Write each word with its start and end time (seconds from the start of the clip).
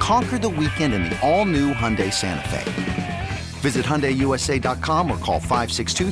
Conquer 0.00 0.38
the 0.38 0.48
weekend 0.48 0.94
in 0.94 1.04
the 1.04 1.18
all 1.20 1.44
new 1.44 1.72
Hyundai 1.72 2.12
Santa 2.12 2.48
Fe. 2.48 3.28
Visit 3.60 3.84
HyundaiUSA.com 3.84 5.10
or 5.10 5.18
call 5.18 5.38
562 5.38 6.10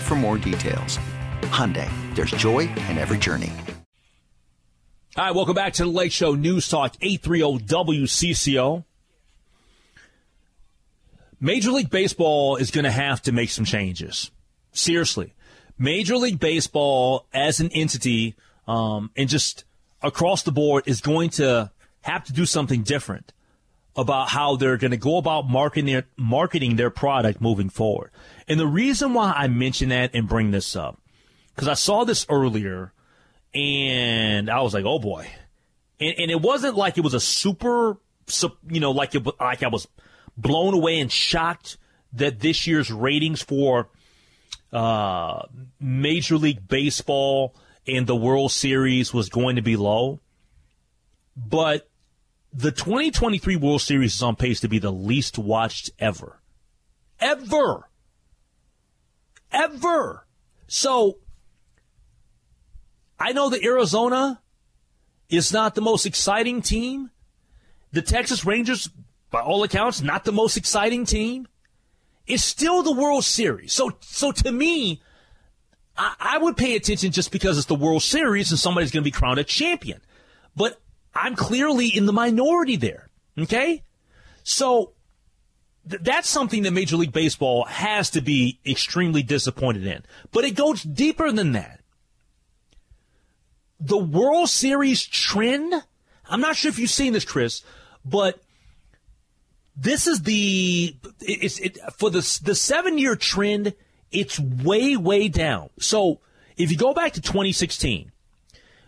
for 0.00 0.14
more 0.14 0.38
details. 0.38 0.98
Hyundai, 1.42 1.90
there's 2.14 2.30
joy 2.30 2.60
in 2.60 2.96
every 2.96 3.18
journey. 3.18 3.52
Right, 5.14 5.34
welcome 5.34 5.54
back 5.54 5.74
to 5.74 5.84
the 5.84 5.90
Lake 5.90 6.10
Show 6.10 6.34
News 6.34 6.68
Talk 6.68 6.96
830 7.02 7.66
WCCO. 7.66 8.84
Major 11.38 11.70
League 11.70 11.90
Baseball 11.90 12.56
is 12.56 12.70
going 12.70 12.84
to 12.84 12.90
have 12.90 13.20
to 13.22 13.32
make 13.32 13.50
some 13.50 13.66
changes. 13.66 14.30
Seriously. 14.72 15.34
Major 15.76 16.16
League 16.16 16.40
Baseball 16.40 17.26
as 17.34 17.60
an 17.60 17.70
entity 17.74 18.36
um, 18.66 19.10
and 19.16 19.28
just 19.28 19.64
across 20.00 20.44
the 20.44 20.52
board 20.52 20.84
is 20.86 21.02
going 21.02 21.28
to 21.30 21.70
have 22.02 22.24
to 22.24 22.32
do 22.32 22.46
something 22.46 22.82
different 22.82 23.32
about 23.96 24.28
how 24.28 24.56
they're 24.56 24.76
going 24.76 24.92
to 24.92 24.96
go 24.96 25.18
about 25.18 25.48
marketing 25.48 25.86
their, 25.86 26.04
marketing 26.16 26.76
their 26.76 26.90
product 26.90 27.40
moving 27.40 27.68
forward. 27.68 28.10
And 28.48 28.58
the 28.58 28.66
reason 28.66 29.14
why 29.14 29.32
I 29.36 29.48
mention 29.48 29.90
that 29.90 30.10
and 30.14 30.28
bring 30.28 30.50
this 30.50 30.74
up, 30.74 31.00
because 31.54 31.68
I 31.68 31.74
saw 31.74 32.04
this 32.04 32.26
earlier 32.28 32.92
and 33.54 34.48
I 34.48 34.62
was 34.62 34.72
like, 34.72 34.84
oh 34.84 34.98
boy. 34.98 35.28
And, 36.00 36.14
and, 36.18 36.30
it 36.30 36.40
wasn't 36.40 36.74
like 36.74 36.98
it 36.98 37.02
was 37.02 37.14
a 37.14 37.20
super, 37.20 37.98
you 38.68 38.80
know, 38.80 38.92
like 38.92 39.14
it, 39.14 39.24
like 39.38 39.62
I 39.62 39.68
was 39.68 39.86
blown 40.36 40.74
away 40.74 40.98
and 40.98 41.12
shocked 41.12 41.76
that 42.14 42.40
this 42.40 42.66
year's 42.66 42.90
ratings 42.90 43.42
for 43.42 43.88
uh, 44.72 45.42
Major 45.78 46.38
League 46.38 46.66
Baseball 46.66 47.54
and 47.86 48.06
the 48.06 48.16
World 48.16 48.52
Series 48.52 49.12
was 49.12 49.28
going 49.28 49.56
to 49.56 49.62
be 49.62 49.76
low. 49.76 50.20
But 51.36 51.88
the 52.52 52.70
2023 52.70 53.56
World 53.56 53.80
Series 53.80 54.14
is 54.14 54.22
on 54.22 54.36
pace 54.36 54.60
to 54.60 54.68
be 54.68 54.78
the 54.78 54.92
least 54.92 55.38
watched 55.38 55.90
ever. 55.98 56.40
Ever. 57.18 57.88
Ever. 59.50 60.26
So, 60.66 61.18
I 63.18 63.32
know 63.32 63.50
that 63.50 63.64
Arizona 63.64 64.40
is 65.30 65.52
not 65.52 65.74
the 65.74 65.80
most 65.80 66.04
exciting 66.04 66.60
team. 66.60 67.10
The 67.92 68.02
Texas 68.02 68.44
Rangers, 68.44 68.88
by 69.30 69.40
all 69.40 69.62
accounts, 69.62 70.02
not 70.02 70.24
the 70.24 70.32
most 70.32 70.56
exciting 70.56 71.06
team. 71.06 71.48
It's 72.26 72.44
still 72.44 72.82
the 72.82 72.92
World 72.92 73.24
Series. 73.24 73.72
So, 73.72 73.92
so 74.00 74.32
to 74.32 74.52
me, 74.52 75.02
I, 75.96 76.14
I 76.18 76.38
would 76.38 76.56
pay 76.56 76.76
attention 76.76 77.12
just 77.12 77.32
because 77.32 77.56
it's 77.56 77.66
the 77.66 77.74
World 77.74 78.02
Series 78.02 78.50
and 78.50 78.58
somebody's 78.58 78.90
going 78.90 79.02
to 79.02 79.06
be 79.06 79.10
crowned 79.10 79.38
a 79.38 79.44
champion. 79.44 80.00
But 80.54 80.81
I'm 81.14 81.36
clearly 81.36 81.88
in 81.88 82.06
the 82.06 82.12
minority 82.12 82.76
there. 82.76 83.08
Okay? 83.38 83.82
So 84.42 84.92
th- 85.88 86.02
that's 86.02 86.28
something 86.28 86.62
that 86.62 86.72
Major 86.72 86.96
League 86.96 87.12
Baseball 87.12 87.64
has 87.64 88.10
to 88.10 88.20
be 88.20 88.58
extremely 88.66 89.22
disappointed 89.22 89.86
in. 89.86 90.02
But 90.30 90.44
it 90.44 90.52
goes 90.52 90.82
deeper 90.82 91.30
than 91.32 91.52
that. 91.52 91.80
The 93.80 93.98
World 93.98 94.48
Series 94.48 95.04
trend, 95.04 95.74
I'm 96.28 96.40
not 96.40 96.56
sure 96.56 96.68
if 96.68 96.78
you've 96.78 96.90
seen 96.90 97.12
this, 97.12 97.24
Chris, 97.24 97.62
but 98.04 98.40
this 99.76 100.06
is 100.06 100.22
the 100.22 100.94
it's 101.20 101.58
it, 101.58 101.78
for 101.96 102.10
the 102.10 102.40
the 102.44 102.54
seven 102.54 102.98
year 102.98 103.16
trend. 103.16 103.74
It's 104.10 104.38
way 104.38 104.96
way 104.96 105.28
down. 105.28 105.70
So 105.80 106.20
if 106.56 106.70
you 106.70 106.76
go 106.76 106.92
back 106.92 107.14
to 107.14 107.20
2016, 107.20 108.11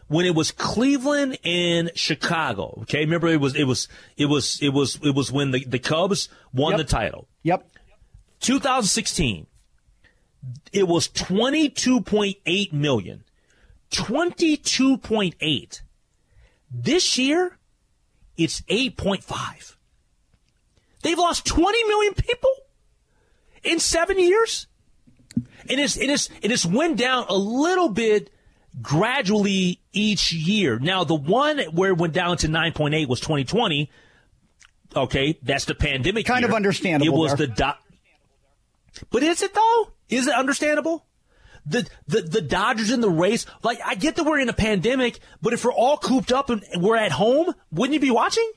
when 0.09 0.27
it 0.27 0.35
was 0.35 0.51
Cleveland 0.51 1.39
and 1.45 1.91
Chicago. 1.95 2.79
Okay, 2.83 3.01
remember 3.01 3.29
it 3.29 3.41
was 3.41 3.55
it 3.55 3.65
was 3.65 3.89
it 4.17 4.27
was 4.27 4.59
it 4.61 4.71
was 4.71 4.99
it 5.03 5.15
was 5.15 5.33
when 5.33 5.51
the, 5.51 5.65
the 5.65 5.79
Cubs 5.79 6.29
won 6.53 6.73
yep. 6.73 6.79
the 6.79 6.85
title. 6.85 7.29
Yep. 7.43 7.67
2016. 8.41 9.47
It 10.73 10.87
was 10.87 11.09
22.8 11.09 12.73
million. 12.73 13.25
22.8. 13.91 15.81
This 16.71 17.17
year, 17.17 17.59
it's 18.37 18.61
8.5. 18.63 19.77
They've 21.03 21.19
lost 21.19 21.47
20 21.47 21.85
million 21.85 22.15
people 22.15 22.51
in 23.63 23.79
seven 23.79 24.19
years. 24.19 24.67
And 25.69 25.81
it's, 25.81 25.97
it 25.97 26.11
is, 26.11 26.29
it 26.43 26.51
has 26.51 26.67
went 26.67 26.99
down 26.99 27.27
a 27.29 27.35
little 27.35 27.89
bit 27.89 28.31
gradually 28.83 29.81
each 29.93 30.33
year. 30.33 30.79
Now, 30.79 31.05
the 31.05 31.15
one 31.15 31.59
where 31.73 31.91
it 31.91 31.99
went 31.99 32.13
down 32.13 32.37
to 32.39 32.49
9.8 32.49 33.07
was 33.09 33.21
2020. 33.21 33.91
Okay, 34.97 35.39
that's 35.43 35.65
the 35.65 35.75
pandemic. 35.75 36.27
Kind 36.27 36.43
year. 36.43 36.51
of 36.51 36.55
understandable. 36.55 37.15
It 37.15 37.19
was 37.19 37.35
there. 37.35 37.47
the 37.49 37.53
do- 37.55 39.05
But 39.11 39.23
is 39.23 39.43
it 39.43 39.55
though? 39.55 39.89
Is 40.09 40.27
it 40.27 40.35
understandable? 40.35 41.05
The, 41.67 41.89
the 42.07 42.21
the 42.21 42.41
Dodgers 42.43 42.91
in 42.91 43.01
the 43.01 43.09
race, 43.11 43.47
like 43.63 43.79
I 43.85 43.95
get 43.95 44.17
that 44.17 44.25
we're 44.25 44.39
in 44.39 44.51
a 44.51 44.53
pandemic, 44.55 45.19
but 45.41 45.55
if 45.55 45.65
we're 45.65 45.73
all 45.73 45.97
cooped 45.97 46.31
up 46.31 46.51
and 46.51 46.63
we're 46.77 46.97
at 46.97 47.11
home, 47.11 47.55
wouldn't 47.73 47.95
you 47.95 48.01
be 48.01 48.11
watching? 48.11 48.49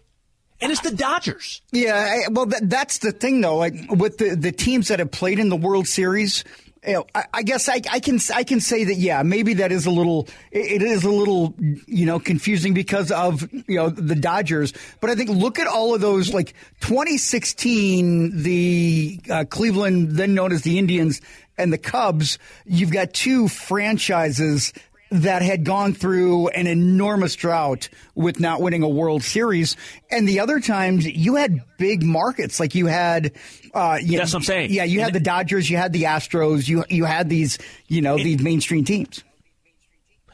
And 0.59 0.71
it's 0.71 0.81
the 0.81 0.91
Dodgers. 0.91 1.61
Yeah, 1.71 1.93
I, 1.95 2.29
well, 2.31 2.47
that, 2.47 2.69
that's 2.69 2.97
the 2.97 3.11
thing, 3.13 3.39
though. 3.41 3.55
Like 3.57 3.75
with 3.89 4.17
the 4.17 4.35
the 4.35 4.51
teams 4.51 4.89
that 4.89 4.99
have 4.99 5.11
played 5.11 5.39
in 5.39 5.47
the 5.49 5.55
World 5.55 5.87
Series, 5.87 6.43
you 6.87 6.93
know, 6.93 7.05
I, 7.13 7.25
I, 7.33 7.43
guess 7.43 7.67
I, 7.67 7.81
I, 7.91 7.99
can 7.99 8.19
I 8.33 8.43
can 8.43 8.61
say 8.61 8.85
that 8.85 8.95
yeah 8.95 9.21
maybe 9.21 9.55
that 9.55 9.73
is 9.73 9.85
a 9.85 9.91
little 9.91 10.27
it 10.51 10.81
is 10.81 11.03
a 11.03 11.11
little 11.11 11.53
you 11.59 12.05
know 12.05 12.17
confusing 12.17 12.73
because 12.73 13.11
of 13.11 13.47
you 13.67 13.75
know 13.75 13.89
the 13.89 14.15
Dodgers. 14.15 14.73
But 15.01 15.09
I 15.09 15.15
think 15.15 15.29
look 15.29 15.59
at 15.59 15.67
all 15.67 15.93
of 15.93 16.01
those 16.01 16.33
like 16.33 16.53
2016 16.79 18.41
the 18.41 19.19
uh, 19.29 19.45
Cleveland 19.49 20.11
then 20.11 20.33
known 20.33 20.53
as 20.53 20.61
the 20.61 20.79
Indians 20.79 21.19
and 21.57 21.73
the 21.73 21.77
Cubs 21.77 22.39
you've 22.65 22.91
got 22.91 23.13
two 23.13 23.49
franchises 23.49 24.71
that 25.09 25.41
had 25.41 25.63
gone 25.63 25.93
through 25.93 26.49
an 26.49 26.67
enormous 26.67 27.35
drought 27.35 27.89
with 28.15 28.39
not 28.39 28.61
winning 28.61 28.83
a 28.83 28.89
World 28.89 29.23
Series. 29.23 29.77
And 30.11 30.27
the 30.27 30.39
other 30.39 30.59
times 30.59 31.05
you 31.05 31.35
had 31.35 31.61
big 31.77 32.03
markets, 32.03 32.59
like 32.59 32.75
you 32.75 32.87
had, 32.87 33.33
uh, 33.73 33.99
you 34.01 34.17
that's 34.17 34.33
what 34.33 34.39
I'm 34.39 34.43
saying. 34.43 34.71
Yeah, 34.71 34.83
you 34.83 35.01
had 35.01 35.13
the 35.13 35.19
Dodgers, 35.19 35.69
you 35.69 35.77
had 35.77 35.93
the 35.93 36.03
Astros, 36.03 36.67
you, 36.67 36.83
you 36.89 37.05
had 37.05 37.29
these, 37.29 37.57
you 37.87 38.01
know, 38.01 38.17
these 38.17 38.41
mainstream 38.41 38.83
teams. 38.83 39.23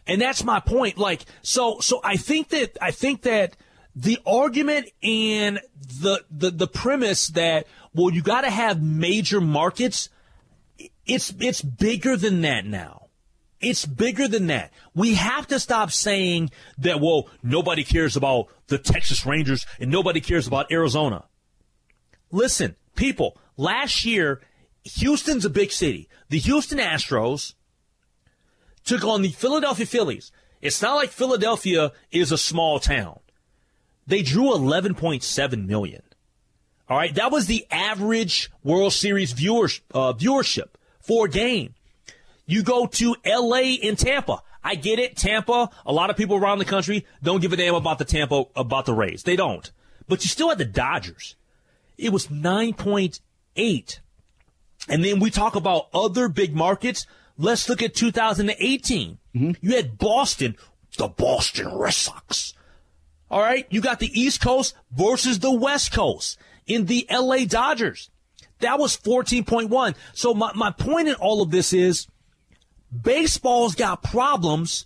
And 0.08 0.20
that's 0.20 0.44
my 0.44 0.60
point. 0.60 0.98
Like, 0.98 1.24
so, 1.44 1.80
so 1.80 2.02
I 2.04 2.18
think 2.18 2.50
that, 2.50 2.78
I 2.82 2.92
think 2.92 3.22
that 3.22 3.56
the 3.96 4.20
argument 4.26 4.90
and 5.02 5.60
the, 6.02 6.26
the, 6.32 6.52
the 6.52 6.68
premise 6.68 7.28
that, 7.30 7.68
well, 7.94 8.12
you 8.12 8.22
got 8.24 8.42
to 8.42 8.50
have 8.50 8.82
major 8.82 9.40
markets, 9.40 10.10
it's, 11.06 11.34
it's 11.40 11.62
bigger 11.62 12.18
than 12.18 12.42
that 12.42 12.66
now. 12.66 13.03
It's 13.64 13.86
bigger 13.86 14.28
than 14.28 14.48
that. 14.48 14.72
We 14.94 15.16
have 15.16 15.48
to 15.48 15.60
stop 15.60 15.92
saying 15.92 16.52
that, 16.78 17.00
well, 17.00 17.30
nobody 17.42 17.84
cares 17.84 18.16
about 18.16 18.48
the 18.68 18.78
Texas 18.78 19.26
Rangers 19.26 19.66
and 19.80 19.90
nobody 19.90 20.22
cares 20.22 20.48
about 20.48 20.72
Arizona. 20.72 21.26
Listen, 22.32 22.76
people, 22.96 23.38
last 23.58 24.06
year, 24.06 24.42
Houston's 24.84 25.46
a 25.46 25.50
big 25.50 25.72
city. 25.72 26.10
The 26.30 26.40
Houston 26.40 26.80
Astros 26.80 27.54
took 28.84 29.04
on 29.04 29.22
the 29.22 29.30
Philadelphia 29.30 29.86
Phillies. 29.86 30.32
It's 30.62 30.82
not 30.82 30.96
like 30.96 31.10
Philadelphia 31.10 31.92
is 32.12 32.32
a 32.32 32.38
small 32.38 32.80
town. 32.80 33.20
They 34.06 34.22
drew 34.22 34.46
11.7 34.46 35.66
million. 35.66 36.02
All 36.90 36.98
right. 36.98 37.16
That 37.16 37.32
was 37.32 37.48
the 37.48 37.66
average 37.72 38.52
World 38.64 38.94
Series 38.94 39.32
viewers, 39.32 39.82
uh, 39.94 40.14
viewership 40.14 40.70
for 41.00 41.26
a 41.26 41.30
game. 41.30 41.76
You 42.46 42.64
go 42.64 42.86
to 42.86 43.16
LA 43.26 43.78
and 43.84 43.98
Tampa. 43.98 44.42
I 44.64 44.76
get 44.76 45.00
it. 45.00 45.18
Tampa, 45.18 45.70
a 45.86 45.92
lot 45.92 46.10
of 46.10 46.18
people 46.18 46.38
around 46.38 46.60
the 46.60 46.66
country 46.66 47.06
don't 47.22 47.42
give 47.42 47.54
a 47.54 47.58
damn 47.58 47.76
about 47.76 48.00
the 48.00 48.06
Tampa, 48.06 48.46
about 48.56 48.86
the 48.86 48.94
Rays. 48.94 49.24
They 49.24 49.36
don't. 49.36 49.70
But 50.08 50.24
you 50.24 50.30
still 50.30 50.50
had 50.50 50.58
the 50.58 50.66
Dodgers. 50.66 51.36
It 51.98 52.12
was 52.12 52.28
9.8. 52.28 54.00
And 54.90 55.04
then 55.04 55.20
we 55.20 55.30
talk 55.30 55.56
about 55.56 55.88
other 55.94 56.28
big 56.28 56.56
markets. 56.56 57.06
Let's 57.38 57.68
look 57.68 57.82
at 57.82 57.94
2018. 57.94 59.18
Mm-hmm. 59.36 59.52
You 59.62 59.76
had 59.76 59.98
Boston, 59.98 60.56
the 60.98 61.08
Boston 61.08 61.76
Red 61.78 61.94
Sox. 61.94 62.54
All 63.30 63.42
right. 63.42 63.66
You 63.70 63.82
got 63.82 64.00
the 64.00 64.20
East 64.20 64.42
Coast 64.42 64.76
versus 64.92 65.40
the 65.40 65.52
West 65.52 65.94
Coast 65.94 66.38
in 66.68 66.86
the 66.86 67.08
LA 67.10 67.46
Dodgers. 67.46 68.10
That 68.60 68.80
was 68.80 68.96
14.1. 68.96 69.96
So 70.14 70.34
my, 70.34 70.52
my 70.56 70.72
point 70.72 71.08
in 71.08 71.16
all 71.16 71.42
of 71.42 71.52
this 71.52 71.74
is 71.74 72.08
baseball's 73.02 73.76
got 73.76 74.04
problems 74.04 74.86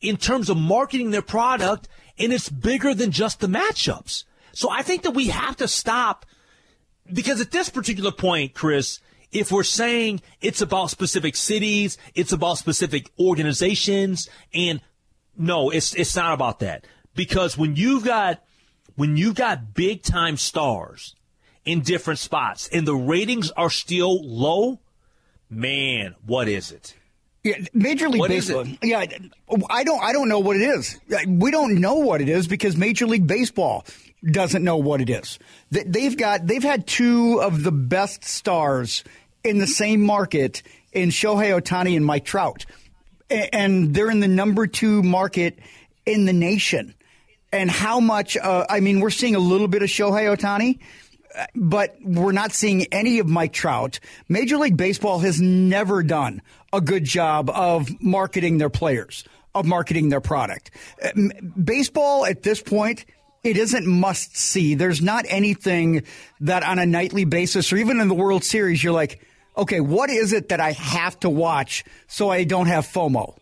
in 0.00 0.16
terms 0.16 0.48
of 0.48 0.56
marketing 0.56 1.10
their 1.10 1.22
product 1.22 1.88
and 2.18 2.32
it's 2.32 2.48
bigger 2.48 2.94
than 2.94 3.10
just 3.10 3.40
the 3.40 3.46
matchups. 3.46 4.24
So 4.52 4.70
I 4.70 4.82
think 4.82 5.02
that 5.02 5.12
we 5.12 5.28
have 5.28 5.56
to 5.56 5.68
stop 5.68 6.26
because 7.12 7.40
at 7.40 7.50
this 7.50 7.68
particular 7.68 8.12
point, 8.12 8.54
Chris, 8.54 9.00
if 9.32 9.52
we're 9.52 9.62
saying 9.62 10.20
it's 10.40 10.60
about 10.60 10.90
specific 10.90 11.36
cities, 11.36 11.98
it's 12.14 12.32
about 12.32 12.58
specific 12.58 13.10
organizations, 13.18 14.28
and 14.54 14.80
no, 15.36 15.70
it's 15.70 15.94
it's 15.94 16.16
not 16.16 16.34
about 16.34 16.60
that. 16.60 16.84
Because 17.14 17.56
when 17.56 17.76
you've 17.76 18.04
got 18.04 18.42
when 18.96 19.16
you've 19.16 19.34
got 19.34 19.74
big 19.74 20.02
time 20.02 20.36
stars 20.36 21.14
in 21.64 21.80
different 21.80 22.18
spots 22.18 22.68
and 22.72 22.86
the 22.86 22.96
ratings 22.96 23.50
are 23.52 23.70
still 23.70 24.26
low, 24.26 24.80
man, 25.50 26.14
what 26.24 26.48
is 26.48 26.72
it? 26.72 26.94
Yeah, 27.44 27.54
Major 27.72 28.08
League 28.08 28.18
What 28.20 28.30
is 28.30 28.46
Baseball. 28.48 28.66
it? 28.66 28.78
Yeah, 28.88 28.98
I 29.70 29.84
don't. 29.84 30.02
I 30.02 30.12
don't 30.12 30.28
know 30.28 30.40
what 30.40 30.56
it 30.56 30.62
is. 30.62 30.98
We 31.26 31.50
don't 31.50 31.80
know 31.80 31.94
what 31.94 32.20
it 32.20 32.28
is 32.28 32.48
because 32.48 32.76
Major 32.76 33.06
League 33.06 33.26
Baseball 33.26 33.84
doesn't 34.28 34.64
know 34.64 34.76
what 34.76 35.00
it 35.00 35.08
is. 35.08 35.38
They- 35.70 35.84
They've 35.84 36.16
got. 36.16 36.46
They've 36.46 36.62
had 36.62 36.86
two 36.86 37.40
of 37.40 37.62
the 37.62 37.72
best 37.72 38.24
stars 38.24 39.04
in 39.44 39.58
the 39.58 39.66
same 39.68 40.02
market 40.02 40.62
in 40.92 41.10
Shohei 41.10 41.58
Ohtani 41.58 41.96
and 41.96 42.04
Mike 42.04 42.24
Trout, 42.24 42.66
and 43.30 43.94
they're 43.94 44.10
in 44.10 44.20
the 44.20 44.28
number 44.28 44.66
two 44.66 45.02
market 45.02 45.58
in 46.06 46.24
the 46.24 46.32
nation. 46.32 46.94
And 47.52 47.70
how 47.70 48.00
much? 48.00 48.36
Uh, 48.36 48.66
I 48.68 48.80
mean, 48.80 49.00
we're 49.00 49.10
seeing 49.10 49.34
a 49.34 49.38
little 49.38 49.68
bit 49.68 49.82
of 49.82 49.88
Shohei 49.88 50.36
Ohtani 50.36 50.80
but 51.54 51.96
we're 52.02 52.32
not 52.32 52.52
seeing 52.52 52.86
any 52.92 53.18
of 53.18 53.26
Mike 53.26 53.52
Trout. 53.52 54.00
Major 54.28 54.56
League 54.56 54.76
Baseball 54.76 55.20
has 55.20 55.40
never 55.40 56.02
done 56.02 56.42
a 56.72 56.80
good 56.80 57.04
job 57.04 57.50
of 57.50 57.88
marketing 58.02 58.58
their 58.58 58.70
players, 58.70 59.24
of 59.54 59.66
marketing 59.66 60.08
their 60.08 60.20
product. 60.20 60.70
Baseball 61.62 62.26
at 62.26 62.42
this 62.42 62.62
point, 62.62 63.04
it 63.44 63.56
isn't 63.56 63.86
must 63.86 64.36
see. 64.36 64.74
There's 64.74 65.00
not 65.00 65.24
anything 65.28 66.02
that 66.40 66.62
on 66.62 66.78
a 66.78 66.86
nightly 66.86 67.24
basis 67.24 67.72
or 67.72 67.76
even 67.76 68.00
in 68.00 68.08
the 68.08 68.14
World 68.14 68.44
Series, 68.44 68.82
you're 68.82 68.92
like, 68.92 69.24
okay, 69.56 69.80
what 69.80 70.10
is 70.10 70.32
it 70.32 70.50
that 70.50 70.60
I 70.60 70.72
have 70.72 71.18
to 71.20 71.30
watch 71.30 71.84
so 72.06 72.30
I 72.30 72.44
don't 72.44 72.66
have 72.66 72.86
FOMO? 72.86 73.36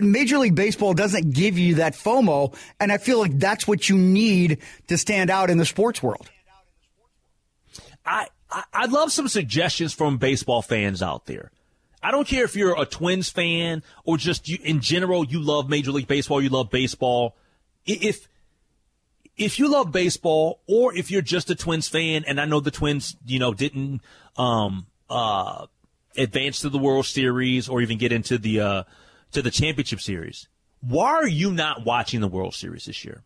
Major 0.00 0.38
League 0.38 0.54
Baseball 0.54 0.94
doesn't 0.94 1.34
give 1.34 1.58
you 1.58 1.76
that 1.76 1.94
FOMO, 1.94 2.54
and 2.78 2.92
I 2.92 2.98
feel 2.98 3.18
like 3.18 3.36
that's 3.38 3.66
what 3.66 3.88
you 3.88 3.98
need 3.98 4.58
to 4.86 4.96
stand 4.96 5.28
out 5.28 5.50
in 5.50 5.58
the 5.58 5.64
sports 5.64 6.02
world. 6.02 6.30
I, 8.04 8.28
I 8.50 8.64
I'd 8.72 8.92
love 8.92 9.12
some 9.12 9.28
suggestions 9.28 9.92
from 9.92 10.18
baseball 10.18 10.62
fans 10.62 11.02
out 11.02 11.26
there. 11.26 11.50
I 12.02 12.10
don't 12.10 12.26
care 12.26 12.44
if 12.44 12.56
you're 12.56 12.80
a 12.80 12.84
Twins 12.84 13.30
fan 13.30 13.82
or 14.04 14.16
just 14.16 14.48
you, 14.48 14.58
in 14.62 14.80
general 14.80 15.24
you 15.24 15.40
love 15.40 15.68
Major 15.68 15.92
League 15.92 16.08
Baseball, 16.08 16.40
you 16.42 16.48
love 16.48 16.70
baseball. 16.70 17.36
If 17.86 18.28
if 19.36 19.58
you 19.58 19.70
love 19.70 19.92
baseball 19.92 20.60
or 20.66 20.94
if 20.96 21.10
you're 21.10 21.22
just 21.22 21.50
a 21.50 21.54
Twins 21.54 21.88
fan, 21.88 22.24
and 22.26 22.40
I 22.40 22.44
know 22.44 22.60
the 22.60 22.70
Twins, 22.70 23.16
you 23.24 23.38
know, 23.38 23.54
didn't 23.54 24.00
um 24.36 24.86
uh 25.08 25.66
advance 26.16 26.60
to 26.60 26.68
the 26.68 26.78
World 26.78 27.06
Series 27.06 27.68
or 27.68 27.80
even 27.80 27.98
get 27.98 28.12
into 28.12 28.36
the 28.38 28.60
uh 28.60 28.82
to 29.32 29.42
the 29.42 29.50
championship 29.50 30.00
series. 30.00 30.48
Why 30.80 31.10
are 31.12 31.28
you 31.28 31.52
not 31.52 31.84
watching 31.84 32.20
the 32.20 32.28
World 32.28 32.54
Series 32.54 32.86
this 32.86 33.04
year? 33.04 33.22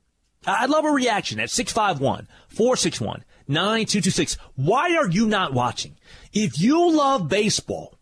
I- 0.46 0.64
I'd 0.64 0.70
love 0.70 0.84
a 0.84 0.90
reaction 0.90 1.40
at 1.40 1.50
651 1.50 2.28
461 2.48 3.24
9226. 3.48 4.36
Why 4.56 4.96
are 4.96 5.08
you 5.08 5.26
not 5.26 5.52
watching? 5.52 5.96
If 6.32 6.60
you 6.60 6.90
love 6.90 7.28
baseball, 7.28 7.98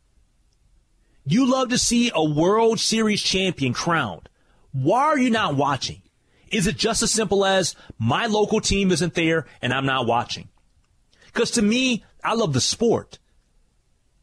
you 1.26 1.50
love 1.50 1.70
to 1.70 1.78
see 1.78 2.10
a 2.14 2.24
World 2.24 2.80
Series 2.80 3.22
champion 3.22 3.72
crowned. 3.72 4.28
Why 4.72 5.02
are 5.04 5.18
you 5.18 5.30
not 5.30 5.56
watching? 5.56 6.02
Is 6.50 6.66
it 6.66 6.76
just 6.76 7.02
as 7.02 7.10
simple 7.10 7.44
as 7.44 7.74
my 7.98 8.26
local 8.26 8.60
team 8.60 8.92
isn't 8.92 9.14
there 9.14 9.46
and 9.62 9.72
I'm 9.72 9.86
not 9.86 10.06
watching? 10.06 10.48
Because 11.26 11.52
to 11.52 11.62
me, 11.62 12.04
I 12.22 12.34
love 12.34 12.52
the 12.52 12.60
sport. 12.60 13.18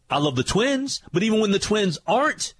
I 0.09 0.17
love 0.17 0.35
the 0.35 0.43
Twins, 0.43 1.01
but 1.11 1.23
even 1.23 1.39
when 1.39 1.51
the 1.51 1.59
Twins 1.59 1.97
aren't 2.05 2.53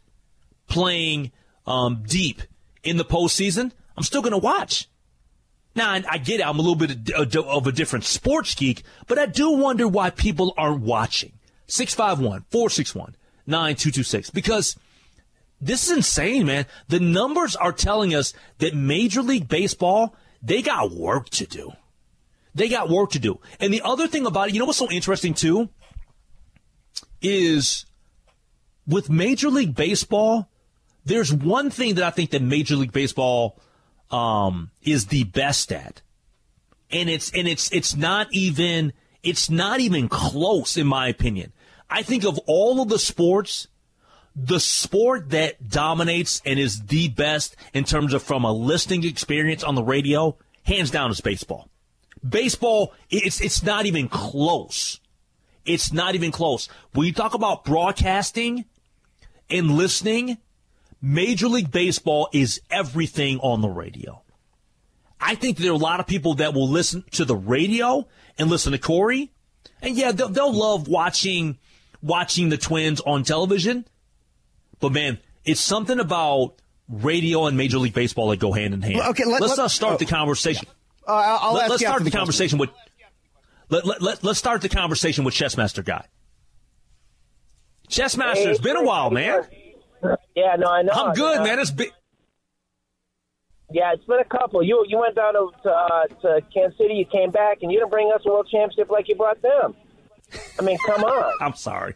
playing 0.68 1.32
um, 1.66 2.04
deep 2.08 2.42
in 2.84 2.98
the 2.98 3.06
postseason, 3.06 3.72
I'm 3.98 4.04
still 4.04 4.22
going 4.22 4.32
to 4.32 4.38
watch. 4.38 4.90
Now, 5.74 5.92
I, 5.94 6.18
get 6.18 6.42
it. 6.42 6.48
I'm 6.48 6.60
a 6.60 6.62
little 6.62 6.76
bit 6.76 7.10
of, 7.16 7.36
uh, 7.36 7.44
of 7.44 7.66
a 7.66 7.72
different 7.72 8.04
sports 8.04 8.54
geek, 8.56 8.84
but 9.08 9.18
I 9.18 9.26
do 9.26 9.52
wonder 9.52 9.88
why 9.88 10.10
people 10.10 10.54
aren't 10.58 10.82
watching. 10.82 11.32
651 11.68 12.46
461 12.52 13.16
9226. 13.46 14.30
Because 14.32 14.76
this 15.62 15.86
is 15.86 15.98
insane, 15.98 16.46
man. 16.46 16.66
The 16.90 17.00
numbers 17.00 17.56
are 17.56 17.72
telling 17.72 18.14
us 18.14 18.34
that 18.58 18.76
Major 18.76 19.22
League 19.22 19.48
Baseball, 19.48 20.16
they 20.42 20.62
got 20.62 20.92
work 20.92 21.30
to 21.30 21.46
do. 21.46 21.72
They 22.54 22.68
got 22.68 22.90
work 22.90 23.12
to 23.12 23.20
do. 23.20 23.40
And 23.60 23.74
the 23.74 23.82
other 23.84 24.08
thing 24.08 24.26
about 24.26 24.50
it, 24.50 24.54
you 24.54 24.60
know 24.60 24.66
what's 24.66 24.80
so 24.80 24.92
interesting 24.92 25.34
too? 25.34 25.70
Is 27.22 27.86
with 28.88 29.10
Major 29.10 29.50
League 29.50 29.76
Baseball, 29.76 30.50
there's 31.06 31.32
one 31.32 31.70
thing 31.70 31.96
that 31.96 32.04
I 32.04 32.10
think 32.10 32.32
that 32.32 32.42
Major 32.42 32.76
League 32.76 32.92
Baseball 32.92 33.58
um, 34.12 34.72
is 34.84 35.08
the 35.08 35.24
best 35.24 35.72
at, 35.72 36.02
and 36.92 37.10
it's 37.10 37.32
and 37.32 37.48
it's 37.48 37.72
it's 37.72 37.96
not 37.96 38.28
even 38.32 38.94
it's 39.24 39.50
not 39.50 39.80
even 39.80 40.10
close 40.10 40.78
in 40.78 40.88
my 40.88 41.08
opinion. 41.08 41.54
I 41.90 42.04
think 42.04 42.24
of 42.24 42.40
all 42.48 42.82
of 42.82 42.90
the 42.90 43.00
sports, 43.00 43.68
the 44.36 44.60
sport 44.60 45.30
that 45.32 45.70
dominates 45.70 46.42
and 46.46 46.60
is 46.60 46.84
the 46.84 47.10
best 47.10 47.56
in 47.74 47.84
terms 47.84 48.14
of 48.14 48.24
from 48.24 48.46
a 48.46 48.52
listening 48.52 49.04
experience 49.04 49.64
on 49.64 49.76
the 49.76 49.84
radio, 49.84 50.38
hands 50.64 50.92
down, 50.92 51.12
is 51.12 51.22
baseball. 51.22 51.70
Baseball, 52.28 52.94
it's 53.10 53.42
it's 53.42 53.64
not 53.64 53.86
even 53.86 54.08
close. 54.08 55.00
It's 55.66 55.94
not 55.94 56.16
even 56.16 56.32
close. 56.32 56.70
When 56.94 57.06
you 57.06 57.14
talk 57.14 57.34
about 57.34 57.66
broadcasting 57.66 58.66
and 59.50 59.72
listening, 59.72 60.38
Major 61.02 61.48
League 61.48 61.72
Baseball 61.72 62.30
is 62.32 62.62
everything 62.70 63.40
on 63.40 63.62
the 63.62 63.70
radio. 63.70 64.22
I 65.20 65.36
think 65.36 65.58
there 65.58 65.72
are 65.72 65.76
a 65.76 65.78
lot 65.78 66.00
of 66.00 66.08
people 66.08 66.36
that 66.36 66.54
will 66.54 66.70
listen 66.70 67.04
to 67.12 67.26
the 67.26 67.36
radio 67.36 68.08
and 68.38 68.50
listen 68.50 68.72
to 68.72 68.78
Corey, 68.78 69.32
and 69.82 69.96
yeah, 69.96 70.12
they'll, 70.12 70.30
they'll 70.30 70.54
love 70.54 70.88
watching 70.88 71.58
watching 72.02 72.50
the 72.50 72.58
Twins 72.58 73.02
on 73.02 73.24
television. 73.24 73.86
But 74.80 74.92
man, 74.92 75.20
it's 75.46 75.62
something 75.62 76.00
about 76.00 76.56
radio 76.90 77.46
and 77.46 77.56
Major 77.56 77.78
League 77.78 77.94
Baseball 77.94 78.30
that 78.30 78.40
go 78.40 78.52
hand 78.52 78.74
in 78.74 78.82
hand. 78.82 79.02
Okay, 79.10 79.26
let- 79.26 79.42
let's 79.42 79.58
let- 79.58 79.72
start 79.72 79.96
oh. 79.96 79.98
the 79.98 80.06
conversation. 80.06 80.68
Uh, 81.08 81.12
I'll 81.14 81.40
I'll 81.42 81.54
Let, 81.54 81.64
ask 81.64 81.74
us 81.74 81.82
you 81.82 81.88
start 81.88 82.00
the 82.00 82.04
question. 82.06 82.20
conversation 82.20 82.58
with. 82.60 82.70
Let, 83.70 83.86
let, 83.86 84.02
let, 84.02 84.24
let's 84.24 84.38
start 84.38 84.62
the 84.62 84.70
conversation 84.70 85.24
with 85.24 85.34
Chessmaster 85.34 85.84
Guy. 85.84 86.06
Chessmaster, 87.90 88.48
it's 88.48 88.60
been 88.60 88.78
a 88.78 88.84
while, 88.84 89.10
man. 89.10 89.44
Yeah, 90.36 90.56
no, 90.58 90.68
I 90.68 90.82
know. 90.82 90.94
I'm 90.94 91.14
good, 91.14 91.44
man. 91.44 91.60
It's 91.60 91.72
been. 91.72 91.90
Yeah, 93.74 93.94
it's 93.94 94.04
been 94.06 94.20
a 94.20 94.26
couple. 94.26 94.62
You 94.64 94.84
you 94.88 94.98
went 94.98 95.16
down 95.16 95.34
to 95.34 95.50
to, 95.64 95.70
uh, 95.72 96.08
to 96.22 96.42
Kansas 96.54 96.78
City, 96.78 96.96
you 96.96 97.06
came 97.06 97.32
back, 97.32 97.60
and 97.62 97.72
you 97.72 97.80
didn't 97.80 97.92
bring 97.92 98.12
us 98.14 98.22
a 98.26 98.30
world 98.30 98.48
championship 98.52 98.90
like 98.92 99.08
you 99.08 99.16
brought 99.16 99.42
them. 99.42 99.76
I 100.60 100.64
mean, 100.64 100.78
come 100.86 101.04
on. 101.04 101.34
I'm 101.42 101.56
sorry. 101.56 101.96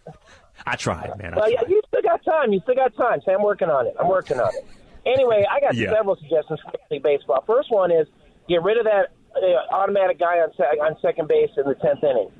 I 0.65 0.77
tried, 0.77 1.17
man. 1.17 1.33
I 1.33 1.38
Well, 1.38 1.51
yeah, 1.51 1.62
you 1.67 1.81
still 1.88 2.01
got 2.01 2.24
time. 2.24 2.53
You 2.53 2.62
still 2.62 2.75
got 2.75 2.95
time. 2.95 3.19
So 3.25 3.33
I'm 3.33 3.43
working 3.43 3.69
on 3.69 3.88
it. 3.88 3.95
I'm 4.00 4.07
working 4.07 4.39
on 4.39 4.50
it. 4.55 4.65
Anyway, 5.05 5.43
I 5.50 5.59
got 5.59 5.75
Yeah. 5.75 5.91
several 5.93 6.15
suggestions 6.15 6.59
for 6.62 7.00
baseball. 7.01 7.43
First 7.45 7.69
one 7.71 7.91
is 7.91 8.07
get 8.47 8.63
rid 8.63 8.77
of 8.77 8.85
that 8.85 9.12
uh, 9.35 9.74
automatic 9.75 10.17
guy 10.17 10.39
on 10.39 10.50
on 10.81 10.95
second 11.01 11.27
base 11.27 11.50
in 11.57 11.65
the 11.67 11.75
tenth 11.75 12.03
inning. 12.03 12.31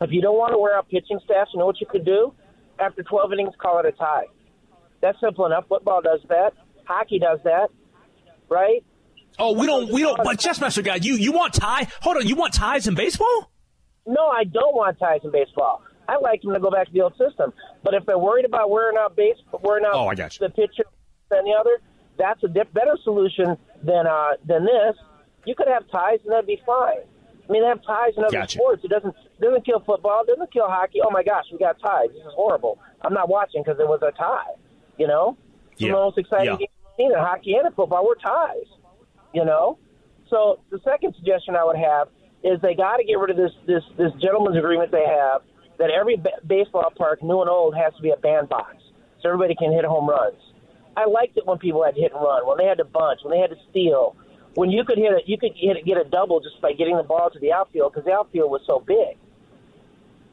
If 0.00 0.12
you 0.12 0.22
don't 0.22 0.36
want 0.38 0.52
to 0.52 0.58
wear 0.58 0.76
out 0.76 0.88
pitching 0.88 1.18
staffs, 1.24 1.50
you 1.52 1.58
know 1.58 1.66
what 1.66 1.80
you 1.80 1.86
could 1.86 2.04
do? 2.04 2.32
After 2.78 3.02
12 3.02 3.32
innings, 3.32 3.54
call 3.58 3.78
it 3.80 3.86
a 3.86 3.92
tie. 3.92 4.26
That's 5.00 5.18
simple 5.20 5.46
enough. 5.46 5.64
Football 5.68 6.00
does 6.02 6.20
that. 6.28 6.52
Hockey 6.84 7.18
does 7.18 7.38
that, 7.44 7.68
right? 8.48 8.84
Oh, 9.38 9.52
we 9.52 9.66
don't. 9.66 9.90
We 9.92 10.02
don't. 10.02 10.16
But 10.22 10.38
Chessmaster 10.38 10.82
Guy, 10.84 10.96
you 10.96 11.14
you 11.14 11.32
want 11.32 11.52
tie? 11.54 11.88
Hold 12.00 12.18
on. 12.18 12.26
You 12.26 12.36
want 12.36 12.54
ties 12.54 12.86
in 12.86 12.94
baseball? 12.94 13.50
No, 14.06 14.28
I 14.28 14.44
don't 14.44 14.74
want 14.74 14.98
ties 14.98 15.20
in 15.24 15.30
baseball. 15.32 15.82
I 16.08 16.18
like 16.18 16.40
them 16.42 16.54
to 16.54 16.60
go 16.60 16.70
back 16.70 16.86
to 16.86 16.92
the 16.92 17.00
old 17.02 17.16
system. 17.18 17.52
But 17.82 17.94
if 17.94 18.06
they're 18.06 18.18
worried 18.18 18.44
about 18.44 18.70
wearing 18.70 18.96
out 18.96 19.16
base, 19.16 19.36
wearing 19.60 19.84
out 19.84 19.94
Oh, 19.94 20.06
I 20.06 20.14
got 20.14 20.38
you. 20.38 20.46
the 20.46 20.52
pitcher 20.54 20.84
than 21.28 21.44
the 21.44 21.50
other, 21.58 21.78
that's 22.16 22.42
a 22.44 22.48
dip, 22.48 22.72
better 22.72 22.96
solution 23.02 23.56
than 23.82 24.06
uh, 24.06 24.34
than 24.46 24.64
this. 24.64 24.94
You 25.44 25.54
could 25.56 25.68
have 25.68 25.82
ties 25.90 26.20
and 26.24 26.32
that'd 26.32 26.46
be 26.46 26.60
fine. 26.64 26.98
I 27.48 27.52
mean, 27.52 27.62
they 27.62 27.68
have 27.68 27.82
ties 27.84 28.12
in 28.16 28.24
other 28.24 28.32
Gotcha. 28.32 28.58
sports. 28.58 28.82
It 28.84 28.90
doesn't 28.90 29.14
doesn't 29.40 29.66
kill 29.66 29.80
football. 29.80 30.22
It 30.22 30.28
doesn't 30.28 30.52
kill 30.52 30.66
hockey. 30.68 31.00
Oh 31.04 31.10
my 31.10 31.22
gosh, 31.24 31.44
we 31.52 31.58
got 31.58 31.78
ties. 31.80 32.08
This 32.14 32.22
is 32.22 32.32
horrible. 32.34 32.78
I'm 33.02 33.12
not 33.12 33.28
watching 33.28 33.62
because 33.62 33.78
it 33.80 33.86
was 33.86 34.00
a 34.02 34.12
tie. 34.16 34.54
You 34.98 35.06
know, 35.06 35.36
some 35.78 35.88
Yeah. 35.88 35.92
the 35.92 35.98
most 35.98 36.18
exciting 36.18 36.46
Yeah. 36.46 36.52
I've 36.54 36.96
seen 36.96 37.12
in 37.12 37.18
hockey 37.18 37.54
and 37.54 37.66
in 37.66 37.72
football 37.72 38.06
were 38.06 38.16
ties. 38.16 38.66
You 39.32 39.44
know, 39.44 39.78
So 40.28 40.58
the 40.70 40.80
second 40.80 41.14
suggestion 41.14 41.54
I 41.54 41.64
would 41.64 41.76
have 41.76 42.08
is 42.42 42.60
they 42.60 42.74
got 42.74 42.96
to 42.96 43.04
get 43.04 43.18
rid 43.18 43.30
of 43.30 43.36
this 43.36 43.52
this 43.64 43.84
this 43.96 44.12
gentleman's 44.14 44.56
agreement 44.56 44.90
they 44.90 45.04
have 45.06 45.42
that 45.78 45.90
every 45.90 46.16
b- 46.16 46.30
baseball 46.46 46.90
park, 46.96 47.22
new 47.22 47.40
and 47.42 47.50
old, 47.50 47.76
has 47.76 47.94
to 47.94 48.02
be 48.02 48.10
a 48.10 48.16
bandbox 48.16 48.76
so 49.20 49.28
everybody 49.28 49.54
can 49.54 49.70
hit 49.72 49.84
home 49.84 50.08
runs. 50.08 50.36
I 50.96 51.04
liked 51.06 51.36
it 51.36 51.46
when 51.46 51.58
people 51.58 51.84
had 51.84 51.94
to 51.94 52.00
hit 52.00 52.12
and 52.12 52.20
run, 52.22 52.46
when 52.46 52.56
they 52.58 52.64
had 52.64 52.78
to 52.78 52.84
bunch, 52.84 53.20
when 53.22 53.32
they 53.32 53.38
had 53.40 53.50
to 53.50 53.56
steal, 53.70 54.16
when 54.54 54.70
you 54.70 54.82
could 54.84 54.96
hit 54.98 55.12
it, 55.12 55.24
you 55.28 55.36
could 55.38 55.52
hit, 55.54 55.84
get 55.84 55.98
a 55.98 56.04
double 56.04 56.40
just 56.40 56.60
by 56.62 56.72
getting 56.72 56.96
the 56.96 57.02
ball 57.02 57.28
to 57.30 57.38
the 57.38 57.52
outfield 57.52 57.92
because 57.92 58.04
the 58.06 58.12
outfield 58.12 58.50
was 58.50 58.62
so 58.66 58.80
big. 58.80 59.16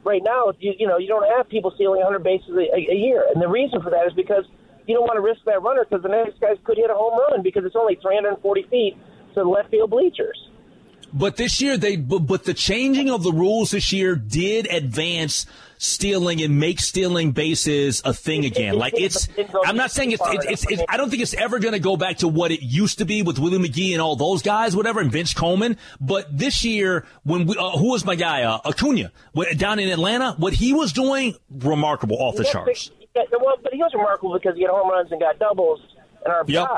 Right 0.04 0.22
now, 0.22 0.52
you 0.60 0.74
you 0.78 0.86
know 0.86 0.98
you 0.98 1.08
don't 1.08 1.26
have 1.36 1.48
people 1.48 1.72
stealing 1.74 2.00
100 2.00 2.22
bases 2.22 2.50
a, 2.50 2.92
a 2.92 2.94
year, 2.94 3.24
and 3.32 3.42
the 3.42 3.48
reason 3.48 3.80
for 3.80 3.90
that 3.90 4.06
is 4.06 4.12
because 4.12 4.44
you 4.86 4.94
don't 4.94 5.04
want 5.04 5.16
to 5.16 5.24
risk 5.24 5.40
that 5.46 5.62
runner 5.62 5.84
because 5.88 6.02
the 6.02 6.12
next 6.12 6.40
guy 6.40 6.54
could 6.62 6.76
hit 6.76 6.90
a 6.90 6.94
home 6.94 7.18
run 7.18 7.42
because 7.42 7.64
it's 7.64 7.76
only 7.76 7.96
340 8.02 8.62
feet 8.68 8.96
to 9.34 9.40
the 9.40 9.48
left 9.48 9.70
field 9.70 9.90
bleachers. 9.90 10.36
But 11.14 11.36
this 11.36 11.62
year, 11.62 11.78
they 11.78 11.94
but, 11.94 12.20
but 12.20 12.42
the 12.42 12.54
changing 12.54 13.08
of 13.08 13.22
the 13.22 13.32
rules 13.32 13.70
this 13.70 13.92
year 13.92 14.16
did 14.16 14.66
advance 14.66 15.46
stealing 15.78 16.42
and 16.42 16.58
make 16.58 16.80
stealing 16.80 17.30
bases 17.30 18.02
a 18.04 18.12
thing 18.12 18.44
again. 18.44 18.76
Like 18.76 18.94
it's, 18.96 19.28
I'm 19.64 19.76
not 19.76 19.92
saying 19.92 20.10
it's, 20.10 20.22
it's, 20.24 20.66
it's, 20.68 20.82
I 20.88 20.96
don't 20.96 21.10
think 21.10 21.22
it's 21.22 21.34
ever 21.34 21.60
going 21.60 21.74
to 21.74 21.78
go 21.78 21.96
back 21.96 22.18
to 22.18 22.28
what 22.28 22.50
it 22.50 22.62
used 22.62 22.98
to 22.98 23.04
be 23.04 23.22
with 23.22 23.38
Willie 23.38 23.58
McGee 23.58 23.92
and 23.92 24.00
all 24.00 24.16
those 24.16 24.42
guys, 24.42 24.74
whatever, 24.74 25.00
and 25.00 25.12
Vince 25.12 25.34
Coleman. 25.34 25.76
But 26.00 26.36
this 26.36 26.64
year, 26.64 27.06
when 27.22 27.46
we, 27.46 27.56
uh, 27.56 27.70
who 27.78 27.90
was 27.90 28.04
my 28.04 28.16
guy, 28.16 28.42
uh, 28.42 28.58
Acuna, 28.64 29.12
down 29.56 29.78
in 29.78 29.88
Atlanta, 29.90 30.32
what 30.32 30.54
he 30.54 30.72
was 30.72 30.92
doing, 30.92 31.36
remarkable, 31.48 32.16
off 32.18 32.34
the 32.34 32.44
charts. 32.44 32.90
Well, 33.14 33.56
but 33.62 33.72
he 33.72 33.78
was 33.78 33.92
remarkable 33.94 34.34
because 34.34 34.56
he 34.56 34.62
had 34.62 34.70
home 34.70 34.90
runs 34.90 35.12
and 35.12 35.20
got 35.20 35.38
doubles 35.38 35.80
and 36.24 36.34
RBIs. 36.34 36.48
Yep. 36.48 36.68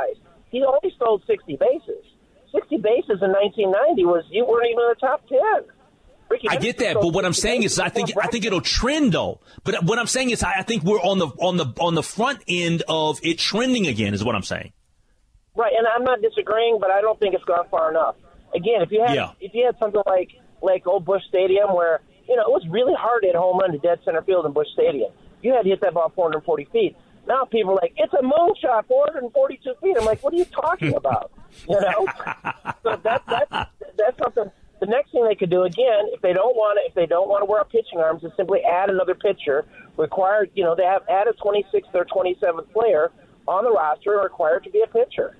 He 0.51 0.63
only 0.63 0.95
stole 0.95 1.23
60 1.27 1.57
bases. 1.57 2.05
60 2.57 2.77
bases 2.79 3.21
in 3.23 3.31
1990 3.33 4.05
was 4.05 4.25
you 4.31 4.45
weren't 4.45 4.67
even 4.67 4.81
in 4.81 4.89
the 4.89 5.01
top 5.01 5.29
10. 5.29 5.39
Rickey 6.29 6.49
I 6.49 6.57
get 6.57 6.79
that, 6.79 6.95
but 6.95 7.13
what 7.13 7.25
I'm 7.25 7.33
saying 7.33 7.63
is, 7.63 7.79
I 7.79 7.89
think 7.89 8.11
I 8.21 8.27
think 8.27 8.45
it'll 8.45 8.61
trend 8.61 9.13
though. 9.13 9.41
But 9.63 9.85
what 9.85 9.99
I'm 9.99 10.09
saying 10.09 10.31
is, 10.31 10.43
I 10.43 10.63
think 10.63 10.83
we're 10.83 11.01
on 11.01 11.19
the 11.19 11.29
on 11.39 11.57
the 11.57 11.67
on 11.79 11.95
the 11.95 12.03
front 12.03 12.41
end 12.49 12.83
of 12.89 13.21
it 13.23 13.39
trending 13.39 13.87
again. 13.87 14.13
Is 14.13 14.25
what 14.25 14.35
I'm 14.35 14.43
saying. 14.43 14.73
Right, 15.55 15.73
and 15.77 15.87
I'm 15.87 16.03
not 16.03 16.21
disagreeing, 16.21 16.79
but 16.81 16.91
I 16.91 17.01
don't 17.01 17.19
think 17.21 17.35
it's 17.35 17.45
gone 17.45 17.67
far 17.71 17.91
enough. 17.91 18.17
Again, 18.55 18.83
if 18.83 18.91
you 18.91 19.05
had 19.07 19.15
yeah. 19.15 19.33
if 19.41 19.55
you 19.55 19.67
had 19.67 19.79
something 19.79 20.03
like 20.05 20.31
like 20.63 20.87
old 20.87 21.05
Busch 21.05 21.23
Stadium, 21.29 21.75
where 21.75 22.01
you 22.29 22.35
know 22.35 22.43
it 22.43 22.51
was 22.51 22.67
really 22.71 22.95
hard 22.99 23.23
to 23.23 23.29
hit 23.29 23.37
home 23.37 23.59
run 23.59 23.71
to 23.71 23.79
dead 23.79 24.01
center 24.05 24.23
field 24.23 24.47
in 24.47 24.53
Busch 24.53 24.69
Stadium, 24.73 25.13
you 25.43 25.55
had 25.55 25.63
to 25.63 25.69
hit 25.69 25.81
that 25.83 25.95
ball 25.95 26.11
440 26.15 26.65
feet. 26.73 26.97
Now 27.27 27.45
people 27.45 27.73
are 27.73 27.77
like, 27.83 27.95
it's 27.97 28.13
a 28.15 28.23
moonshot, 28.23 28.87
442 28.87 29.75
feet. 29.83 29.97
I'm 29.99 30.05
like, 30.05 30.23
what 30.23 30.33
are 30.33 30.37
you 30.37 30.45
talking 30.45 30.95
about? 30.97 31.33
You 31.69 31.81
know, 31.81 32.07
so 32.83 32.97
that 33.03 33.23
that 33.27 33.71
that's 33.97 34.19
something. 34.19 34.51
The 34.79 34.87
next 34.87 35.11
thing 35.11 35.25
they 35.27 35.35
could 35.35 35.49
do 35.49 35.63
again, 35.63 36.05
if 36.13 36.21
they 36.21 36.35
don't 36.35 36.55
want 36.55 36.79
to, 36.79 36.87
if 36.87 36.95
they 36.95 37.07
don't 37.07 37.29
want 37.29 37.41
to 37.41 37.47
wear 37.47 37.65
pitching 37.65 37.99
arms, 37.99 38.23
is 38.23 38.31
simply 38.37 38.61
add 38.61 38.91
another 38.91 39.15
pitcher. 39.15 39.65
Required, 39.97 40.51
you 40.55 40.65
know, 40.65 40.75
they 40.77 40.85
have 40.85 41.03
add 41.09 41.27
a 41.29 41.33
26th 41.33 41.95
or 41.95 42.05
27th 42.05 42.71
player 42.73 43.11
on 43.49 43.65
the 43.65 43.71
roster 43.71 44.21
required 44.23 44.65
to 44.65 44.71
be 44.71 44.83
a 44.83 44.87
pitcher. 44.87 45.37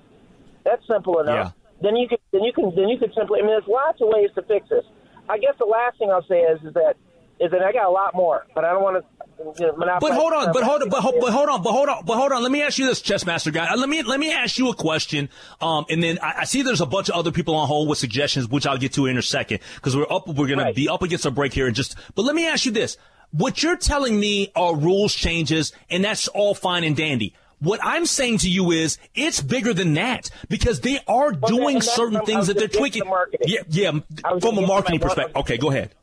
That's 0.65 0.85
simple 0.87 1.19
enough. 1.19 1.53
Yeah. 1.53 1.83
Then 1.83 1.95
you 1.95 2.07
can 2.07 2.17
then 2.31 2.43
you 2.43 2.51
can 2.51 2.73
then 2.75 2.89
you 2.89 2.97
can 2.97 3.13
simply. 3.13 3.39
I 3.39 3.43
mean, 3.43 3.51
there's 3.51 3.67
lots 3.67 4.01
of 4.01 4.07
ways 4.09 4.29
to 4.35 4.41
fix 4.41 4.67
this. 4.69 4.85
I 5.29 5.37
guess 5.37 5.53
the 5.59 5.65
last 5.65 5.99
thing 5.99 6.09
I'll 6.09 6.25
say 6.25 6.41
is 6.41 6.59
is 6.63 6.73
that 6.73 6.95
is 7.39 7.51
that 7.51 7.61
I 7.61 7.71
got 7.71 7.87
a 7.87 7.91
lot 7.91 8.15
more, 8.15 8.47
but 8.55 8.65
I 8.65 8.73
don't 8.73 8.81
want 8.81 9.03
to 9.03 9.16
but 9.37 10.13
hold 10.13 10.33
on, 10.33 10.51
but 10.51 10.63
hold 10.63 10.81
on, 10.81 10.89
but, 10.89 11.01
but 11.01 11.31
hold 11.31 11.49
on, 11.49 11.61
but 11.61 11.71
hold 11.71 11.89
on, 11.89 12.05
but 12.05 12.15
hold 12.17 12.31
on. 12.31 12.41
Let 12.41 12.51
me 12.51 12.61
ask 12.61 12.77
you 12.77 12.87
this, 12.87 13.01
chess 13.01 13.25
master 13.25 13.51
guy. 13.51 13.73
Let 13.75 13.87
me 13.87 14.01
let 14.01 14.19
me 14.19 14.31
ask 14.31 14.57
you 14.57 14.69
a 14.69 14.75
question. 14.75 15.29
Um, 15.61 15.85
and 15.89 16.01
then 16.01 16.17
I, 16.21 16.39
I 16.39 16.43
see 16.45 16.63
there's 16.63 16.81
a 16.81 16.85
bunch 16.85 17.09
of 17.09 17.15
other 17.15 17.31
people 17.31 17.55
on 17.55 17.67
hold 17.67 17.87
with 17.87 17.97
suggestions, 17.97 18.49
which 18.49 18.65
I'll 18.65 18.77
get 18.77 18.93
to 18.93 19.05
in 19.05 19.17
a 19.17 19.21
second 19.21 19.59
because 19.75 19.95
we're 19.95 20.11
up. 20.11 20.27
We're 20.27 20.47
gonna 20.47 20.63
right. 20.63 20.75
be 20.75 20.89
up 20.89 21.03
against 21.03 21.25
a 21.25 21.31
break 21.31 21.53
here, 21.53 21.67
and 21.67 21.75
just. 21.75 21.95
But 22.15 22.23
let 22.23 22.35
me 22.35 22.47
ask 22.47 22.65
you 22.65 22.71
this: 22.71 22.97
What 23.31 23.61
you're 23.61 23.77
telling 23.77 24.19
me 24.19 24.51
are 24.55 24.75
rules 24.75 25.13
changes, 25.13 25.71
and 25.89 26.03
that's 26.03 26.27
all 26.29 26.55
fine 26.55 26.83
and 26.83 26.95
dandy. 26.95 27.33
What 27.59 27.79
I'm 27.83 28.05
saying 28.05 28.39
to 28.39 28.49
you 28.49 28.71
is 28.71 28.99
it's 29.15 29.41
bigger 29.41 29.73
than 29.73 29.95
that 29.95 30.29
because 30.47 30.81
they 30.81 30.99
are 31.07 31.33
well, 31.33 31.51
doing 31.51 31.81
certain 31.81 32.21
things 32.21 32.47
that 32.47 32.57
they're 32.57 32.67
tweaking. 32.67 33.03
The 33.03 33.37
yeah, 33.45 33.61
yeah, 33.69 34.39
from 34.39 34.57
a 34.57 34.65
marketing 34.65 34.99
perspective. 34.99 35.35
Okay, 35.37 35.57
go 35.57 35.71
ahead. 35.71 35.93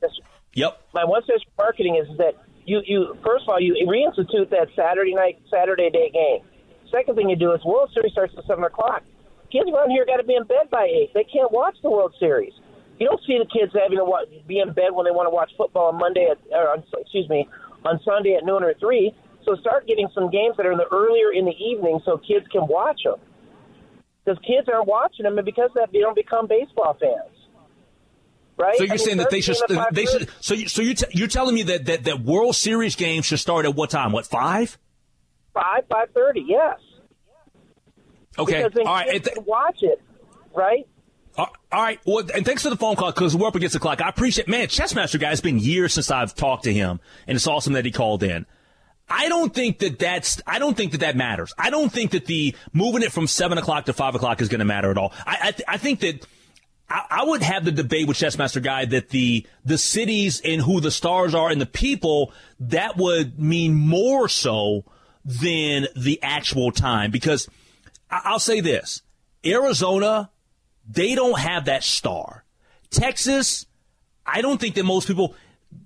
Yep. 0.54 0.80
My 0.94 1.04
one 1.04 1.22
says 1.26 1.40
marketing 1.58 1.96
is 1.96 2.16
that 2.18 2.34
you 2.66 2.80
you 2.84 3.16
first 3.24 3.44
of 3.44 3.48
all 3.48 3.60
you 3.60 3.74
reinstitute 3.86 4.50
that 4.50 4.68
Saturday 4.76 5.14
night 5.14 5.40
Saturday 5.50 5.90
day 5.90 6.10
game. 6.10 6.46
Second 6.90 7.16
thing 7.16 7.28
you 7.28 7.36
do 7.36 7.52
is 7.52 7.64
World 7.64 7.90
Series 7.92 8.12
starts 8.12 8.34
at 8.36 8.44
seven 8.46 8.64
o'clock. 8.64 9.02
Kids 9.50 9.68
around 9.72 9.90
here 9.90 10.06
got 10.06 10.16
to 10.16 10.24
be 10.24 10.34
in 10.34 10.44
bed 10.44 10.70
by 10.70 10.84
eight. 10.84 11.10
They 11.14 11.24
can't 11.24 11.52
watch 11.52 11.76
the 11.82 11.90
World 11.90 12.14
Series. 12.18 12.52
You 12.98 13.06
don't 13.06 13.20
see 13.26 13.38
the 13.38 13.46
kids 13.46 13.72
having 13.74 13.98
to 13.98 14.04
watch, 14.04 14.28
be 14.46 14.60
in 14.60 14.72
bed 14.72 14.90
when 14.92 15.04
they 15.04 15.10
want 15.10 15.26
to 15.26 15.34
watch 15.34 15.50
football 15.56 15.90
on 15.90 15.98
Monday 15.98 16.28
at 16.30 16.38
or 16.50 16.70
on, 16.70 16.84
excuse 17.00 17.28
me 17.28 17.48
on 17.84 18.00
Sunday 18.04 18.34
at 18.34 18.44
noon 18.44 18.62
or 18.62 18.74
three. 18.80 19.12
So 19.44 19.56
start 19.56 19.86
getting 19.86 20.08
some 20.14 20.30
games 20.30 20.56
that 20.56 20.64
are 20.64 20.72
in 20.72 20.78
the 20.78 20.88
earlier 20.90 21.32
in 21.32 21.44
the 21.44 21.56
evening 21.58 22.00
so 22.04 22.16
kids 22.16 22.46
can 22.50 22.66
watch 22.66 23.02
them. 23.04 23.20
Because 24.24 24.40
kids 24.40 24.68
aren't 24.72 24.88
watching 24.88 25.24
them, 25.24 25.36
and 25.36 25.44
because 25.44 25.68
of 25.70 25.74
that, 25.74 25.92
they 25.92 25.98
don't 26.00 26.16
become 26.16 26.48
baseball 26.48 26.96
fans 26.98 27.33
right? 28.56 28.76
So 28.76 28.84
you're 28.84 28.94
I 28.94 28.96
saying 28.96 29.18
that 29.18 29.30
they 29.30 29.40
should 29.40 29.56
they 29.92 30.06
should 30.06 30.28
so 30.40 30.54
you, 30.54 30.68
so 30.68 30.82
you 30.82 30.94
t- 30.94 31.06
you're 31.10 31.28
telling 31.28 31.54
me 31.54 31.62
that, 31.64 31.86
that 31.86 32.04
that 32.04 32.20
World 32.20 32.56
Series 32.56 32.96
game 32.96 33.22
should 33.22 33.40
start 33.40 33.64
at 33.64 33.74
what 33.74 33.90
time? 33.90 34.12
What 34.12 34.26
five? 34.26 34.78
Five 35.52 35.84
five 35.90 36.08
thirty. 36.14 36.44
Yes. 36.46 36.78
Okay. 38.38 38.62
All 38.62 38.70
right. 38.84 39.22
Th- 39.22 39.36
watch 39.46 39.78
it, 39.82 40.00
right? 40.54 40.86
all 41.36 41.48
right. 41.72 41.98
Well, 42.06 42.24
and 42.34 42.44
thanks 42.44 42.62
for 42.62 42.70
the 42.70 42.76
phone 42.76 42.96
call 42.96 43.10
because 43.10 43.36
we're 43.36 43.48
up 43.48 43.56
against 43.56 43.72
the 43.72 43.80
clock. 43.80 44.00
I 44.00 44.08
appreciate, 44.08 44.48
man, 44.48 44.68
Chessmaster 44.68 45.18
guy. 45.18 45.32
It's 45.32 45.40
been 45.40 45.58
years 45.58 45.94
since 45.94 46.10
I've 46.10 46.34
talked 46.34 46.64
to 46.64 46.72
him, 46.72 47.00
and 47.26 47.36
it's 47.36 47.46
awesome 47.46 47.72
that 47.72 47.84
he 47.84 47.90
called 47.90 48.22
in. 48.22 48.46
I 49.08 49.28
don't 49.28 49.52
think 49.52 49.80
that 49.80 49.98
that's, 49.98 50.40
I 50.46 50.58
don't 50.58 50.76
think 50.76 50.92
that 50.92 51.00
that 51.00 51.16
matters. 51.16 51.52
I 51.58 51.70
don't 51.70 51.92
think 51.92 52.12
that 52.12 52.24
the 52.26 52.54
moving 52.72 53.02
it 53.02 53.12
from 53.12 53.26
seven 53.26 53.58
o'clock 53.58 53.84
to 53.86 53.92
five 53.92 54.14
o'clock 54.14 54.40
is 54.40 54.48
going 54.48 54.60
to 54.60 54.64
matter 54.64 54.90
at 54.90 54.96
all. 54.96 55.12
I, 55.26 55.38
I, 55.42 55.50
th- 55.50 55.64
I 55.68 55.76
think 55.76 56.00
that 56.00 56.26
I, 56.88 57.06
I 57.10 57.24
would 57.24 57.42
have 57.42 57.64
the 57.64 57.72
debate 57.72 58.06
with 58.06 58.16
Chessmaster 58.16 58.62
Guy 58.62 58.84
that 58.86 59.10
the 59.10 59.46
the 59.64 59.78
cities 59.78 60.40
and 60.44 60.60
who 60.60 60.80
the 60.80 60.90
stars 60.90 61.34
are 61.34 61.50
and 61.50 61.60
the 61.60 61.66
people 61.66 62.32
that 62.60 62.96
would 62.96 63.38
mean 63.38 63.74
more 63.74 64.28
so 64.28 64.84
than 65.24 65.86
the 65.96 66.22
actual 66.22 66.70
time 66.70 67.10
because 67.10 67.48
I, 68.10 68.20
I'll 68.24 68.38
say 68.38 68.60
this: 68.60 69.02
Arizona, 69.44 70.30
they 70.88 71.14
don't 71.14 71.38
have 71.38 71.66
that 71.66 71.84
star. 71.84 72.44
Texas, 72.90 73.66
I 74.26 74.40
don't 74.40 74.60
think 74.60 74.74
that 74.76 74.84
most 74.84 75.08
people 75.08 75.34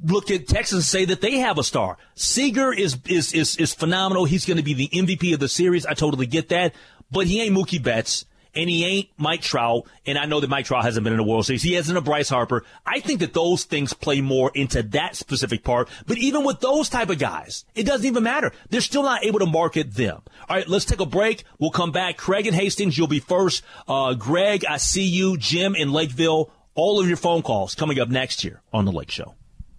look 0.05 0.31
at 0.31 0.47
Texas 0.47 0.75
and 0.75 0.85
say 0.85 1.05
that 1.07 1.21
they 1.21 1.39
have 1.39 1.59
a 1.59 1.65
star. 1.65 1.97
Seager 2.15 2.73
is 2.73 2.99
is 3.07 3.33
is, 3.33 3.57
is 3.57 3.73
phenomenal. 3.73 4.25
He's 4.25 4.45
going 4.45 4.59
to 4.59 4.63
be 4.63 4.75
the 4.75 4.89
MVP 4.89 5.33
of 5.33 5.41
the 5.41 5.49
series. 5.49 5.87
I 5.87 5.95
totally 5.95 6.27
get 6.27 6.49
that, 6.49 6.75
but 7.11 7.27
he 7.27 7.41
ain't 7.41 7.57
Mookie 7.57 7.83
Betts 7.83 8.25
and 8.59 8.69
he 8.69 8.85
ain't 8.85 9.09
Mike 9.17 9.41
Trout. 9.41 9.85
And 10.05 10.19
I 10.19 10.27
know 10.27 10.41
that 10.41 10.51
Mike 10.51 10.67
Trout 10.67 10.85
hasn't 10.85 11.05
been 11.05 11.13
in 11.13 11.19
the 11.19 11.25
World 11.25 11.47
Series. 11.47 11.63
He 11.63 11.75
hasn't 11.75 11.97
a 11.97 12.01
Bryce 12.01 12.29
Harper. 12.29 12.65
I 12.85 12.99
think 12.99 13.21
that 13.21 13.33
those 13.33 13.63
things 13.63 13.93
play 13.93 14.21
more 14.21 14.51
into 14.53 14.83
that 14.83 15.15
specific 15.15 15.63
part. 15.63 15.89
But 16.09 16.19
even 16.19 16.45
with 16.45 16.59
those 16.59 16.89
type 16.89 17.09
of 17.09 17.21
guys, 17.21 17.65
it 17.77 17.85
doesn't 17.85 18.07
even 18.07 18.25
matter. 18.25 18.51
They're 18.69 18.81
still 18.81 19.05
not 19.05 19.25
able 19.25 19.39
to 19.39 19.47
market 19.47 19.95
them. 19.95 20.23
All 20.49 20.57
right, 20.57 20.69
let's 20.69 20.85
take 20.85 20.99
a 20.99 21.07
break. 21.07 21.45
We'll 21.61 21.71
come 21.71 21.93
back. 21.93 22.17
Craig 22.17 22.49
and 22.49 22.57
Hastings, 22.57 22.99
you'll 22.99 23.07
be 23.07 23.21
first. 23.21 23.63
Uh, 23.87 24.15
Greg, 24.15 24.65
I 24.69 24.79
see 24.79 25.07
you. 25.07 25.37
Jim 25.37 25.77
in 25.77 25.93
Lakeville. 25.93 26.51
All 26.75 27.01
of 27.01 27.07
your 27.07 27.17
phone 27.17 27.43
calls 27.43 27.77
coming 27.77 28.01
up 28.01 28.09
next 28.09 28.43
year 28.43 28.61
on 28.73 28.85
the 28.85 28.93
Lake 28.93 29.13
Show. 29.13 29.35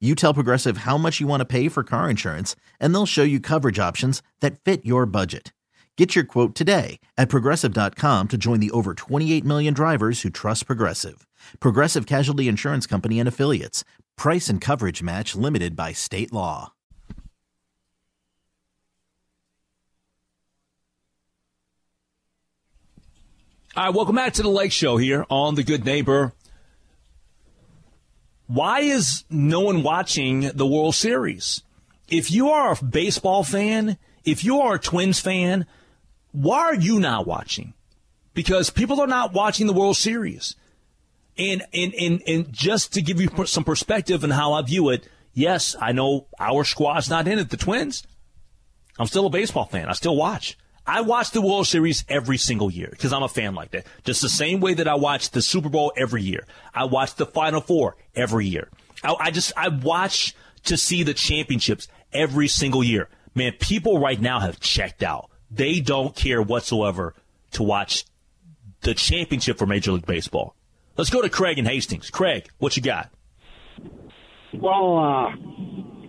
You 0.00 0.14
tell 0.14 0.32
Progressive 0.32 0.78
how 0.78 0.96
much 0.96 1.20
you 1.20 1.26
want 1.26 1.40
to 1.40 1.44
pay 1.44 1.68
for 1.68 1.82
car 1.82 2.08
insurance, 2.08 2.54
and 2.78 2.94
they'll 2.94 3.04
show 3.04 3.24
you 3.24 3.40
coverage 3.40 3.80
options 3.80 4.22
that 4.38 4.60
fit 4.60 4.84
your 4.86 5.06
budget. 5.06 5.52
Get 5.96 6.14
your 6.14 6.24
quote 6.24 6.54
today 6.54 7.00
at 7.16 7.28
progressive.com 7.28 8.28
to 8.28 8.38
join 8.38 8.60
the 8.60 8.70
over 8.70 8.94
28 8.94 9.44
million 9.44 9.74
drivers 9.74 10.22
who 10.22 10.30
trust 10.30 10.66
Progressive. 10.66 11.26
Progressive 11.58 12.06
Casualty 12.06 12.46
Insurance 12.46 12.86
Company 12.86 13.18
and 13.18 13.28
Affiliates. 13.28 13.82
Price 14.16 14.48
and 14.48 14.60
coverage 14.60 15.02
match 15.02 15.34
limited 15.34 15.74
by 15.74 15.92
state 15.92 16.32
law. 16.32 16.72
All 23.76 23.84
right, 23.84 23.94
welcome 23.94 24.16
back 24.16 24.34
to 24.34 24.42
the 24.42 24.48
Lake 24.48 24.72
Show 24.72 24.96
here 24.96 25.26
on 25.30 25.56
The 25.56 25.62
Good 25.62 25.84
Neighbor. 25.84 26.32
Why 28.48 28.80
is 28.80 29.24
no 29.28 29.60
one 29.60 29.82
watching 29.82 30.40
the 30.54 30.66
World 30.66 30.94
Series? 30.94 31.62
If 32.08 32.30
you 32.30 32.48
are 32.48 32.72
a 32.72 32.84
baseball 32.84 33.44
fan, 33.44 33.98
if 34.24 34.42
you 34.42 34.60
are 34.60 34.76
a 34.76 34.78
Twins 34.78 35.20
fan, 35.20 35.66
why 36.32 36.60
are 36.60 36.74
you 36.74 36.98
not 36.98 37.26
watching? 37.26 37.74
Because 38.32 38.70
people 38.70 39.02
are 39.02 39.06
not 39.06 39.34
watching 39.34 39.66
the 39.66 39.74
World 39.74 39.98
Series. 39.98 40.56
And, 41.36 41.62
and, 41.74 41.92
and, 41.94 42.22
and 42.26 42.50
just 42.50 42.94
to 42.94 43.02
give 43.02 43.20
you 43.20 43.28
some 43.44 43.64
perspective 43.64 44.24
on 44.24 44.30
how 44.30 44.54
I 44.54 44.62
view 44.62 44.88
it, 44.88 45.06
yes, 45.34 45.76
I 45.78 45.92
know 45.92 46.26
our 46.40 46.64
squad's 46.64 47.10
not 47.10 47.28
in 47.28 47.38
it, 47.38 47.50
the 47.50 47.58
Twins. 47.58 48.02
I'm 48.98 49.06
still 49.06 49.26
a 49.26 49.30
baseball 49.30 49.66
fan. 49.66 49.90
I 49.90 49.92
still 49.92 50.16
watch. 50.16 50.56
I 50.88 51.02
watch 51.02 51.32
the 51.32 51.42
World 51.42 51.66
Series 51.66 52.02
every 52.08 52.38
single 52.38 52.70
year 52.70 52.88
because 52.90 53.12
I'm 53.12 53.22
a 53.22 53.28
fan 53.28 53.54
like 53.54 53.72
that. 53.72 53.86
Just 54.04 54.22
the 54.22 54.28
same 54.30 54.60
way 54.60 54.72
that 54.72 54.88
I 54.88 54.94
watch 54.94 55.30
the 55.30 55.42
Super 55.42 55.68
Bowl 55.68 55.92
every 55.98 56.22
year. 56.22 56.46
I 56.74 56.84
watch 56.84 57.14
the 57.16 57.26
Final 57.26 57.60
Four 57.60 57.96
every 58.16 58.46
year. 58.46 58.70
I, 59.04 59.14
I 59.20 59.30
just, 59.30 59.52
I 59.54 59.68
watch 59.68 60.34
to 60.64 60.78
see 60.78 61.02
the 61.02 61.12
championships 61.12 61.88
every 62.10 62.48
single 62.48 62.82
year. 62.82 63.10
Man, 63.34 63.52
people 63.60 64.00
right 64.00 64.18
now 64.18 64.40
have 64.40 64.60
checked 64.60 65.02
out. 65.02 65.30
They 65.50 65.80
don't 65.80 66.16
care 66.16 66.40
whatsoever 66.40 67.14
to 67.52 67.62
watch 67.62 68.06
the 68.80 68.94
championship 68.94 69.58
for 69.58 69.66
Major 69.66 69.92
League 69.92 70.06
Baseball. 70.06 70.54
Let's 70.96 71.10
go 71.10 71.20
to 71.20 71.28
Craig 71.28 71.58
and 71.58 71.68
Hastings. 71.68 72.08
Craig, 72.08 72.48
what 72.58 72.78
you 72.78 72.82
got? 72.82 73.10
Well, 74.54 74.98
uh, 74.98 75.36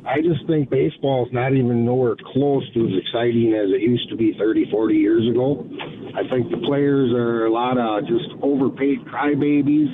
I 0.08 0.22
just 0.22 0.48
think 0.48 0.70
baseball 0.70 1.26
is 1.28 1.34
not 1.34 1.54
even 1.54 1.86
nowhere 1.86 2.16
close 2.34 2.64
to 2.74 2.80
as 2.88 2.94
exciting 3.04 3.54
as 3.54 3.70
it 3.70 3.82
used 3.82 4.10
to 4.10 4.16
be 4.16 4.34
30, 4.40 4.72
40 4.72 4.96
years 4.96 5.28
ago. 5.30 5.68
I 6.16 6.28
think 6.30 6.50
the 6.50 6.62
players 6.66 7.12
are 7.14 7.46
a 7.46 7.52
lot 7.52 7.78
of 7.78 8.08
just 8.08 8.32
overpaid 8.42 9.06
crybabies. 9.06 9.92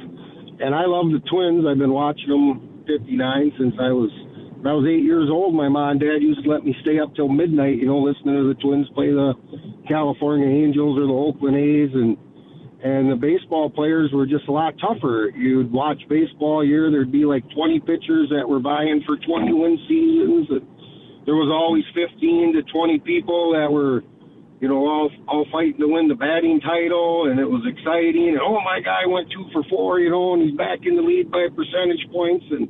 And 0.62 0.74
I 0.74 0.85
love 0.85 1.12
the 1.12 1.21
Twins. 1.29 1.65
I've 1.67 1.79
been 1.79 1.93
watching 1.93 2.29
them 2.29 2.83
59 2.88 3.51
since 3.57 3.75
I 3.81 3.91
was 3.91 4.09
when 4.65 4.74
I 4.74 4.74
was 4.74 4.89
eight 4.89 5.05
years 5.05 5.29
old. 5.29 5.53
My 5.53 5.69
mom 5.69 5.91
and 5.91 6.00
dad 6.00 6.25
used 6.25 6.43
to 6.43 6.50
let 6.50 6.65
me 6.65 6.74
stay 6.81 6.97
up 6.97 7.13
till 7.13 7.29
midnight, 7.29 7.77
you 7.77 7.85
know, 7.85 8.01
listening 8.01 8.33
to 8.33 8.50
the 8.50 8.57
Twins 8.62 8.89
play 8.97 9.13
the 9.13 9.33
California 9.88 10.50
Angels 10.50 10.97
or 10.97 11.05
the 11.05 11.13
Oakland 11.13 11.53
A's, 11.53 11.93
and 11.93 12.17
and 12.85 13.09
the 13.09 13.17
baseball 13.17 13.67
players 13.67 14.13
were 14.13 14.27
just 14.27 14.48
a 14.48 14.51
lot 14.51 14.77
tougher. 14.77 15.33
You'd 15.33 15.74
watch 15.74 15.98
baseball 16.07 16.63
year, 16.63 16.91
there'd 16.91 17.11
be 17.11 17.25
like 17.25 17.41
20 17.50 17.79
pitchers 17.81 18.29
that 18.29 18.45
were 18.45 18.61
vying 18.61 19.01
for 19.09 19.17
20 19.17 19.25
win 19.57 19.74
seasons. 19.89 20.45
And 20.53 20.61
there 21.25 21.33
was 21.33 21.50
always 21.50 21.81
15 21.98 22.53
to 22.53 22.61
20 22.61 23.00
people 23.01 23.57
that 23.57 23.74
were, 23.74 24.05
you 24.61 24.69
know, 24.69 24.85
all 24.85 25.09
all 25.25 25.50
fighting 25.51 25.81
to 25.81 25.89
win 25.89 26.05
the 26.07 26.13
batting 26.13 26.61
title, 26.61 27.25
and 27.25 27.41
it 27.41 27.50
was 27.50 27.65
exciting. 27.65 28.37
And 28.37 28.37
oh, 28.37 28.61
my 28.61 28.77
guy 28.85 29.09
went 29.09 29.33
two 29.33 29.50
for 29.50 29.65
four, 29.65 29.98
you 29.98 30.13
know, 30.13 30.37
and 30.37 30.45
he's 30.45 30.53
back 30.53 30.85
in 30.85 30.93
the 30.93 31.01
lead 31.01 31.33
by 31.33 31.50
percentage 31.57 32.05
points. 32.13 32.45
And 32.53 32.69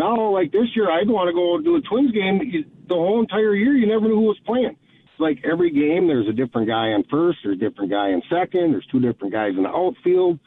now, 0.00 0.32
like 0.32 0.56
this 0.56 0.72
year, 0.72 0.88
I'd 0.88 1.12
want 1.12 1.28
to 1.28 1.36
go 1.36 1.60
to 1.60 1.76
a 1.76 1.84
Twins 1.84 2.16
game. 2.16 2.40
The 2.88 2.96
whole 2.96 3.20
entire 3.20 3.52
year, 3.52 3.76
you 3.76 3.84
never 3.84 4.08
knew 4.08 4.24
who 4.24 4.32
was 4.32 4.40
playing 4.48 4.79
like 5.20 5.38
every 5.44 5.70
game, 5.70 6.08
there's 6.08 6.28
a 6.28 6.32
different 6.32 6.68
guy 6.68 6.88
in 6.88 7.04
first, 7.10 7.38
there's 7.44 7.56
a 7.56 7.60
different 7.60 7.90
guy 7.90 8.10
in 8.10 8.22
second, 8.30 8.72
there's 8.72 8.86
two 8.90 9.00
different 9.00 9.32
guys 9.32 9.52
in 9.56 9.62
the 9.62 9.68
outfield. 9.68 10.38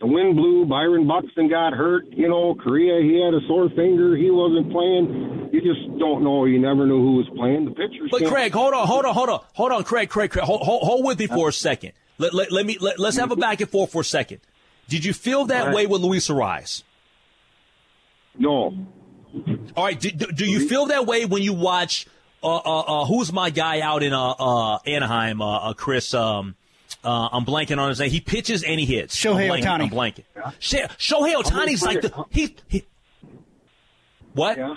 The 0.00 0.06
wind 0.06 0.36
blew. 0.36 0.66
Byron 0.66 1.06
Buxton 1.06 1.48
got 1.48 1.72
hurt. 1.72 2.04
You 2.10 2.28
know, 2.28 2.54
Correa, 2.56 3.00
he 3.00 3.22
had 3.24 3.32
a 3.32 3.40
sore 3.46 3.68
finger. 3.70 4.16
He 4.16 4.28
wasn't 4.30 4.70
playing. 4.72 5.50
You 5.52 5.60
just 5.60 5.98
don't 5.98 6.24
know. 6.24 6.44
You 6.44 6.58
never 6.58 6.84
knew 6.86 7.00
who 7.00 7.16
was 7.16 7.26
playing. 7.36 7.64
The 7.64 7.70
pitchers. 7.70 8.10
But 8.10 8.26
Craig, 8.26 8.52
hold 8.52 8.74
on, 8.74 8.86
hold 8.86 9.04
on, 9.04 9.14
hold 9.14 9.30
on, 9.30 9.40
hold 9.54 9.72
on, 9.72 9.84
Craig, 9.84 10.10
Craig, 10.10 10.30
Craig, 10.30 10.44
hold, 10.44 10.62
hold, 10.62 10.82
hold 10.82 11.06
with 11.06 11.18
me 11.18 11.26
for 11.26 11.48
a 11.48 11.52
second. 11.52 11.92
Let, 12.18 12.34
let, 12.34 12.52
let 12.52 12.66
me 12.66 12.76
let, 12.80 13.00
us 13.00 13.16
have 13.16 13.30
a 13.30 13.36
back 13.36 13.60
and 13.60 13.70
forth 13.70 13.92
for 13.92 14.02
a 14.02 14.04
second. 14.04 14.40
Did 14.88 15.04
you 15.04 15.12
feel 15.12 15.46
that 15.46 15.66
right. 15.66 15.74
way 15.74 15.86
with 15.86 16.02
Luis 16.02 16.28
Arraez? 16.28 16.82
No. 18.36 18.76
All 19.76 19.84
right. 19.84 19.98
Do, 19.98 20.10
do 20.10 20.44
you 20.44 20.68
feel 20.68 20.86
that 20.86 21.06
way 21.06 21.24
when 21.24 21.42
you 21.42 21.52
watch 21.52 22.06
uh, 22.44 22.56
uh, 22.56 22.80
uh, 22.80 23.04
who's 23.06 23.32
my 23.32 23.50
guy 23.50 23.80
out 23.80 24.02
in 24.02 24.12
uh, 24.12 24.30
uh, 24.30 24.78
Anaheim? 24.86 25.40
Uh, 25.40 25.72
Chris. 25.74 26.12
Um, 26.14 26.56
I'm 27.02 27.44
blanking 27.44 27.78
on 27.78 27.88
his 27.88 28.00
name. 28.00 28.10
He 28.10 28.20
pitches 28.20 28.62
and 28.62 28.78
he 28.78 28.86
hits. 28.86 29.16
Shohei 29.16 29.50
I'm 29.50 29.62
Ohtani. 29.62 29.82
I'm 29.82 29.90
blanking. 29.90 30.24
Yeah. 30.36 30.88
Shohei 30.98 31.34
Ohtani's 31.34 31.82
like 31.82 32.00
the 32.02 32.24
he. 32.30 32.56
he 32.68 32.84
what? 34.32 34.58
Yeah. 34.58 34.74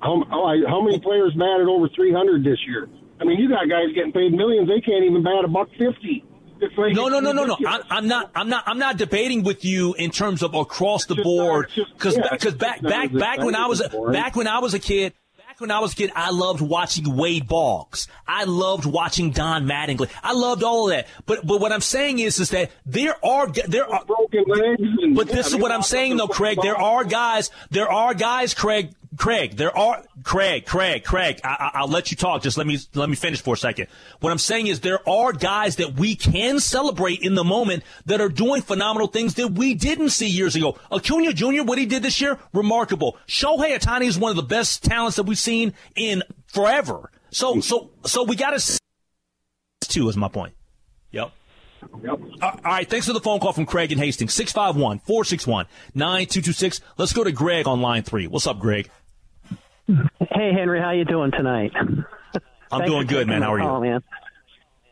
How, 0.00 0.24
how 0.30 0.80
many 0.82 0.98
players 0.98 1.32
batted 1.34 1.68
over 1.68 1.88
300 1.88 2.44
this 2.44 2.58
year? 2.66 2.88
I 3.20 3.24
mean, 3.24 3.38
you 3.38 3.48
got 3.48 3.68
guys 3.68 3.94
getting 3.94 4.12
paid 4.12 4.32
millions. 4.32 4.68
They 4.68 4.80
can't 4.80 5.04
even 5.04 5.22
bat 5.22 5.44
a 5.44 5.48
buck 5.48 5.68
fifty. 5.78 6.24
Like 6.76 6.94
no, 6.94 7.08
no, 7.08 7.20
no, 7.20 7.32
no, 7.32 7.46
no. 7.46 7.56
I'm, 7.66 7.82
I'm, 7.88 8.08
not. 8.08 8.30
I'm 8.34 8.48
not. 8.48 8.64
I'm 8.66 8.78
not 8.78 8.98
debating 8.98 9.44
with 9.44 9.64
you 9.64 9.94
in 9.94 10.10
terms 10.10 10.42
of 10.42 10.54
across 10.54 11.06
the 11.06 11.16
board 11.16 11.70
because 11.74 12.18
because 12.30 12.54
back 12.54 12.82
back 12.82 13.12
back 13.12 13.38
when 13.38 13.54
I 13.54 13.66
was 13.66 13.82
back 14.12 14.36
when 14.36 14.46
I 14.46 14.58
was 14.58 14.74
a 14.74 14.78
kid, 14.78 15.14
when 15.60 15.70
I 15.70 15.80
was 15.80 15.92
a 15.92 15.96
kid, 15.96 16.12
I 16.14 16.30
loved 16.30 16.60
watching 16.60 17.16
Wade 17.16 17.46
Boggs. 17.46 18.08
I 18.26 18.44
loved 18.44 18.86
watching 18.86 19.30
Don 19.30 19.66
Mattingly. 19.66 20.10
I 20.22 20.32
loved 20.32 20.62
all 20.62 20.88
of 20.88 20.96
that. 20.96 21.08
But 21.26 21.46
but 21.46 21.60
what 21.60 21.72
I'm 21.72 21.80
saying 21.80 22.18
is 22.18 22.38
is 22.40 22.50
that 22.50 22.70
there 22.86 23.14
are 23.24 23.48
there 23.48 23.88
are 23.88 24.04
broken 24.04 24.44
legs. 24.46 24.82
But 25.14 25.28
this 25.28 25.50
yeah, 25.50 25.56
is 25.56 25.62
what 25.62 25.72
I'm 25.72 25.82
saying 25.82 26.16
though, 26.16 26.28
Craig. 26.28 26.58
There 26.62 26.76
are 26.76 27.04
guys. 27.04 27.50
There 27.70 27.90
are 27.90 28.14
guys, 28.14 28.54
Craig. 28.54 28.92
Craig, 29.16 29.56
there 29.56 29.76
are 29.76 30.04
Craig, 30.22 30.66
Craig, 30.66 31.02
Craig. 31.02 31.40
I, 31.42 31.80
will 31.80 31.88
let 31.88 32.10
you 32.12 32.16
talk. 32.16 32.42
Just 32.42 32.56
let 32.56 32.66
me 32.66 32.78
let 32.94 33.08
me 33.08 33.16
finish 33.16 33.42
for 33.42 33.54
a 33.54 33.56
second. 33.56 33.88
What 34.20 34.30
I'm 34.30 34.38
saying 34.38 34.68
is 34.68 34.80
there 34.80 35.06
are 35.08 35.32
guys 35.32 35.76
that 35.76 35.94
we 35.94 36.14
can 36.14 36.60
celebrate 36.60 37.20
in 37.20 37.34
the 37.34 37.42
moment 37.42 37.82
that 38.06 38.20
are 38.20 38.28
doing 38.28 38.62
phenomenal 38.62 39.08
things 39.08 39.34
that 39.34 39.48
we 39.48 39.74
didn't 39.74 40.10
see 40.10 40.28
years 40.28 40.54
ago. 40.54 40.78
Acuna 40.92 41.32
Jr. 41.32 41.64
What 41.64 41.78
he 41.78 41.86
did 41.86 42.04
this 42.04 42.20
year, 42.20 42.38
remarkable. 42.52 43.16
Shohei 43.26 43.76
Ohtani 43.76 44.06
is 44.06 44.18
one 44.18 44.30
of 44.30 44.36
the 44.36 44.42
best 44.42 44.84
talents 44.84 45.16
that 45.16 45.24
we've 45.24 45.38
seen 45.38 45.74
in 45.96 46.22
forever. 46.46 47.10
So 47.30 47.60
so 47.60 47.90
so 48.04 48.22
we 48.22 48.36
got 48.36 48.58
to. 48.58 48.78
Two 49.80 50.08
is 50.08 50.16
my 50.16 50.28
point. 50.28 50.54
Yep. 51.10 51.32
Yep. 52.02 52.20
All 52.42 52.60
right. 52.64 52.88
Thanks 52.88 53.06
for 53.06 53.12
the 53.12 53.20
phone 53.20 53.40
call 53.40 53.52
from 53.52 53.66
Craig 53.66 53.90
and 53.90 54.00
Hastings. 54.00 54.34
651 54.34 55.00
461 55.00 55.66
9226. 55.94 56.80
Let's 56.96 57.12
go 57.12 57.24
to 57.24 57.32
Greg 57.32 57.66
on 57.66 57.80
line 57.80 58.02
three. 58.02 58.26
What's 58.26 58.46
up, 58.46 58.60
Greg? 58.60 58.90
Hey, 60.18 60.52
Henry, 60.52 60.80
how 60.80 60.92
you 60.92 61.04
doing 61.04 61.30
tonight? 61.30 61.72
I'm 62.72 62.86
doing 62.86 63.06
good, 63.06 63.26
man. 63.26 63.42
How 63.42 63.54
are 63.54 63.58
you? 63.58 63.80
man. 63.80 64.02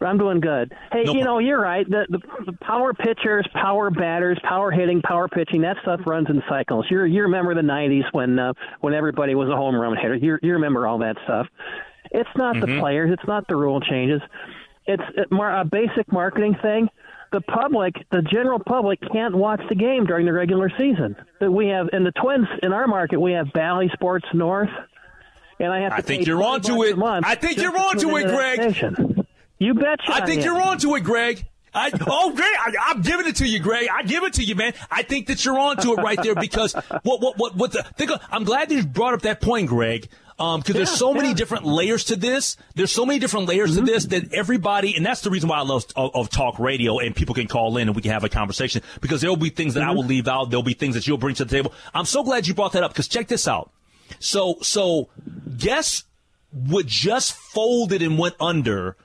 I'm 0.00 0.18
doing 0.18 0.40
good. 0.40 0.72
Hey, 0.92 1.02
no 1.04 1.14
you 1.14 1.24
know, 1.24 1.38
you're 1.38 1.60
right. 1.60 1.88
The, 1.88 2.06
the 2.08 2.18
the 2.46 2.52
power 2.60 2.94
pitchers, 2.94 3.46
power 3.52 3.90
batters, 3.90 4.38
power 4.44 4.70
hitting, 4.70 5.02
power 5.02 5.28
pitching, 5.28 5.62
that 5.62 5.76
stuff 5.82 6.00
runs 6.06 6.28
in 6.30 6.42
cycles. 6.48 6.86
You 6.90 7.02
you 7.04 7.22
remember 7.22 7.54
the 7.54 7.62
90s 7.62 8.04
when 8.12 8.38
uh, 8.38 8.52
when 8.80 8.94
everybody 8.94 9.34
was 9.34 9.48
a 9.48 9.56
home 9.56 9.74
run 9.74 9.96
hitter. 9.96 10.14
You 10.14 10.38
you 10.42 10.52
remember 10.52 10.86
all 10.86 10.98
that 10.98 11.16
stuff. 11.24 11.46
It's 12.10 12.30
not 12.36 12.56
mm-hmm. 12.56 12.74
the 12.74 12.80
players, 12.80 13.10
it's 13.12 13.26
not 13.26 13.48
the 13.48 13.56
rule 13.56 13.80
changes. 13.80 14.22
It's 14.86 15.02
a 15.30 15.64
basic 15.64 16.10
marketing 16.10 16.56
thing. 16.62 16.88
The 17.30 17.42
public, 17.42 17.94
the 18.10 18.22
general 18.22 18.58
public, 18.58 19.00
can't 19.12 19.34
watch 19.36 19.60
the 19.68 19.74
game 19.74 20.06
during 20.06 20.24
the 20.24 20.32
regular 20.32 20.70
season. 20.78 21.14
We 21.42 21.68
have 21.68 21.88
in 21.92 22.04
the 22.04 22.12
Twins 22.12 22.46
in 22.62 22.72
our 22.72 22.86
market, 22.86 23.20
we 23.20 23.32
have 23.32 23.52
Bally 23.52 23.90
Sports 23.92 24.24
North, 24.32 24.70
and 25.58 25.72
I 25.72 25.80
have. 25.80 25.92
I 25.92 26.00
think 26.00 26.26
you're 26.26 26.42
onto 26.42 26.82
it. 26.84 26.96
I 26.98 27.34
think 27.34 27.58
you're 27.58 27.76
onto 27.76 28.16
it, 28.16 28.26
Greg. 28.28 29.26
You 29.58 29.74
betcha. 29.74 30.12
I 30.12 30.24
think 30.24 30.44
you're 30.44 30.60
onto 30.60 30.94
it, 30.94 31.00
Greg. 31.02 31.46
I, 31.74 31.90
oh, 32.06 32.32
Greg, 32.32 32.48
I, 32.58 32.92
am 32.92 33.02
giving 33.02 33.26
it 33.26 33.36
to 33.36 33.46
you, 33.46 33.60
Greg. 33.60 33.88
I 33.92 34.02
give 34.02 34.24
it 34.24 34.34
to 34.34 34.44
you, 34.44 34.54
man. 34.54 34.72
I 34.90 35.02
think 35.02 35.26
that 35.26 35.44
you're 35.44 35.58
onto 35.58 35.92
it 35.92 35.96
right 35.96 36.20
there 36.22 36.34
because 36.34 36.74
what, 37.02 37.20
what, 37.20 37.36
what, 37.36 37.56
what 37.56 37.72
the, 37.72 37.82
think 37.96 38.10
of, 38.10 38.22
I'm 38.30 38.44
glad 38.44 38.72
you 38.72 38.84
brought 38.84 39.14
up 39.14 39.22
that 39.22 39.40
point, 39.40 39.68
Greg. 39.68 40.08
Um, 40.40 40.62
cause 40.62 40.70
yeah, 40.70 40.78
there's 40.78 40.90
so 40.90 41.14
yeah. 41.14 41.22
many 41.22 41.34
different 41.34 41.64
layers 41.64 42.04
to 42.04 42.16
this. 42.16 42.56
There's 42.76 42.92
so 42.92 43.04
many 43.04 43.18
different 43.18 43.48
layers 43.48 43.76
mm-hmm. 43.76 43.86
to 43.86 43.92
this 43.92 44.04
that 44.06 44.32
everybody, 44.32 44.96
and 44.96 45.04
that's 45.04 45.22
the 45.22 45.30
reason 45.30 45.48
why 45.48 45.58
I 45.58 45.62
love 45.62 45.84
of, 45.96 46.14
of, 46.14 46.30
talk 46.30 46.60
radio 46.60 47.00
and 47.00 47.14
people 47.14 47.34
can 47.34 47.48
call 47.48 47.76
in 47.76 47.88
and 47.88 47.96
we 47.96 48.02
can 48.02 48.12
have 48.12 48.22
a 48.22 48.28
conversation 48.28 48.82
because 49.00 49.20
there'll 49.20 49.36
be 49.36 49.50
things 49.50 49.74
that 49.74 49.80
mm-hmm. 49.80 49.90
I 49.90 49.94
will 49.94 50.04
leave 50.04 50.28
out. 50.28 50.50
There'll 50.50 50.62
be 50.62 50.74
things 50.74 50.94
that 50.94 51.08
you'll 51.08 51.18
bring 51.18 51.34
to 51.36 51.44
the 51.44 51.50
table. 51.50 51.74
I'm 51.92 52.04
so 52.04 52.22
glad 52.22 52.46
you 52.46 52.54
brought 52.54 52.72
that 52.72 52.84
up 52.84 52.92
because 52.92 53.08
check 53.08 53.26
this 53.26 53.48
out. 53.48 53.72
So, 54.18 54.58
so 54.62 55.08
guess 55.56 56.04
what 56.50 56.86
just 56.86 57.32
folded 57.32 58.02
and 58.02 58.18
went 58.18 58.34
under 58.40 58.96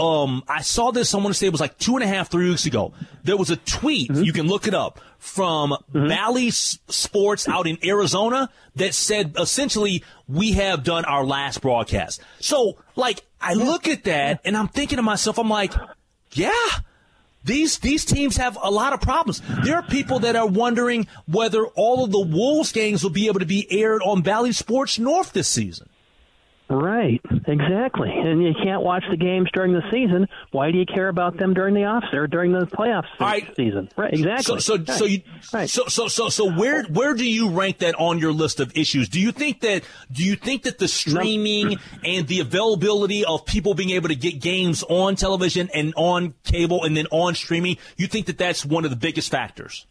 um, 0.00 0.42
I 0.48 0.62
saw 0.62 0.92
this, 0.92 1.14
I 1.14 1.18
want 1.18 1.28
to 1.28 1.34
say 1.34 1.46
it 1.46 1.52
was 1.52 1.60
like 1.60 1.76
two 1.76 1.94
and 1.94 2.02
a 2.02 2.06
half, 2.06 2.30
three 2.30 2.48
weeks 2.48 2.64
ago. 2.64 2.94
There 3.22 3.36
was 3.36 3.50
a 3.50 3.56
tweet, 3.56 4.10
mm-hmm. 4.10 4.22
you 4.22 4.32
can 4.32 4.46
look 4.46 4.66
it 4.66 4.72
up, 4.72 4.98
from 5.18 5.70
mm-hmm. 5.70 6.08
Bally 6.08 6.50
Sports 6.50 7.46
out 7.46 7.66
in 7.66 7.76
Arizona 7.84 8.48
that 8.76 8.94
said 8.94 9.34
essentially, 9.38 10.02
we 10.26 10.52
have 10.52 10.84
done 10.84 11.04
our 11.04 11.24
last 11.24 11.60
broadcast. 11.60 12.22
So, 12.38 12.78
like, 12.96 13.22
I 13.40 13.52
look 13.52 13.88
at 13.88 14.04
that 14.04 14.40
and 14.44 14.56
I'm 14.56 14.68
thinking 14.68 14.96
to 14.96 15.02
myself, 15.02 15.38
I'm 15.38 15.50
like, 15.50 15.74
yeah, 16.32 16.50
these 17.44 17.78
these 17.78 18.04
teams 18.04 18.36
have 18.36 18.58
a 18.60 18.70
lot 18.70 18.92
of 18.92 19.00
problems. 19.00 19.40
There 19.64 19.76
are 19.76 19.82
people 19.82 20.20
that 20.20 20.36
are 20.36 20.46
wondering 20.46 21.06
whether 21.26 21.66
all 21.66 22.04
of 22.04 22.12
the 22.12 22.20
Wolves 22.20 22.72
games 22.72 23.02
will 23.02 23.10
be 23.10 23.28
able 23.28 23.40
to 23.40 23.46
be 23.46 23.66
aired 23.70 24.02
on 24.02 24.22
Bally 24.22 24.52
Sports 24.52 24.98
North 24.98 25.32
this 25.32 25.48
season. 25.48 25.88
Right, 26.70 27.20
exactly. 27.48 28.10
And 28.10 28.44
you 28.44 28.54
can't 28.54 28.82
watch 28.82 29.02
the 29.10 29.16
games 29.16 29.48
during 29.52 29.72
the 29.72 29.82
season. 29.90 30.28
Why 30.52 30.70
do 30.70 30.78
you 30.78 30.86
care 30.86 31.08
about 31.08 31.36
them 31.36 31.52
during 31.52 31.74
the 31.74 31.84
off 31.84 32.04
or 32.12 32.28
during 32.28 32.52
the 32.52 32.60
playoffs 32.60 33.08
right. 33.18 33.44
season? 33.56 33.88
Right, 33.96 34.12
exactly. 34.12 34.60
So, 34.60 34.76
so, 34.76 34.76
right. 34.76 34.88
so 34.88 35.04
you, 35.04 35.22
right. 35.52 35.68
so, 35.68 35.86
so, 35.86 36.06
so, 36.06 36.28
so, 36.28 36.48
where, 36.52 36.84
where 36.84 37.14
do 37.14 37.28
you 37.28 37.50
rank 37.50 37.78
that 37.78 37.96
on 37.96 38.20
your 38.20 38.32
list 38.32 38.60
of 38.60 38.76
issues? 38.76 39.08
Do 39.08 39.18
you 39.18 39.32
think 39.32 39.62
that, 39.62 39.82
do 40.12 40.22
you 40.22 40.36
think 40.36 40.62
that 40.62 40.78
the 40.78 40.86
streaming 40.86 41.70
no. 41.70 41.76
and 42.04 42.28
the 42.28 42.38
availability 42.38 43.24
of 43.24 43.44
people 43.46 43.74
being 43.74 43.90
able 43.90 44.08
to 44.08 44.14
get 44.14 44.40
games 44.40 44.84
on 44.84 45.16
television 45.16 45.70
and 45.74 45.92
on 45.96 46.34
cable 46.44 46.84
and 46.84 46.96
then 46.96 47.08
on 47.10 47.34
streaming, 47.34 47.78
you 47.96 48.06
think 48.06 48.26
that 48.26 48.38
that's 48.38 48.64
one 48.64 48.84
of 48.84 48.90
the 48.90 48.96
biggest 48.96 49.28
factors? 49.28 49.86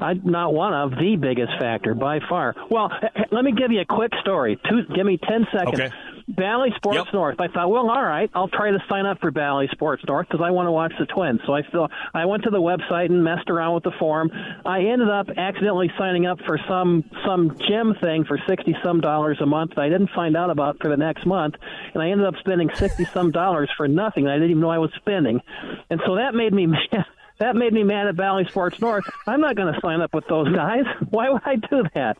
I, 0.00 0.14
not 0.14 0.54
one 0.54 0.72
of 0.72 0.92
the 0.92 1.16
biggest 1.20 1.52
factor 1.58 1.94
by 1.94 2.20
far. 2.28 2.54
Well, 2.70 2.90
eh, 3.02 3.08
eh, 3.14 3.22
let 3.30 3.44
me 3.44 3.52
give 3.52 3.70
you 3.70 3.80
a 3.80 3.84
quick 3.84 4.12
story. 4.20 4.58
Two, 4.68 4.82
give 4.94 5.06
me 5.06 5.18
ten 5.18 5.46
seconds. 5.52 5.80
Okay. 5.80 5.90
Bally 6.28 6.70
Sports 6.76 6.96
yep. 7.06 7.14
North. 7.14 7.40
I 7.40 7.48
thought, 7.48 7.70
well, 7.70 7.90
all 7.90 8.02
right, 8.02 8.30
I'll 8.34 8.48
try 8.48 8.70
to 8.70 8.78
sign 8.88 9.04
up 9.04 9.20
for 9.20 9.30
Bally 9.30 9.68
Sports 9.72 10.04
North 10.06 10.28
because 10.28 10.44
I 10.44 10.50
want 10.50 10.68
to 10.68 10.72
watch 10.72 10.92
the 10.98 11.06
Twins. 11.06 11.40
So 11.44 11.52
I 11.52 11.62
feel 11.70 11.88
I 12.14 12.24
went 12.26 12.44
to 12.44 12.50
the 12.50 12.60
website 12.60 13.06
and 13.06 13.24
messed 13.24 13.50
around 13.50 13.74
with 13.74 13.84
the 13.84 13.92
form. 13.98 14.30
I 14.64 14.80
ended 14.80 15.08
up 15.08 15.28
accidentally 15.36 15.90
signing 15.98 16.26
up 16.26 16.38
for 16.46 16.58
some 16.68 17.04
some 17.26 17.58
gym 17.68 17.94
thing 18.00 18.24
for 18.24 18.38
sixty 18.48 18.76
some 18.82 19.00
dollars 19.00 19.38
a 19.40 19.46
month 19.46 19.72
that 19.74 19.82
I 19.82 19.88
didn't 19.88 20.10
find 20.14 20.36
out 20.36 20.50
about 20.50 20.78
for 20.80 20.88
the 20.88 20.96
next 20.96 21.26
month, 21.26 21.56
and 21.94 22.02
I 22.02 22.10
ended 22.10 22.26
up 22.26 22.34
spending 22.40 22.70
sixty 22.74 23.04
some 23.06 23.32
dollars 23.32 23.70
for 23.76 23.88
nothing 23.88 24.28
I 24.28 24.34
didn't 24.34 24.50
even 24.50 24.60
know 24.60 24.70
I 24.70 24.78
was 24.78 24.92
spending, 24.96 25.40
and 25.88 26.00
so 26.06 26.16
that 26.16 26.34
made 26.34 26.52
me. 26.52 26.68
That 27.40 27.56
made 27.56 27.72
me 27.72 27.82
mad 27.82 28.06
at 28.06 28.16
Bally 28.16 28.44
Sports 28.44 28.78
North. 28.80 29.04
I'm 29.26 29.40
not 29.40 29.56
going 29.56 29.72
to 29.72 29.80
sign 29.80 30.02
up 30.02 30.14
with 30.14 30.26
those 30.28 30.54
guys. 30.54 30.84
Why 31.10 31.30
would 31.30 31.42
I 31.44 31.56
do 31.56 31.84
that? 31.94 32.18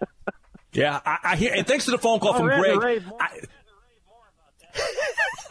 yeah, 0.72 1.00
I, 1.04 1.18
I, 1.24 1.36
hear. 1.36 1.54
And 1.54 1.66
thanks 1.66 1.86
to 1.86 1.90
the 1.90 1.98
phone 1.98 2.20
call 2.20 2.34
oh, 2.34 2.38
from 2.38 2.46
Greg. 2.46 2.76
Ray, 2.76 3.00
I, 3.18 3.40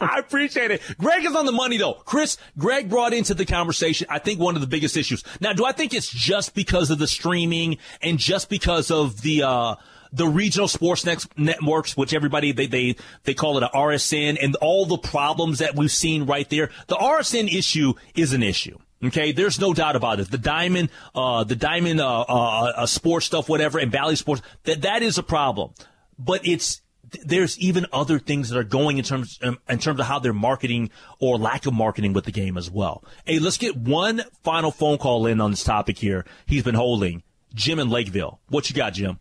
I 0.00 0.18
appreciate 0.20 0.70
it. 0.70 0.82
Greg 0.98 1.24
is 1.24 1.34
on 1.34 1.46
the 1.46 1.52
money 1.52 1.78
though. 1.78 1.94
Chris, 1.94 2.38
Greg 2.56 2.88
brought 2.88 3.12
into 3.12 3.34
the 3.34 3.44
conversation, 3.44 4.06
I 4.08 4.20
think 4.20 4.38
one 4.38 4.54
of 4.54 4.60
the 4.60 4.68
biggest 4.68 4.96
issues. 4.96 5.24
Now, 5.40 5.52
do 5.52 5.64
I 5.64 5.72
think 5.72 5.92
it's 5.92 6.08
just 6.08 6.54
because 6.54 6.92
of 6.92 7.00
the 7.00 7.08
streaming 7.08 7.78
and 8.00 8.18
just 8.18 8.48
because 8.48 8.92
of 8.92 9.20
the, 9.22 9.42
uh, 9.42 9.74
the 10.12 10.26
regional 10.26 10.68
sports 10.68 11.06
networks, 11.36 11.96
which 11.96 12.14
everybody 12.14 12.52
they 12.52 12.66
they 12.66 12.96
they 13.24 13.34
call 13.34 13.56
it 13.56 13.62
a 13.62 13.70
RSN, 13.74 14.38
and 14.42 14.56
all 14.56 14.86
the 14.86 14.98
problems 14.98 15.58
that 15.58 15.74
we've 15.74 15.90
seen 15.90 16.26
right 16.26 16.48
there. 16.50 16.70
The 16.86 16.96
RSN 16.96 17.52
issue 17.52 17.94
is 18.14 18.32
an 18.32 18.42
issue. 18.42 18.78
Okay, 19.04 19.32
there's 19.32 19.60
no 19.60 19.74
doubt 19.74 19.94
about 19.94 20.20
it. 20.20 20.30
The 20.30 20.38
diamond, 20.38 20.88
uh, 21.14 21.44
the 21.44 21.56
diamond, 21.56 22.00
uh, 22.00 22.22
uh, 22.22 22.72
uh, 22.76 22.86
sports 22.86 23.26
stuff, 23.26 23.48
whatever, 23.48 23.78
and 23.78 23.92
Bally 23.92 24.16
Sports, 24.16 24.42
that 24.64 24.82
that 24.82 25.02
is 25.02 25.18
a 25.18 25.22
problem. 25.22 25.72
But 26.18 26.46
it's 26.46 26.80
there's 27.24 27.58
even 27.58 27.86
other 27.92 28.18
things 28.18 28.48
that 28.48 28.58
are 28.58 28.64
going 28.64 28.98
in 28.98 29.04
terms 29.04 29.38
um, 29.42 29.58
in 29.68 29.78
terms 29.78 30.00
of 30.00 30.06
how 30.06 30.18
they're 30.18 30.32
marketing 30.32 30.90
or 31.18 31.36
lack 31.38 31.66
of 31.66 31.74
marketing 31.74 32.14
with 32.14 32.24
the 32.24 32.32
game 32.32 32.56
as 32.56 32.70
well. 32.70 33.04
Hey, 33.24 33.38
let's 33.38 33.58
get 33.58 33.76
one 33.76 34.22
final 34.42 34.70
phone 34.70 34.98
call 34.98 35.26
in 35.26 35.40
on 35.40 35.50
this 35.50 35.64
topic 35.64 35.98
here. 35.98 36.24
He's 36.46 36.62
been 36.62 36.74
holding 36.74 37.22
Jim 37.54 37.78
in 37.78 37.90
Lakeville. 37.90 38.40
What 38.48 38.68
you 38.70 38.76
got, 38.76 38.94
Jim? 38.94 39.18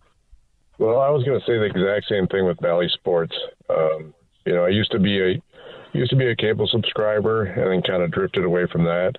Well, 0.78 1.00
I 1.00 1.10
was 1.10 1.24
going 1.24 1.40
to 1.40 1.46
say 1.46 1.58
the 1.58 1.64
exact 1.64 2.08
same 2.10 2.28
thing 2.28 2.46
with 2.46 2.58
Bally 2.60 2.90
Sports. 2.94 3.36
Um, 3.70 4.14
you 4.46 4.54
know, 4.54 4.66
I 4.66 4.70
used 4.70 4.92
to 4.92 5.00
be 5.00 5.22
a 5.22 5.42
used 5.94 6.10
to 6.10 6.18
be 6.18 6.30
a 6.30 6.36
cable 6.36 6.68
subscriber, 6.68 7.46
and 7.46 7.72
then 7.72 7.82
kind 7.82 8.04
of 8.04 8.12
drifted 8.12 8.44
away 8.44 8.68
from 8.72 8.84
that 8.84 9.14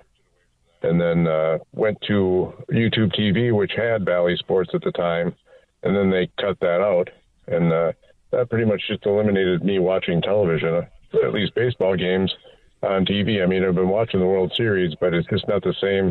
and 0.82 1.00
then 1.00 1.26
uh, 1.26 1.58
went 1.72 1.98
to 2.06 2.52
YouTube 2.70 3.14
TV, 3.18 3.54
which 3.54 3.72
had 3.76 4.04
Bally 4.04 4.36
Sports 4.36 4.70
at 4.74 4.82
the 4.82 4.92
time, 4.92 5.34
and 5.82 5.96
then 5.96 6.10
they 6.10 6.30
cut 6.40 6.58
that 6.60 6.80
out, 6.80 7.08
and 7.48 7.72
uh, 7.72 7.92
that 8.32 8.50
pretty 8.50 8.64
much 8.64 8.82
just 8.88 9.06
eliminated 9.06 9.64
me 9.64 9.78
watching 9.78 10.20
television, 10.20 10.74
uh, 10.74 11.26
at 11.26 11.32
least 11.32 11.54
baseball 11.54 11.96
games 11.96 12.32
on 12.82 13.04
TV. 13.04 13.42
I 13.42 13.46
mean, 13.46 13.64
I've 13.64 13.74
been 13.74 13.88
watching 13.88 14.20
the 14.20 14.26
World 14.26 14.52
Series, 14.56 14.94
but 15.00 15.14
it's 15.14 15.28
just 15.28 15.48
not 15.48 15.62
the 15.62 15.74
same 15.80 16.08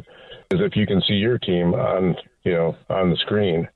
as 0.52 0.60
if 0.62 0.76
you 0.76 0.86
can 0.86 1.02
see 1.02 1.16
your 1.16 1.38
team 1.38 1.74
on, 1.74 2.16
you 2.44 2.54
know, 2.54 2.76
on 2.90 3.10
the 3.10 3.18
screen. 3.18 3.68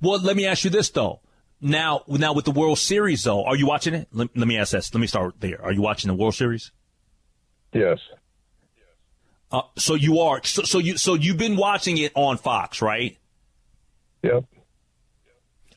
Well, 0.00 0.20
let 0.20 0.36
me 0.36 0.46
ask 0.46 0.64
you 0.64 0.70
this 0.70 0.90
though. 0.90 1.20
Now, 1.60 2.02
now 2.06 2.32
with 2.32 2.44
the 2.44 2.52
World 2.52 2.78
Series 2.78 3.24
though, 3.24 3.44
are 3.44 3.56
you 3.56 3.66
watching 3.66 3.94
it? 3.94 4.08
Let, 4.12 4.36
let 4.36 4.46
me 4.46 4.56
ask 4.58 4.72
this. 4.72 4.92
Let 4.94 5.00
me 5.00 5.06
start 5.06 5.40
there. 5.40 5.62
Are 5.62 5.72
you 5.72 5.82
watching 5.82 6.08
the 6.08 6.14
World 6.14 6.34
Series? 6.34 6.70
Yes. 7.72 7.98
Uh, 9.50 9.62
so 9.76 9.94
you 9.94 10.20
are. 10.20 10.44
So, 10.44 10.62
so 10.62 10.78
you 10.78 10.96
so 10.96 11.14
you've 11.14 11.38
been 11.38 11.56
watching 11.56 11.98
it 11.98 12.12
on 12.14 12.36
Fox, 12.36 12.82
right? 12.82 13.16
Yep. 14.22 14.44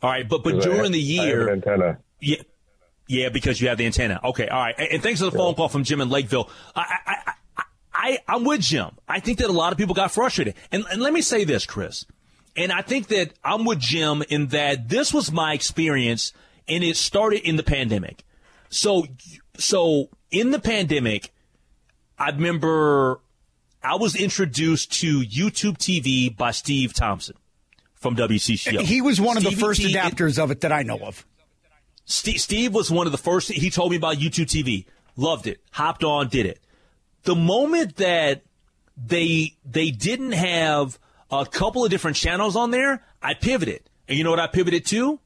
All 0.04 0.10
right, 0.10 0.28
but 0.28 0.44
but 0.44 0.62
during 0.62 0.84
have, 0.84 0.92
the 0.92 1.00
year, 1.00 1.50
antenna. 1.50 2.00
Yeah, 2.20 2.38
yeah, 3.08 3.30
because 3.30 3.62
you 3.62 3.68
have 3.68 3.78
the 3.78 3.86
antenna. 3.86 4.20
Okay, 4.24 4.48
all 4.48 4.60
right. 4.60 4.76
And, 4.78 4.88
and 4.94 5.04
thanks 5.04 5.20
for 5.20 5.26
the 5.26 5.32
phone 5.32 5.54
call 5.54 5.70
from 5.70 5.84
Jim 5.84 6.02
in 6.02 6.10
Lakeville. 6.10 6.50
I, 6.76 6.98
I, 7.06 7.16
I, 7.58 7.64
I, 7.94 8.20
I'm 8.28 8.44
with 8.44 8.62
Jim. 8.62 8.92
I 9.08 9.20
think 9.20 9.38
that 9.40 9.50
a 9.50 9.54
lot 9.54 9.72
of 9.72 9.78
people 9.78 9.94
got 9.94 10.12
frustrated. 10.12 10.56
And, 10.72 10.86
and 10.92 11.02
let 11.02 11.14
me 11.14 11.22
say 11.22 11.44
this, 11.44 11.66
Chris. 11.66 12.06
And 12.56 12.72
I 12.72 12.82
think 12.82 13.08
that 13.08 13.34
I'm 13.44 13.66
with 13.66 13.80
Jim 13.80 14.24
in 14.30 14.48
that 14.48 14.90
this 14.90 15.14
was 15.14 15.32
my 15.32 15.54
experience, 15.54 16.34
and 16.68 16.84
it 16.84 16.98
started 16.98 17.48
in 17.48 17.56
the 17.56 17.64
pandemic. 17.64 18.24
So, 18.70 19.06
so 19.58 20.10
in 20.32 20.52
the 20.52 20.60
pandemic, 20.60 21.32
I 22.18 22.30
remember 22.30 23.22
I 23.84 23.96
was 23.96 24.16
introduced 24.16 24.92
to 25.02 25.22
YouTube 25.22 25.78
TV 25.78 26.36
by 26.36 26.52
Steve 26.52 26.94
Thompson 26.94 27.36
from 27.96 28.16
WCCO. 28.16 28.82
He 28.82 29.02
was 29.02 29.20
one 29.22 29.38
of 29.38 29.44
the 29.44 29.52
first 29.52 29.82
T- 29.82 29.94
adapters 29.94 30.38
of 30.42 30.52
it 30.52 30.62
that 30.62 30.72
I 30.72 30.84
know 30.84 31.00
of. 31.00 31.26
Steve, 32.06 32.42
Steve 32.42 32.74
was 32.74 32.92
one 32.92 33.06
of 33.06 33.12
the 33.12 33.18
first. 33.18 33.52
He 33.52 33.70
told 33.70 33.92
me 33.92 33.98
about 33.98 34.18
YouTube 34.18 34.48
TV. 34.48 34.86
Loved 35.16 35.48
it. 35.48 35.62
Hopped 35.72 36.04
on, 36.04 36.28
did 36.28 36.46
it. 36.46 36.60
The 37.24 37.36
moment 37.36 37.98
that 37.98 38.44
they 38.98 39.56
they 39.66 39.92
didn't 39.92 40.34
have 40.34 41.00
a 41.32 41.46
couple 41.46 41.84
of 41.84 41.89
different 41.89 42.17
channels 42.17 42.56
on 42.56 42.72
there, 42.72 43.04
I 43.22 43.34
pivoted. 43.34 43.82
And 44.08 44.17
you 44.17 44.24
know 44.24 44.30
what 44.32 44.39
I 44.39 44.48
pivoted 44.48 44.86
to? 44.88 45.20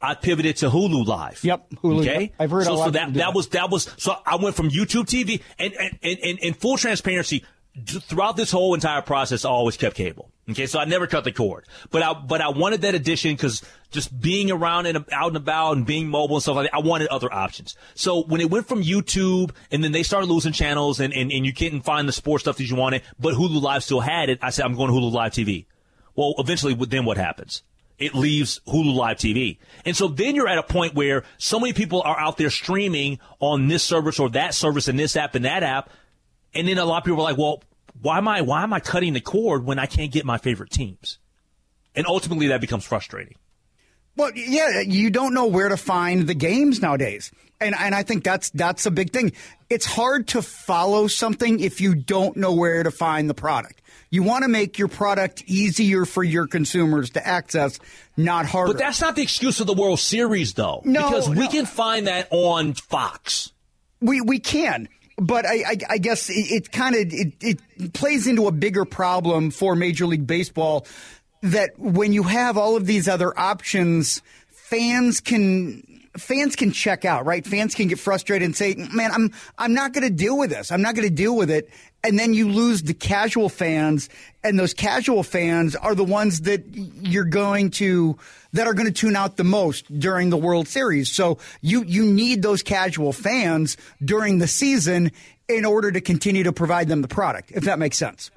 I 0.00 0.14
pivoted 0.14 0.56
to 0.58 0.70
Hulu 0.70 1.06
Live. 1.06 1.44
Yep, 1.44 1.70
Hulu. 1.76 2.00
Okay, 2.00 2.32
I've 2.38 2.50
heard 2.50 2.64
so, 2.64 2.76
so 2.76 2.90
that 2.90 3.14
that 3.14 3.34
was 3.34 3.48
that 3.50 3.70
was 3.70 3.88
so 3.98 4.16
I 4.26 4.36
went 4.36 4.56
from 4.56 4.68
YouTube 4.68 5.04
TV 5.04 5.40
and 5.58 5.72
and, 5.74 5.98
and, 6.02 6.18
and 6.18 6.38
in 6.40 6.54
full 6.54 6.76
transparency, 6.76 7.44
throughout 7.86 8.36
this 8.36 8.50
whole 8.50 8.74
entire 8.74 9.02
process, 9.02 9.44
I 9.44 9.50
always 9.50 9.76
kept 9.76 9.96
cable. 9.96 10.30
Okay, 10.50 10.66
so 10.66 10.80
I 10.80 10.84
never 10.84 11.06
cut 11.06 11.22
the 11.22 11.32
cord, 11.32 11.66
but 11.90 12.02
I 12.02 12.14
but 12.14 12.40
I 12.40 12.48
wanted 12.48 12.80
that 12.82 12.96
addition 12.96 13.32
because 13.32 13.62
just 13.92 14.18
being 14.20 14.50
around 14.50 14.86
and 14.86 15.04
out 15.12 15.28
and 15.28 15.36
about 15.36 15.76
and 15.76 15.86
being 15.86 16.08
mobile 16.08 16.36
and 16.36 16.42
stuff 16.42 16.56
like 16.56 16.70
that, 16.70 16.76
I 16.76 16.80
wanted 16.80 17.08
other 17.08 17.32
options. 17.32 17.76
So 17.94 18.24
when 18.24 18.40
it 18.40 18.50
went 18.50 18.66
from 18.66 18.82
YouTube 18.82 19.52
and 19.70 19.84
then 19.84 19.92
they 19.92 20.02
started 20.02 20.26
losing 20.26 20.52
channels 20.52 20.98
and, 20.98 21.14
and, 21.14 21.30
and 21.30 21.46
you 21.46 21.54
couldn't 21.54 21.82
find 21.82 22.08
the 22.08 22.12
sports 22.12 22.42
stuff 22.42 22.56
that 22.56 22.68
you 22.68 22.74
wanted, 22.74 23.02
but 23.20 23.34
Hulu 23.34 23.62
Live 23.62 23.84
still 23.84 24.00
had 24.00 24.30
it, 24.30 24.40
I 24.42 24.50
said 24.50 24.64
I'm 24.64 24.74
going 24.74 24.88
to 24.88 24.94
Hulu 24.94 25.12
Live 25.12 25.32
TV. 25.32 25.66
Well, 26.16 26.34
eventually, 26.38 26.74
then 26.74 27.04
what 27.04 27.16
happens? 27.16 27.62
It 27.98 28.14
leaves 28.14 28.60
Hulu 28.66 28.94
Live 28.94 29.18
TV. 29.18 29.58
And 29.84 29.96
so 29.96 30.08
then 30.08 30.34
you're 30.34 30.48
at 30.48 30.58
a 30.58 30.62
point 30.64 30.94
where 30.94 31.22
so 31.38 31.60
many 31.60 31.72
people 31.72 32.02
are 32.02 32.18
out 32.18 32.36
there 32.36 32.50
streaming 32.50 33.20
on 33.38 33.68
this 33.68 33.84
service 33.84 34.18
or 34.18 34.28
that 34.30 34.54
service 34.54 34.88
and 34.88 34.98
this 34.98 35.16
app 35.16 35.36
and 35.36 35.44
that 35.44 35.62
app. 35.62 35.88
And 36.54 36.68
then 36.68 36.78
a 36.78 36.84
lot 36.84 36.98
of 36.98 37.04
people 37.04 37.18
were 37.18 37.22
like, 37.22 37.38
well, 37.38 37.62
why 38.00 38.18
am 38.18 38.28
I 38.28 38.42
why 38.42 38.62
am 38.62 38.72
I 38.72 38.80
cutting 38.80 39.12
the 39.12 39.20
cord 39.20 39.64
when 39.64 39.78
I 39.78 39.86
can't 39.86 40.12
get 40.12 40.24
my 40.24 40.38
favorite 40.38 40.70
teams? 40.70 41.18
And 41.94 42.06
ultimately 42.06 42.48
that 42.48 42.60
becomes 42.60 42.84
frustrating. 42.84 43.36
Well, 44.16 44.30
yeah, 44.34 44.80
you 44.80 45.10
don't 45.10 45.32
know 45.32 45.46
where 45.46 45.68
to 45.68 45.76
find 45.76 46.26
the 46.26 46.34
games 46.34 46.82
nowadays. 46.82 47.32
And 47.60 47.74
and 47.78 47.94
I 47.94 48.02
think 48.02 48.24
that's 48.24 48.50
that's 48.50 48.86
a 48.86 48.90
big 48.90 49.12
thing. 49.12 49.32
It's 49.70 49.86
hard 49.86 50.28
to 50.28 50.42
follow 50.42 51.06
something 51.06 51.60
if 51.60 51.80
you 51.80 51.94
don't 51.94 52.36
know 52.36 52.52
where 52.52 52.82
to 52.82 52.90
find 52.90 53.30
the 53.30 53.34
product. 53.34 53.80
You 54.10 54.22
want 54.22 54.42
to 54.42 54.48
make 54.48 54.78
your 54.78 54.88
product 54.88 55.42
easier 55.46 56.04
for 56.04 56.22
your 56.22 56.46
consumers 56.46 57.10
to 57.10 57.26
access, 57.26 57.78
not 58.14 58.44
harder. 58.44 58.74
But 58.74 58.78
that's 58.78 59.00
not 59.00 59.16
the 59.16 59.22
excuse 59.22 59.60
of 59.60 59.66
the 59.66 59.72
World 59.72 60.00
Series, 60.00 60.52
though. 60.52 60.82
No, 60.84 61.08
because 61.08 61.30
we 61.30 61.36
no. 61.36 61.48
can 61.48 61.64
find 61.64 62.08
that 62.08 62.28
on 62.30 62.74
Fox. 62.74 63.52
We 64.00 64.20
we 64.20 64.38
can, 64.38 64.88
but 65.16 65.46
I 65.46 65.64
I, 65.66 65.76
I 65.90 65.98
guess 65.98 66.28
it, 66.30 66.34
it 66.34 66.72
kind 66.72 66.94
of 66.94 67.12
it, 67.12 67.34
it 67.40 67.92
plays 67.92 68.26
into 68.26 68.46
a 68.46 68.52
bigger 68.52 68.84
problem 68.84 69.50
for 69.50 69.74
Major 69.74 70.06
League 70.06 70.26
Baseball 70.26 70.86
that 71.42 71.78
when 71.78 72.12
you 72.12 72.22
have 72.24 72.56
all 72.56 72.76
of 72.76 72.86
these 72.86 73.08
other 73.08 73.38
options, 73.38 74.22
fans 74.50 75.20
can 75.20 75.82
fans 76.16 76.56
can 76.56 76.72
check 76.72 77.04
out, 77.04 77.24
right? 77.26 77.46
Fans 77.46 77.74
can 77.74 77.88
get 77.88 77.98
frustrated 77.98 78.44
and 78.44 78.56
say, 78.56 78.74
"Man, 78.92 79.10
I'm 79.12 79.30
I'm 79.58 79.74
not 79.74 79.92
going 79.92 80.04
to 80.04 80.10
deal 80.10 80.38
with 80.38 80.50
this. 80.50 80.70
I'm 80.70 80.82
not 80.82 80.94
going 80.94 81.08
to 81.08 81.14
deal 81.14 81.36
with 81.36 81.50
it." 81.50 81.70
And 82.04 82.18
then 82.18 82.34
you 82.34 82.48
lose 82.48 82.82
the 82.82 82.94
casual 82.94 83.48
fans, 83.48 84.08
and 84.42 84.58
those 84.58 84.74
casual 84.74 85.22
fans 85.22 85.76
are 85.76 85.94
the 85.94 86.04
ones 86.04 86.42
that 86.42 86.64
you're 86.74 87.24
going 87.24 87.70
to 87.72 88.18
that 88.52 88.66
are 88.66 88.74
going 88.74 88.86
to 88.86 88.92
tune 88.92 89.16
out 89.16 89.36
the 89.36 89.44
most 89.44 89.98
during 89.98 90.30
the 90.30 90.36
World 90.36 90.68
Series. 90.68 91.10
So 91.10 91.38
you 91.60 91.84
you 91.84 92.04
need 92.04 92.42
those 92.42 92.62
casual 92.62 93.12
fans 93.12 93.76
during 94.04 94.38
the 94.38 94.48
season 94.48 95.12
in 95.48 95.64
order 95.64 95.92
to 95.92 96.00
continue 96.00 96.44
to 96.44 96.52
provide 96.52 96.88
them 96.88 97.02
the 97.02 97.08
product, 97.08 97.52
if 97.52 97.64
that 97.64 97.78
makes 97.78 97.96
sense. 97.96 98.30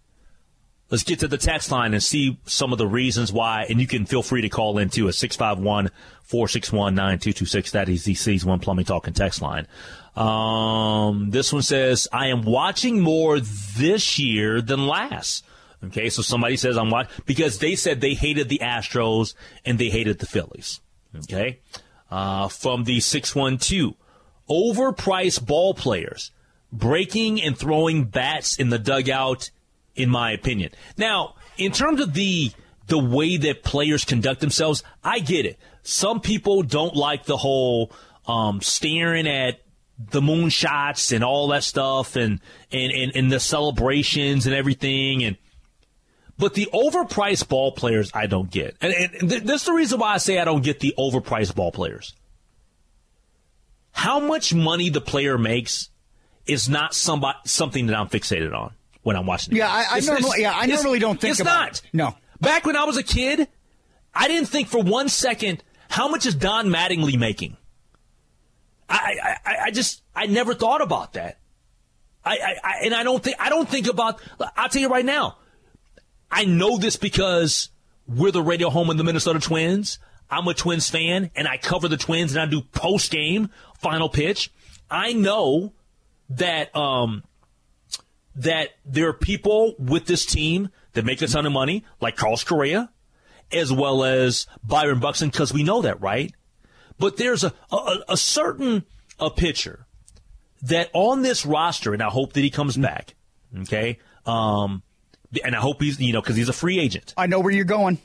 Let's 0.91 1.03
get 1.03 1.19
to 1.19 1.27
the 1.27 1.37
text 1.37 1.71
line 1.71 1.93
and 1.93 2.01
see 2.01 2.39
some 2.45 2.71
of 2.71 2.79
the 2.79 2.87
reasons 2.87 3.31
why. 3.31 3.65
And 3.69 3.79
you 3.79 3.85
can 3.85 4.05
feel 4.05 4.23
free 4.23 4.41
to 4.41 4.49
call 4.49 4.79
in 4.79 4.89
too 4.89 5.07
at 5.07 5.15
651 5.15 5.91
461 6.23 6.95
9226. 6.95 7.71
That 7.71 7.89
is 7.89 8.05
the 8.05 8.15
C's 8.15 8.43
One 8.43 8.59
Plumbing 8.59 8.85
Talk 8.85 9.05
and 9.05 9.15
text 9.15 9.41
line. 9.41 9.67
Um, 10.15 11.29
this 11.29 11.53
one 11.53 11.61
says, 11.61 12.07
I 12.11 12.27
am 12.27 12.41
watching 12.41 12.99
more 13.01 13.39
this 13.39 14.17
year 14.17 14.61
than 14.61 14.87
last. 14.87 15.45
Okay, 15.83 16.09
so 16.09 16.21
somebody 16.21 16.57
says 16.57 16.77
I'm 16.77 16.89
watching 16.89 17.23
because 17.25 17.59
they 17.59 17.75
said 17.75 18.01
they 18.01 18.13
hated 18.13 18.49
the 18.49 18.59
Astros 18.59 19.33
and 19.63 19.79
they 19.79 19.89
hated 19.89 20.19
the 20.19 20.25
Phillies. 20.25 20.81
Okay, 21.15 21.59
uh, 22.11 22.49
from 22.49 22.83
the 22.83 22.99
612, 22.99 23.93
overpriced 24.49 25.45
ball 25.45 25.73
players 25.73 26.31
breaking 26.71 27.41
and 27.41 27.57
throwing 27.57 28.05
bats 28.05 28.57
in 28.57 28.69
the 28.69 28.79
dugout 28.79 29.49
in 29.95 30.09
my 30.09 30.31
opinion. 30.31 30.71
Now, 30.97 31.35
in 31.57 31.71
terms 31.71 31.99
of 31.99 32.13
the 32.13 32.51
the 32.87 32.97
way 32.97 33.37
that 33.37 33.63
players 33.63 34.03
conduct 34.03 34.41
themselves, 34.41 34.83
I 35.03 35.19
get 35.19 35.45
it. 35.45 35.59
Some 35.83 36.21
people 36.21 36.63
don't 36.63 36.95
like 36.95 37.25
the 37.25 37.37
whole 37.37 37.91
um, 38.27 38.61
staring 38.61 39.27
at 39.27 39.61
the 40.11 40.21
moon 40.21 40.49
shots 40.49 41.11
and 41.11 41.23
all 41.23 41.49
that 41.49 41.63
stuff 41.63 42.15
and, 42.15 42.39
and, 42.71 42.91
and, 42.91 43.15
and 43.15 43.31
the 43.31 43.39
celebrations 43.39 44.45
and 44.45 44.55
everything 44.55 45.23
and 45.23 45.37
but 46.37 46.53
the 46.53 46.69
overpriced 46.73 47.49
ball 47.49 47.73
players 47.73 48.11
I 48.13 48.25
don't 48.25 48.49
get. 48.49 48.77
And, 48.79 48.93
and 48.93 49.29
th- 49.29 49.43
this 49.43 49.61
is 49.61 49.65
the 49.65 49.73
reason 49.73 49.99
why 49.99 50.13
I 50.13 50.17
say 50.17 50.39
I 50.39 50.45
don't 50.45 50.63
get 50.63 50.79
the 50.79 50.95
overpriced 50.97 51.53
ball 51.53 51.73
players. 51.73 52.15
How 53.99 54.21
much 54.21 54.53
money 54.53 54.89
the 54.89 55.01
player 55.01 55.37
makes 55.37 55.89
is 56.47 56.69
not 56.69 56.93
somebody, 56.93 57.37
something 57.43 57.87
that 57.87 57.99
I'm 57.99 58.07
fixated 58.07 58.55
on 58.55 58.71
when 59.03 59.17
I'm 59.17 59.25
watching. 59.25 59.57
Yeah, 59.57 59.67
I, 59.69 59.97
I 59.97 59.99
normally, 59.99 60.41
yeah, 60.41 60.53
I 60.55 60.67
normally 60.67 60.99
don't 60.99 61.19
think 61.19 61.31
it's 61.31 61.41
about 61.41 61.59
not. 61.59 61.71
it. 61.79 61.81
No. 61.91 62.15
Back 62.39 62.65
when 62.65 62.77
I 62.77 62.85
was 62.85 62.95
a 62.95 63.03
kid, 63.03 63.49
I 64.15 64.29
didn't 64.29 64.47
think 64.47 64.69
for 64.69 64.81
one 64.81 65.09
second 65.09 65.61
how 65.89 66.07
much 66.07 66.25
is 66.25 66.33
Don 66.33 66.67
Mattingly 66.67 67.19
making. 67.19 67.57
I, 68.87 69.37
I, 69.45 69.55
I, 69.65 69.71
just 69.71 70.01
I 70.15 70.27
never 70.27 70.53
thought 70.53 70.81
about 70.81 71.13
that. 71.13 71.37
I, 72.23 72.37
I, 72.37 72.55
I 72.63 72.73
and 72.85 72.95
I 72.95 73.03
don't 73.03 73.21
think 73.21 73.35
I 73.37 73.49
don't 73.49 73.67
think 73.67 73.87
about. 73.87 74.21
I'll 74.55 74.69
tell 74.69 74.81
you 74.81 74.87
right 74.87 75.03
now. 75.03 75.39
I 76.31 76.45
know 76.45 76.77
this 76.77 76.95
because 76.95 77.69
we're 78.07 78.31
the 78.31 78.41
radio 78.41 78.69
home 78.69 78.89
of 78.89 78.97
the 78.97 79.03
Minnesota 79.03 79.41
Twins. 79.41 79.99
I'm 80.31 80.47
a 80.47 80.53
Twins 80.53 80.89
fan, 80.89 81.31
and 81.35 81.47
I 81.47 81.57
cover 81.57 81.87
the 81.87 81.97
Twins, 81.97 82.33
and 82.33 82.41
I 82.41 82.45
do 82.45 82.61
post 82.61 83.11
game, 83.11 83.49
final 83.79 84.09
pitch. 84.09 84.51
I 84.89 85.13
know 85.13 85.73
that 86.29 86.75
um, 86.75 87.23
that 88.35 88.69
there 88.85 89.09
are 89.09 89.13
people 89.13 89.75
with 89.77 90.05
this 90.05 90.25
team 90.25 90.69
that 90.93 91.05
make 91.05 91.21
a 91.21 91.27
ton 91.27 91.45
of 91.45 91.51
money, 91.51 91.83
like 92.01 92.15
Carlos 92.15 92.43
Correa, 92.43 92.89
as 93.51 93.71
well 93.71 94.03
as 94.03 94.47
Byron 94.63 94.99
Buxton, 94.99 95.29
because 95.29 95.53
we 95.53 95.63
know 95.63 95.81
that, 95.81 96.01
right? 96.01 96.33
But 96.97 97.17
there's 97.17 97.43
a, 97.43 97.53
a, 97.71 97.99
a 98.09 98.17
certain 98.17 98.83
a 99.19 99.29
pitcher 99.29 99.85
that 100.63 100.89
on 100.93 101.21
this 101.21 101.45
roster, 101.45 101.93
and 101.93 102.01
I 102.03 102.09
hope 102.09 102.33
that 102.33 102.41
he 102.41 102.49
comes 102.49 102.75
back, 102.77 103.15
okay? 103.61 103.99
Um, 104.25 104.83
and 105.43 105.55
I 105.55 105.59
hope 105.59 105.81
he's, 105.81 105.99
you 105.99 106.11
know, 106.13 106.21
because 106.21 106.35
he's 106.35 106.49
a 106.49 106.53
free 106.53 106.79
agent. 106.79 107.13
I 107.17 107.27
know 107.27 107.39
where 107.39 107.53
you're 107.53 107.65
going. 107.65 107.99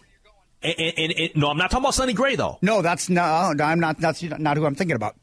And, 0.62 0.74
and, 0.78 0.94
and, 0.98 1.12
and- 1.12 1.37
no, 1.37 1.48
I'm 1.50 1.56
not 1.58 1.70
talking 1.70 1.84
about 1.84 1.94
Sonny 1.94 2.12
Gray, 2.12 2.37
though. 2.37 2.58
No, 2.62 2.82
that's 2.82 3.08
no, 3.08 3.22
I'm 3.22 3.80
not. 3.80 3.98
That's 3.98 4.22
not 4.22 4.56
who 4.56 4.66
I'm 4.66 4.74
thinking 4.74 4.96
about. 4.96 5.16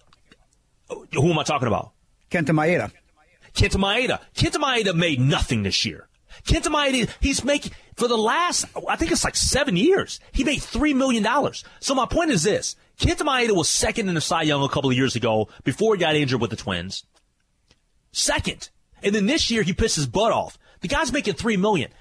Who 1.14 1.32
am 1.32 1.40
I 1.40 1.44
talking 1.44 1.68
about? 1.68 1.92
Kenta 2.30 2.50
Maeda. 2.50 2.92
Kenta 3.54 3.76
Maeda. 3.76 4.20
Kenta 4.36 4.62
Maeda 4.62 4.96
made 4.96 5.20
nothing 5.20 5.64
this 5.64 5.86
year. 5.86 6.08
Kenta 6.46 6.68
Maeda, 6.68 7.10
he's 7.20 7.44
making, 7.44 7.74
for 7.96 8.08
the 8.08 8.18
last, 8.18 8.66
I 8.88 8.96
think 8.96 9.12
it's 9.12 9.24
like 9.24 9.36
seven 9.36 9.76
years, 9.76 10.20
he 10.32 10.44
made 10.44 10.60
$3 10.60 10.96
million. 10.96 11.26
So 11.80 11.94
my 11.94 12.06
point 12.06 12.32
is 12.32 12.44
this. 12.44 12.76
Kenta 13.00 13.24
Maeda 13.24 13.56
was 13.56 13.70
second 13.70 14.08
in 14.08 14.16
the 14.16 14.22
Cy 14.22 14.44
Young 14.44 14.64
a 14.64 14.70
couple 14.70 14.90
of 14.90 14.96
years 14.96 15.16
ago 15.16 15.50
before 15.64 15.96
he 15.96 16.00
got 16.00 16.16
injured 16.16 16.42
with 16.42 16.50
the 16.50 16.56
Twins. 16.56 17.04
Second. 18.12 18.70
And 19.04 19.14
then 19.14 19.26
this 19.26 19.52
year 19.52 19.64
he 19.64 19.74
pissed 19.74 19.96
his 19.96 20.08
butt 20.08 20.32
off. 20.32 20.58
The 20.82 20.88
guy's 20.88 21.12
making 21.12 21.36
3 21.36 21.58
million. 21.58 21.92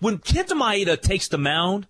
When 0.00 0.18
Kenta 0.18 0.52
Maeda 0.52 1.00
takes 1.00 1.28
the 1.28 1.38
mound, 1.38 1.86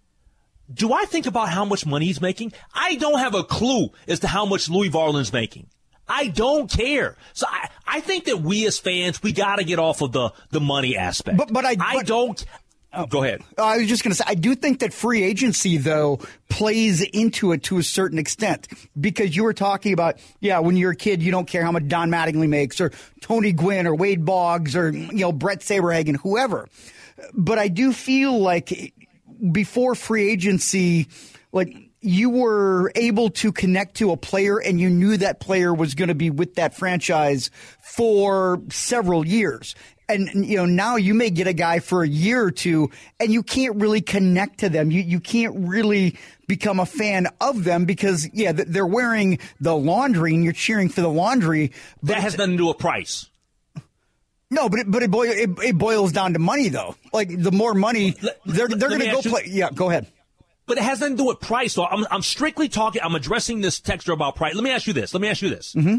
do 0.72 0.92
I 0.92 1.04
think 1.04 1.26
about 1.26 1.48
how 1.50 1.64
much 1.64 1.86
money 1.86 2.06
he's 2.06 2.20
making? 2.20 2.52
I 2.72 2.96
don't 2.96 3.18
have 3.18 3.34
a 3.34 3.44
clue 3.44 3.90
as 4.08 4.20
to 4.20 4.28
how 4.28 4.46
much 4.46 4.68
Louie 4.68 4.90
Varland's 4.90 5.32
making. 5.32 5.68
I 6.08 6.28
don't 6.28 6.70
care. 6.70 7.16
So 7.32 7.46
I, 7.48 7.68
I 7.86 8.00
think 8.00 8.24
that 8.26 8.40
we 8.40 8.66
as 8.66 8.78
fans, 8.78 9.22
we 9.22 9.32
got 9.32 9.56
to 9.56 9.64
get 9.64 9.78
off 9.78 10.02
of 10.02 10.12
the, 10.12 10.30
the 10.50 10.60
money 10.60 10.96
aspect. 10.96 11.38
But 11.38 11.52
but 11.52 11.64
I 11.64 11.76
I 11.80 11.94
but- 11.96 12.06
don't. 12.06 12.44
Oh. 12.96 13.06
go 13.06 13.24
ahead. 13.24 13.42
Oh, 13.58 13.64
I 13.64 13.78
was 13.78 13.88
just 13.88 14.04
going 14.04 14.12
to 14.12 14.14
say, 14.16 14.22
I 14.24 14.36
do 14.36 14.54
think 14.54 14.78
that 14.78 14.92
free 14.92 15.24
agency, 15.24 15.78
though, 15.78 16.20
plays 16.48 17.02
into 17.02 17.50
it 17.50 17.64
to 17.64 17.78
a 17.78 17.82
certain 17.82 18.20
extent 18.20 18.68
because 19.00 19.34
you 19.34 19.42
were 19.42 19.52
talking 19.52 19.92
about, 19.92 20.18
yeah, 20.38 20.60
when 20.60 20.76
you're 20.76 20.92
a 20.92 20.96
kid, 20.96 21.20
you 21.20 21.32
don't 21.32 21.46
care 21.48 21.64
how 21.64 21.72
much 21.72 21.88
Don 21.88 22.08
Mattingly 22.08 22.48
makes 22.48 22.80
or 22.80 22.92
Tony 23.20 23.50
Gwynn 23.50 23.88
or 23.88 23.96
Wade 23.96 24.24
Boggs 24.24 24.76
or, 24.76 24.92
you 24.92 25.12
know, 25.12 25.32
Bret 25.32 25.58
Saberhagen, 25.58 26.18
whoever. 26.18 26.68
But 27.32 27.58
I 27.58 27.66
do 27.66 27.92
feel 27.92 28.38
like 28.38 28.94
before 29.50 29.96
free 29.96 30.30
agency, 30.30 31.08
like 31.50 31.83
you 32.04 32.28
were 32.28 32.92
able 32.94 33.30
to 33.30 33.50
connect 33.50 33.96
to 33.96 34.12
a 34.12 34.16
player 34.16 34.58
and 34.58 34.78
you 34.78 34.90
knew 34.90 35.16
that 35.16 35.40
player 35.40 35.72
was 35.72 35.94
going 35.94 36.08
to 36.08 36.14
be 36.14 36.28
with 36.28 36.56
that 36.56 36.74
franchise 36.76 37.50
for 37.80 38.60
several 38.70 39.26
years. 39.26 39.74
And 40.06 40.46
you 40.46 40.58
know 40.58 40.66
now 40.66 40.96
you 40.96 41.14
may 41.14 41.30
get 41.30 41.46
a 41.46 41.54
guy 41.54 41.78
for 41.78 42.02
a 42.02 42.08
year 42.08 42.44
or 42.44 42.50
two, 42.50 42.90
and 43.18 43.32
you 43.32 43.42
can't 43.42 43.76
really 43.76 44.02
connect 44.02 44.58
to 44.58 44.68
them. 44.68 44.90
You 44.90 45.00
you 45.00 45.18
can't 45.18 45.66
really 45.66 46.18
become 46.46 46.78
a 46.78 46.84
fan 46.84 47.26
of 47.40 47.64
them 47.64 47.86
because 47.86 48.28
yeah, 48.34 48.52
they're 48.52 48.86
wearing 48.86 49.38
the 49.60 49.74
laundry, 49.74 50.34
and 50.34 50.44
you're 50.44 50.52
cheering 50.52 50.90
for 50.90 51.00
the 51.00 51.08
laundry. 51.08 51.72
That 52.02 52.18
has 52.18 52.36
nothing 52.36 52.58
to 52.58 52.58
do 52.58 52.66
with 52.66 52.76
price. 52.76 53.30
No, 54.50 54.68
but 54.68 54.80
it, 54.80 54.90
but 54.90 55.02
it, 55.02 55.10
boil, 55.10 55.30
it, 55.30 55.50
it, 55.64 55.78
boils 55.78 56.12
down 56.12 56.34
to 56.34 56.38
money 56.38 56.68
though. 56.68 56.96
Like 57.14 57.30
the 57.42 57.50
more 57.50 57.72
money, 57.72 58.14
they're 58.44 58.68
they're 58.68 58.90
going 58.90 59.00
to 59.00 59.10
go 59.10 59.22
play. 59.22 59.44
Yeah, 59.46 59.70
go 59.72 59.88
ahead. 59.88 60.06
But 60.66 60.78
it 60.78 60.84
has 60.84 61.00
nothing 61.00 61.16
to 61.16 61.22
do 61.22 61.26
with 61.26 61.40
price. 61.40 61.74
So 61.74 61.84
I'm 61.84 62.06
I'm 62.10 62.22
strictly 62.22 62.68
talking. 62.68 63.02
I'm 63.02 63.14
addressing 63.14 63.60
this 63.60 63.80
texture 63.80 64.12
about 64.12 64.36
price. 64.36 64.54
Let 64.54 64.64
me 64.64 64.70
ask 64.70 64.86
you 64.86 64.92
this. 64.92 65.12
Let 65.12 65.20
me 65.20 65.28
ask 65.28 65.42
you 65.42 65.50
this. 65.50 65.74
Mm-hmm. 65.74 65.96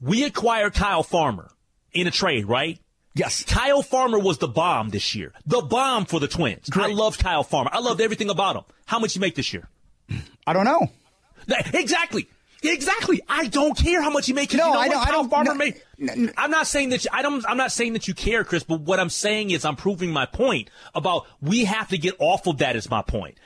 We 0.00 0.24
acquired 0.24 0.74
Kyle 0.74 1.02
Farmer 1.02 1.50
in 1.92 2.06
a 2.06 2.10
trade, 2.10 2.46
right? 2.46 2.78
Yes. 3.14 3.44
Kyle 3.44 3.82
Farmer 3.82 4.18
was 4.18 4.38
the 4.38 4.48
bomb 4.48 4.90
this 4.90 5.14
year. 5.14 5.32
The 5.46 5.62
bomb 5.62 6.04
for 6.04 6.20
the 6.20 6.28
Twins. 6.28 6.68
Great. 6.68 6.90
I 6.90 6.92
loved 6.92 7.18
Kyle 7.22 7.44
Farmer. 7.44 7.70
I 7.72 7.78
loved 7.78 8.00
everything 8.00 8.28
about 8.28 8.56
him. 8.56 8.64
How 8.84 8.98
much 8.98 9.14
you 9.14 9.20
make 9.20 9.34
this 9.34 9.54
year? 9.54 9.68
I 10.46 10.52
don't 10.52 10.64
know. 10.64 10.90
Exactly. 11.72 12.28
Exactly. 12.62 13.22
I 13.28 13.46
don't 13.46 13.76
care 13.76 14.02
how 14.02 14.10
much 14.10 14.28
you 14.28 14.34
make. 14.34 14.52
No, 14.52 14.66
you 14.66 14.72
know 14.72 14.78
I 14.78 14.88
don't. 14.88 14.96
Kyle 14.96 15.08
I 15.08 15.12
don't. 15.12 15.30
Farmer 15.30 15.52
no, 15.52 15.54
made. 15.54 15.80
I'm 16.36 16.50
not 16.50 16.66
saying 16.66 16.90
that. 16.90 17.04
You, 17.04 17.10
I 17.12 17.22
don't. 17.22 17.44
I'm 17.48 17.56
not 17.56 17.72
saying 17.72 17.94
that 17.94 18.06
you 18.06 18.14
care, 18.14 18.44
Chris. 18.44 18.64
But 18.64 18.80
what 18.80 19.00
I'm 19.00 19.10
saying 19.10 19.50
is, 19.50 19.64
I'm 19.64 19.76
proving 19.76 20.10
my 20.10 20.26
point 20.26 20.70
about 20.94 21.26
we 21.40 21.64
have 21.64 21.88
to 21.88 21.98
get 21.98 22.14
off 22.18 22.46
of 22.46 22.58
that. 22.58 22.76
Is 22.76 22.90
my 22.90 23.02
point. 23.02 23.38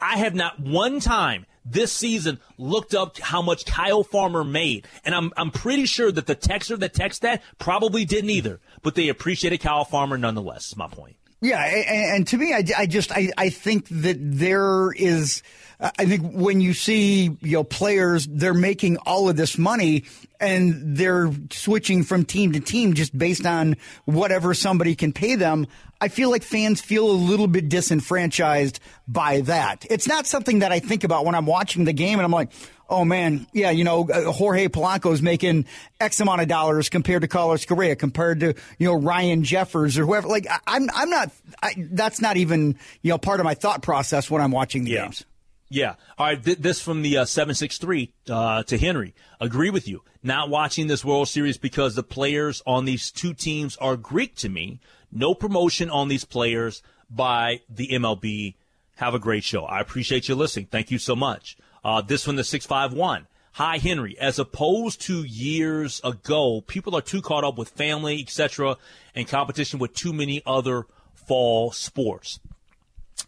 I 0.00 0.18
have 0.18 0.34
not 0.34 0.60
one 0.60 1.00
time 1.00 1.46
this 1.64 1.92
season 1.92 2.40
looked 2.58 2.94
up 2.94 3.18
how 3.18 3.42
much 3.42 3.64
Kyle 3.64 4.04
Farmer 4.04 4.44
made. 4.44 4.86
And 5.04 5.14
I'm, 5.14 5.32
I'm 5.36 5.50
pretty 5.50 5.86
sure 5.86 6.12
that 6.12 6.26
the 6.26 6.36
texter 6.36 6.78
that 6.78 6.94
texted 6.94 7.20
that 7.20 7.42
probably 7.58 8.04
didn't 8.04 8.30
either, 8.30 8.60
but 8.82 8.94
they 8.94 9.08
appreciated 9.08 9.60
Kyle 9.60 9.84
Farmer 9.84 10.18
nonetheless, 10.18 10.68
is 10.68 10.76
my 10.76 10.88
point. 10.88 11.16
Yeah. 11.40 11.62
And, 11.62 12.16
and 12.16 12.26
to 12.28 12.38
me, 12.38 12.52
I, 12.52 12.64
I 12.76 12.86
just, 12.86 13.12
I, 13.12 13.30
I 13.36 13.50
think 13.50 13.88
that 13.88 14.16
there 14.18 14.92
is, 14.92 15.42
I 15.80 16.06
think 16.06 16.32
when 16.32 16.60
you 16.60 16.72
see, 16.72 17.36
you 17.42 17.52
know, 17.52 17.64
players, 17.64 18.26
they're 18.26 18.54
making 18.54 18.96
all 18.98 19.28
of 19.28 19.36
this 19.36 19.58
money 19.58 20.04
and 20.40 20.96
they're 20.96 21.30
switching 21.50 22.02
from 22.04 22.24
team 22.24 22.52
to 22.52 22.60
team 22.60 22.94
just 22.94 23.16
based 23.16 23.44
on 23.44 23.76
whatever 24.04 24.54
somebody 24.54 24.94
can 24.94 25.12
pay 25.12 25.34
them. 25.34 25.66
I 26.00 26.08
feel 26.08 26.30
like 26.30 26.42
fans 26.42 26.80
feel 26.80 27.10
a 27.10 27.12
little 27.12 27.46
bit 27.46 27.68
disenfranchised 27.68 28.78
by 29.08 29.40
that. 29.42 29.84
It's 29.90 30.06
not 30.06 30.26
something 30.26 30.60
that 30.60 30.72
I 30.72 30.78
think 30.78 31.04
about 31.04 31.24
when 31.24 31.34
I'm 31.34 31.46
watching 31.46 31.84
the 31.84 31.92
game 31.92 32.18
and 32.18 32.24
I'm 32.24 32.32
like, 32.32 32.50
oh 32.94 33.04
man, 33.04 33.46
yeah, 33.52 33.70
you 33.70 33.84
know, 33.84 34.08
uh, 34.08 34.32
Jorge 34.32 34.68
Polanco 34.68 35.12
is 35.12 35.22
making 35.22 35.66
X 36.00 36.20
amount 36.20 36.40
of 36.40 36.48
dollars 36.48 36.88
compared 36.88 37.22
to 37.22 37.28
Carlos 37.28 37.64
Correa, 37.64 37.96
compared 37.96 38.40
to, 38.40 38.54
you 38.78 38.86
know, 38.86 38.94
Ryan 38.94 39.44
Jeffers 39.44 39.98
or 39.98 40.06
whoever. 40.06 40.28
Like, 40.28 40.46
I'm, 40.66 40.88
I'm 40.94 41.10
not, 41.10 41.30
I, 41.62 41.74
that's 41.76 42.20
not 42.20 42.36
even, 42.36 42.76
you 43.02 43.10
know, 43.10 43.18
part 43.18 43.40
of 43.40 43.44
my 43.44 43.54
thought 43.54 43.82
process 43.82 44.30
when 44.30 44.40
I'm 44.40 44.52
watching 44.52 44.84
the 44.84 44.92
yeah. 44.92 45.02
games. 45.02 45.24
Yeah. 45.68 45.94
All 46.18 46.26
right. 46.26 46.42
Th- 46.42 46.58
this 46.58 46.80
from 46.80 47.02
the 47.02 47.18
uh, 47.18 47.24
763 47.24 48.12
uh, 48.28 48.62
to 48.64 48.78
Henry. 48.78 49.14
Agree 49.40 49.70
with 49.70 49.88
you. 49.88 50.02
Not 50.22 50.48
watching 50.48 50.86
this 50.86 51.04
World 51.04 51.28
Series 51.28 51.58
because 51.58 51.94
the 51.94 52.02
players 52.02 52.62
on 52.66 52.84
these 52.84 53.10
two 53.10 53.34
teams 53.34 53.76
are 53.78 53.96
Greek 53.96 54.36
to 54.36 54.48
me. 54.48 54.80
No 55.10 55.34
promotion 55.34 55.90
on 55.90 56.08
these 56.08 56.24
players 56.24 56.82
by 57.10 57.60
the 57.68 57.88
MLB. 57.88 58.54
Have 58.96 59.14
a 59.14 59.18
great 59.18 59.42
show. 59.42 59.64
I 59.64 59.80
appreciate 59.80 60.28
you 60.28 60.36
listening. 60.36 60.66
Thank 60.66 60.90
you 60.90 60.98
so 60.98 61.16
much. 61.16 61.56
Uh, 61.84 62.00
this 62.00 62.26
one, 62.26 62.36
the 62.36 62.44
651. 62.44 63.26
Hi, 63.52 63.78
Henry. 63.78 64.18
As 64.18 64.38
opposed 64.38 65.00
to 65.02 65.22
years 65.22 66.00
ago, 66.02 66.62
people 66.66 66.96
are 66.96 67.02
too 67.02 67.22
caught 67.22 67.44
up 67.44 67.56
with 67.56 67.68
family, 67.68 68.20
etc., 68.20 68.78
and 69.14 69.28
competition 69.28 69.78
with 69.78 69.94
too 69.94 70.12
many 70.12 70.42
other 70.46 70.86
fall 71.14 71.70
sports. 71.70 72.40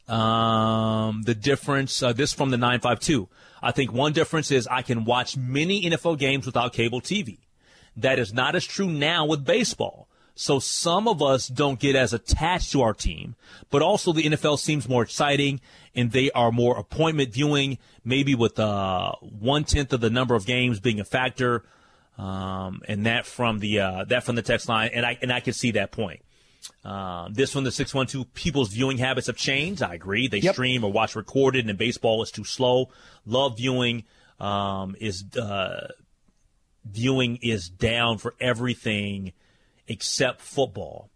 Um, 0.09 1.23
the 1.23 1.35
difference, 1.35 2.03
uh, 2.03 2.12
this 2.12 2.33
from 2.33 2.51
the 2.51 2.57
952. 2.57 3.29
I 3.62 3.73
think 3.73 3.92
one 3.92 4.12
difference 4.12 4.51
is 4.51 4.66
I 4.66 4.83
can 4.83 5.05
watch 5.05 5.37
many 5.37 5.83
NFL 5.83 6.19
games 6.19 6.47
without 6.47 6.73
cable 6.73 7.01
TV. 7.01 7.38
That 7.97 8.19
is 8.19 8.33
not 8.33 8.55
as 8.55 8.64
true 8.64 8.90
now 8.90 9.27
with 9.27 9.45
baseball. 9.45 10.06
So 10.38 10.59
some 10.59 11.09
of 11.09 11.22
us 11.22 11.49
don't 11.49 11.81
get 11.81 11.96
as 11.96 12.12
attached 12.12 12.70
to 12.72 12.83
our 12.83 12.92
team, 12.92 13.35
but 13.70 13.81
also 13.81 14.12
the 14.12 14.22
NFL 14.22 14.59
seems 14.59 14.87
more 14.87 15.03
exciting 15.03 15.61
and 15.94 16.12
they 16.12 16.31
are 16.33 16.53
more 16.53 16.79
appointment 16.79 17.33
viewing, 17.33 17.79
maybe 18.05 18.35
with 18.35 18.59
uh, 18.59 19.12
one 19.20 19.64
tenth 19.64 19.94
of 19.94 20.03
the 20.03 20.11
number 20.11 20.35
of 20.35 20.44
games 20.44 20.79
being 20.79 21.01
a 21.01 21.05
factor. 21.05 21.64
Um, 22.18 22.83
and 22.87 23.07
that 23.07 23.25
from 23.27 23.61
the 23.61 23.81
uh, 23.81 24.05
that 24.05 24.25
from 24.25 24.37
the 24.37 24.42
text 24.42 24.68
line, 24.68 24.90
and 24.94 25.05
I 25.05 25.18
and 25.20 25.33
I 25.33 25.40
can 25.40 25.53
see 25.53 25.72
that 25.72 25.90
point. 25.90 26.20
Uh, 26.85 27.29
this 27.31 27.55
one, 27.55 27.64
the 27.64 27.70
612, 27.70 28.33
people's 28.35 28.70
viewing 28.70 28.99
habits 28.99 29.27
have 29.27 29.37
changed. 29.37 29.83
I 29.83 29.94
agree. 29.94 30.29
They 30.29 30.38
yep. 30.38 30.55
stream 30.55 30.83
or 30.85 30.90
watch 30.90 31.14
recorded, 31.14 31.68
and 31.68 31.79
baseball 31.79 32.22
is 32.22 32.31
too 32.31 32.44
slow. 32.44 32.90
Love 33.27 33.59
viewing 33.59 34.05
um, 34.40 34.96
is 34.99 35.25
uh, 35.37 35.88
viewing 36.85 37.38
is 37.42 37.68
down 37.68 38.18
for 38.18 38.35
everything 38.40 39.33
except 39.88 40.40
football. 40.40 41.11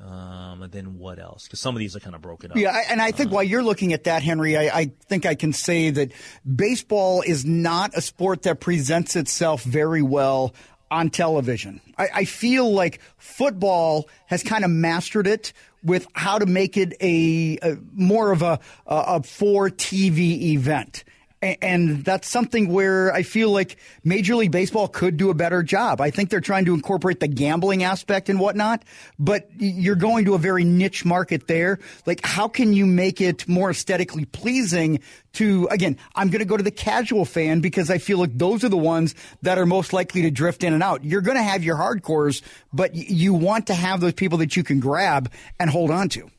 Um, 0.00 0.62
and 0.62 0.72
then 0.72 0.98
what 0.98 1.20
else? 1.20 1.44
Because 1.44 1.60
some 1.60 1.76
of 1.76 1.78
these 1.78 1.94
are 1.94 2.00
kind 2.00 2.16
of 2.16 2.22
broken 2.22 2.50
up. 2.50 2.56
Yeah, 2.56 2.76
and 2.90 3.00
I 3.00 3.12
think 3.12 3.30
uh, 3.30 3.34
while 3.34 3.44
you're 3.44 3.62
looking 3.62 3.92
at 3.92 4.04
that, 4.04 4.22
Henry, 4.22 4.56
I, 4.56 4.80
I, 4.80 4.92
think 5.06 5.26
I 5.26 5.36
can 5.36 5.52
say 5.52 5.90
that 5.90 6.10
baseball 6.56 7.22
is 7.22 7.44
not 7.44 7.92
a 7.94 8.00
sport 8.00 8.42
that 8.42 8.58
presents 8.58 9.14
itself 9.14 9.62
very 9.62 10.02
well 10.02 10.54
on 10.90 11.08
television. 11.08 11.80
I, 11.96 12.08
I 12.14 12.24
feel 12.24 12.72
like 12.72 13.00
football 13.16 14.08
has 14.26 14.42
kind 14.42 14.64
of 14.64 14.70
mastered 14.70 15.28
it 15.28 15.52
with 15.84 16.06
how 16.14 16.38
to 16.38 16.46
make 16.46 16.76
it 16.76 16.94
a, 17.00 17.58
a 17.62 17.76
more 17.92 18.32
of 18.32 18.42
a, 18.42 18.58
a, 18.86 18.96
a 18.96 19.22
for 19.22 19.70
TV 19.70 20.52
event 20.52 21.04
and 21.42 22.04
that's 22.04 22.28
something 22.28 22.68
where 22.68 23.12
I 23.12 23.24
feel 23.24 23.50
like 23.50 23.76
Major 24.04 24.36
League 24.36 24.52
Baseball 24.52 24.86
could 24.86 25.16
do 25.16 25.28
a 25.28 25.34
better 25.34 25.64
job. 25.64 26.00
I 26.00 26.10
think 26.10 26.30
they're 26.30 26.40
trying 26.40 26.66
to 26.66 26.74
incorporate 26.74 27.18
the 27.18 27.26
gambling 27.26 27.82
aspect 27.82 28.28
and 28.28 28.38
whatnot, 28.38 28.84
but 29.18 29.48
you're 29.58 29.96
going 29.96 30.24
to 30.26 30.34
a 30.34 30.38
very 30.38 30.62
niche 30.62 31.04
market 31.04 31.48
there. 31.48 31.80
Like, 32.06 32.24
how 32.24 32.46
can 32.46 32.72
you 32.72 32.86
make 32.86 33.20
it 33.20 33.48
more 33.48 33.70
aesthetically 33.70 34.24
pleasing 34.24 35.00
to, 35.32 35.66
again, 35.72 35.98
I'm 36.14 36.28
going 36.28 36.40
to 36.40 36.44
go 36.44 36.56
to 36.56 36.62
the 36.62 36.70
casual 36.70 37.24
fan 37.24 37.60
because 37.60 37.90
I 37.90 37.98
feel 37.98 38.18
like 38.18 38.38
those 38.38 38.62
are 38.62 38.68
the 38.68 38.76
ones 38.76 39.16
that 39.42 39.58
are 39.58 39.66
most 39.66 39.92
likely 39.92 40.22
to 40.22 40.30
drift 40.30 40.62
in 40.62 40.72
and 40.72 40.82
out. 40.82 41.04
You're 41.04 41.22
going 41.22 41.36
to 41.36 41.42
have 41.42 41.64
your 41.64 41.76
hardcores, 41.76 42.42
but 42.72 42.94
you 42.94 43.34
want 43.34 43.66
to 43.66 43.74
have 43.74 44.00
those 44.00 44.12
people 44.12 44.38
that 44.38 44.54
you 44.56 44.62
can 44.62 44.78
grab 44.78 45.32
and 45.58 45.68
hold 45.68 45.90
on 45.90 46.08
to. 46.10 46.30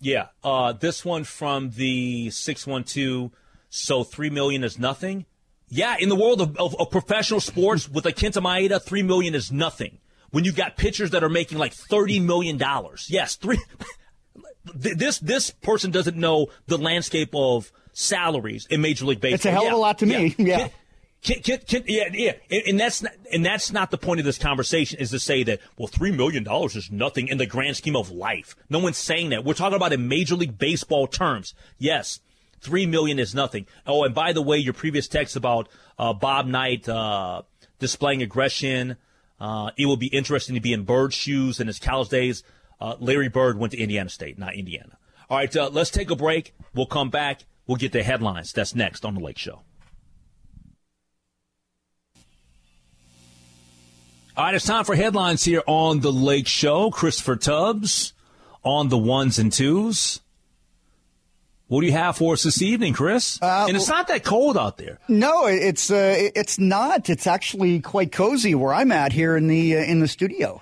Yeah. 0.00 0.28
Uh, 0.42 0.72
this 0.72 1.04
one 1.04 1.24
from 1.24 1.72
the 1.72 2.28
612- 2.28 3.32
so 3.70 4.04
three 4.04 4.28
million 4.28 4.62
is 4.62 4.78
nothing. 4.78 5.24
Yeah, 5.68 5.96
in 5.98 6.08
the 6.08 6.16
world 6.16 6.40
of, 6.40 6.56
of, 6.58 6.78
of 6.78 6.90
professional 6.90 7.40
sports 7.40 7.88
with 7.88 8.04
a 8.04 8.12
Kenta 8.12 8.42
Maeda, 8.42 8.82
three 8.82 9.02
million 9.02 9.34
is 9.34 9.50
nothing. 9.50 9.98
When 10.30 10.44
you've 10.44 10.56
got 10.56 10.76
pitchers 10.76 11.10
that 11.10 11.24
are 11.24 11.28
making 11.28 11.58
like 11.58 11.72
thirty 11.72 12.20
million 12.20 12.58
dollars, 12.58 13.06
yes, 13.08 13.36
three. 13.36 13.58
this 14.74 15.18
this 15.20 15.50
person 15.50 15.90
doesn't 15.90 16.16
know 16.16 16.48
the 16.66 16.76
landscape 16.76 17.30
of 17.34 17.72
salaries 17.92 18.66
in 18.68 18.80
Major 18.80 19.06
League 19.06 19.20
Baseball. 19.20 19.34
It's 19.36 19.46
a 19.46 19.50
hell 19.50 19.66
of 19.66 19.72
a 19.72 19.76
lot 19.76 19.98
to 19.98 20.06
me. 20.06 20.34
Yeah. 20.38 20.68
Can, 21.22 21.42
can, 21.42 21.58
can, 21.58 21.84
yeah, 21.86 22.08
yeah, 22.12 22.32
and 22.66 22.80
that's 22.80 23.02
not, 23.02 23.12
and 23.30 23.44
that's 23.44 23.72
not 23.72 23.90
the 23.90 23.98
point 23.98 24.20
of 24.20 24.26
this 24.26 24.38
conversation. 24.38 24.98
Is 25.00 25.10
to 25.10 25.18
say 25.18 25.42
that 25.42 25.60
well, 25.76 25.86
three 25.86 26.12
million 26.12 26.44
dollars 26.44 26.76
is 26.76 26.90
nothing 26.90 27.28
in 27.28 27.36
the 27.36 27.44
grand 27.44 27.76
scheme 27.76 27.94
of 27.94 28.10
life. 28.10 28.56
No 28.70 28.78
one's 28.78 28.96
saying 28.96 29.28
that. 29.30 29.44
We're 29.44 29.52
talking 29.52 29.76
about 29.76 29.92
in 29.92 30.08
Major 30.08 30.34
League 30.34 30.56
Baseball 30.56 31.06
terms. 31.06 31.52
Yes, 31.78 32.20
Three 32.60 32.86
million 32.86 33.18
is 33.18 33.34
nothing. 33.34 33.66
Oh, 33.86 34.04
and 34.04 34.14
by 34.14 34.32
the 34.32 34.42
way, 34.42 34.58
your 34.58 34.74
previous 34.74 35.08
text 35.08 35.36
about 35.36 35.68
uh, 35.98 36.12
Bob 36.12 36.46
Knight 36.46 36.88
uh, 36.88 37.42
displaying 37.78 38.22
aggression. 38.22 38.96
Uh, 39.40 39.70
it 39.78 39.86
will 39.86 39.96
be 39.96 40.08
interesting 40.08 40.54
to 40.54 40.60
be 40.60 40.72
in 40.72 40.84
Bird's 40.84 41.14
shoes 41.14 41.60
in 41.60 41.66
his 41.66 41.78
college 41.78 42.10
days. 42.10 42.42
Uh, 42.80 42.96
Larry 43.00 43.28
Bird 43.28 43.58
went 43.58 43.72
to 43.72 43.78
Indiana 43.78 44.10
State, 44.10 44.38
not 44.38 44.54
Indiana. 44.54 44.98
All 45.30 45.38
right, 45.38 45.54
uh, 45.56 45.70
let's 45.72 45.90
take 45.90 46.10
a 46.10 46.16
break. 46.16 46.54
We'll 46.74 46.86
come 46.86 47.08
back. 47.08 47.44
We'll 47.66 47.76
get 47.76 47.92
the 47.92 48.02
headlines. 48.02 48.52
That's 48.52 48.74
next 48.74 49.04
on 49.04 49.14
the 49.14 49.20
Lake 49.20 49.38
Show. 49.38 49.62
All 54.36 54.44
right, 54.44 54.54
it's 54.54 54.64
time 54.64 54.84
for 54.84 54.94
headlines 54.94 55.44
here 55.44 55.62
on 55.66 56.00
the 56.00 56.12
Lake 56.12 56.46
Show. 56.46 56.90
Christopher 56.90 57.36
Tubbs 57.36 58.12
on 58.64 58.88
the 58.88 58.98
ones 58.98 59.38
and 59.38 59.52
twos. 59.52 60.20
What 61.70 61.82
do 61.82 61.86
you 61.86 61.92
have 61.92 62.16
for 62.16 62.32
us 62.32 62.42
this 62.42 62.62
evening, 62.62 62.94
Chris? 62.94 63.40
Uh, 63.40 63.66
and 63.68 63.76
it's 63.76 63.86
not 63.86 64.08
that 64.08 64.24
cold 64.24 64.58
out 64.58 64.76
there. 64.76 64.98
No, 65.06 65.46
it's 65.46 65.88
uh, 65.88 66.30
it's 66.34 66.58
not. 66.58 67.08
It's 67.08 67.28
actually 67.28 67.78
quite 67.78 68.10
cozy 68.10 68.56
where 68.56 68.74
I'm 68.74 68.90
at 68.90 69.12
here 69.12 69.36
in 69.36 69.46
the 69.46 69.76
uh, 69.76 69.82
in 69.82 70.00
the 70.00 70.08
studio, 70.08 70.60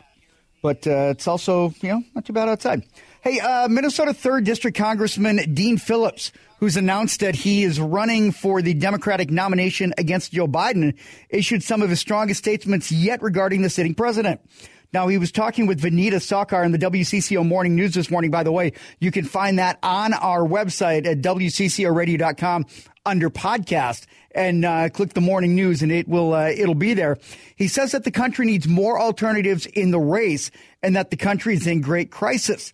but 0.63 0.87
uh, 0.87 1.13
it's 1.13 1.27
also 1.27 1.73
you 1.81 1.89
know 1.89 2.03
not 2.15 2.27
too 2.27 2.35
bad 2.35 2.51
outside. 2.51 2.85
Hey, 3.23 3.41
uh, 3.41 3.69
Minnesota 3.69 4.13
Third 4.13 4.45
District 4.45 4.77
Congressman 4.77 5.55
Dean 5.55 5.79
Phillips, 5.79 6.31
who's 6.61 6.77
announced 6.77 7.21
that 7.21 7.35
he 7.35 7.65
is 7.65 7.81
running 7.81 8.31
for 8.31 8.61
the 8.61 8.75
Democratic 8.75 9.31
nomination 9.31 9.95
against 9.97 10.33
Joe 10.33 10.47
Biden, 10.47 10.95
issued 11.31 11.63
some 11.63 11.81
of 11.81 11.89
his 11.89 12.01
strongest 12.01 12.41
statements 12.41 12.93
yet 12.93 13.23
regarding 13.23 13.63
the 13.63 13.71
sitting 13.71 13.95
president. 13.95 14.43
Now, 14.93 15.09
he 15.09 15.19
was 15.19 15.31
talking 15.31 15.67
with 15.67 15.83
Vineeta 15.83 16.15
Sawkar 16.15 16.65
in 16.65 16.73
the 16.73 16.79
WCCO 16.79 17.47
Morning 17.47 17.77
News 17.77 17.93
this 17.93 18.11
morning. 18.11 18.31
By 18.31 18.43
the 18.43 18.53
way, 18.53 18.73
you 19.01 19.11
can 19.11 19.27
find 19.27 19.59
that 19.59 19.79
on 19.83 20.15
our 20.15 20.41
website 20.41 21.07
at 21.07 21.21
WCCOradio.com 21.21 22.65
under 23.05 23.29
podcast 23.29 24.07
and 24.31 24.65
uh, 24.65 24.89
click 24.89 25.13
the 25.15 25.21
morning 25.21 25.55
news 25.55 25.83
and 25.83 25.91
it 25.93 26.09
will 26.09 26.33
uh, 26.33 26.49
it'll 26.49 26.75
be 26.75 26.95
there. 26.95 27.19
He 27.57 27.69
says 27.69 27.93
that 27.93 28.05
the 28.05 28.11
country 28.11 28.47
needs 28.47 28.69
more 28.69 29.01
alternatives 29.01 29.67
in 29.67 29.91
the 29.91 29.99
race 29.99 30.51
and 30.83 30.97
that 30.97 31.11
the 31.11 31.17
country 31.17 31.55
is 31.55 31.67
in 31.67 31.81
great 31.81 32.11
crisis. 32.11 32.73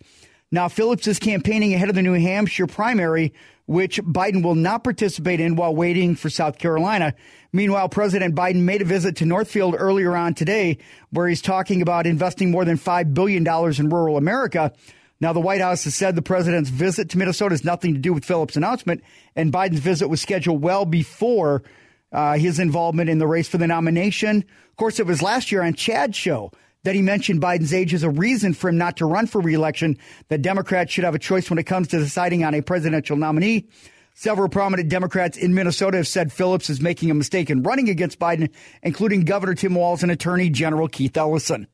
Now, 0.51 0.69
Phillips 0.69 1.07
is 1.07 1.19
campaigning 1.19 1.73
ahead 1.73 1.89
of 1.89 1.95
the 1.95 2.01
New 2.01 2.13
Hampshire 2.13 2.67
primary, 2.67 3.33
which 3.65 4.01
Biden 4.03 4.43
will 4.43 4.55
not 4.55 4.83
participate 4.83 5.39
in 5.39 5.55
while 5.55 5.75
waiting 5.75 6.15
for 6.15 6.29
South 6.29 6.59
Carolina. 6.59 7.13
Meanwhile, 7.55 7.87
President 7.87 8.35
Biden 8.35 8.63
made 8.63 8.81
a 8.81 8.85
visit 8.85 9.15
to 9.17 9.25
Northfield 9.25 9.75
earlier 9.77 10.13
on 10.13 10.33
today, 10.33 10.77
where 11.11 11.25
he's 11.25 11.41
talking 11.41 11.81
about 11.81 12.05
investing 12.05 12.51
more 12.51 12.65
than 12.65 12.77
$5 12.77 13.13
billion 13.13 13.47
in 13.47 13.89
rural 13.89 14.17
America. 14.17 14.73
Now, 15.21 15.31
the 15.31 15.39
White 15.39 15.61
House 15.61 15.85
has 15.85 15.95
said 15.95 16.17
the 16.17 16.21
president's 16.21 16.69
visit 16.69 17.11
to 17.11 17.17
Minnesota 17.17 17.53
has 17.53 17.63
nothing 17.63 17.93
to 17.93 17.99
do 18.01 18.11
with 18.11 18.25
Phillips' 18.25 18.57
announcement, 18.57 19.05
and 19.37 19.53
Biden's 19.53 19.79
visit 19.79 20.09
was 20.09 20.21
scheduled 20.21 20.61
well 20.61 20.83
before 20.83 21.63
uh, 22.11 22.33
his 22.37 22.59
involvement 22.59 23.09
in 23.09 23.19
the 23.19 23.27
race 23.27 23.47
for 23.47 23.57
the 23.57 23.67
nomination. 23.67 24.43
Of 24.69 24.75
course, 24.75 24.99
it 24.99 25.05
was 25.05 25.21
last 25.21 25.49
year 25.49 25.63
on 25.63 25.75
Chad's 25.75 26.17
show 26.17 26.51
that 26.83 26.93
he 26.93 27.01
mentioned 27.01 27.41
Biden's 27.41 27.73
age 27.73 27.93
as 27.93 28.03
a 28.03 28.09
reason 28.09 28.53
for 28.53 28.67
him 28.67 28.77
not 28.77 28.97
to 28.97 29.05
run 29.05 29.27
for 29.27 29.39
reelection, 29.39 29.97
that 30.27 30.41
Democrats 30.41 30.91
should 30.91 31.05
have 31.05 31.15
a 31.15 31.19
choice 31.19 31.49
when 31.49 31.57
it 31.57 31.63
comes 31.63 31.87
to 31.87 31.99
deciding 31.99 32.43
on 32.43 32.53
a 32.53 32.61
presidential 32.61 33.15
nominee. 33.15 33.69
Several 34.17 34.47
prominent 34.47 34.87
Democrats 34.87 35.37
in 35.37 35.53
Minnesota 35.53 35.97
have 35.97 36.07
said 36.07 36.31
Phillips 36.31 36.69
is 36.69 36.79
making 36.79 37.11
a 37.11 37.13
mistake 37.13 37.49
in 37.49 37.63
running 37.63 37.89
against 37.89 38.17
Biden, 38.17 38.49
including 38.81 39.25
Governor 39.25 39.55
Tim 39.55 39.75
Walz 39.75 40.03
and 40.03 40.11
Attorney 40.11 40.49
General 40.49 40.87
Keith 40.87 41.17
Ellison. 41.17 41.67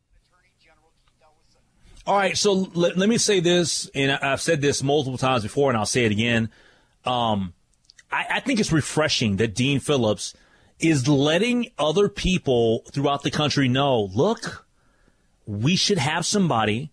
All 2.07 2.17
right, 2.17 2.35
so 2.35 2.53
let, 2.73 2.97
let 2.97 3.07
me 3.09 3.19
say 3.19 3.41
this, 3.41 3.87
and 3.93 4.11
I've 4.11 4.41
said 4.41 4.59
this 4.59 4.81
multiple 4.81 5.19
times 5.19 5.43
before, 5.43 5.69
and 5.69 5.77
I'll 5.77 5.85
say 5.85 6.03
it 6.03 6.11
again. 6.11 6.49
Um, 7.05 7.53
I, 8.11 8.25
I 8.31 8.39
think 8.39 8.59
it's 8.59 8.71
refreshing 8.71 9.35
that 9.37 9.53
Dean 9.53 9.79
Phillips 9.79 10.33
is 10.79 11.07
letting 11.07 11.67
other 11.77 12.09
people 12.09 12.83
throughout 12.91 13.21
the 13.21 13.29
country 13.29 13.67
know 13.67 14.09
look, 14.15 14.65
we 15.45 15.75
should 15.75 15.99
have 15.99 16.25
somebody 16.25 16.91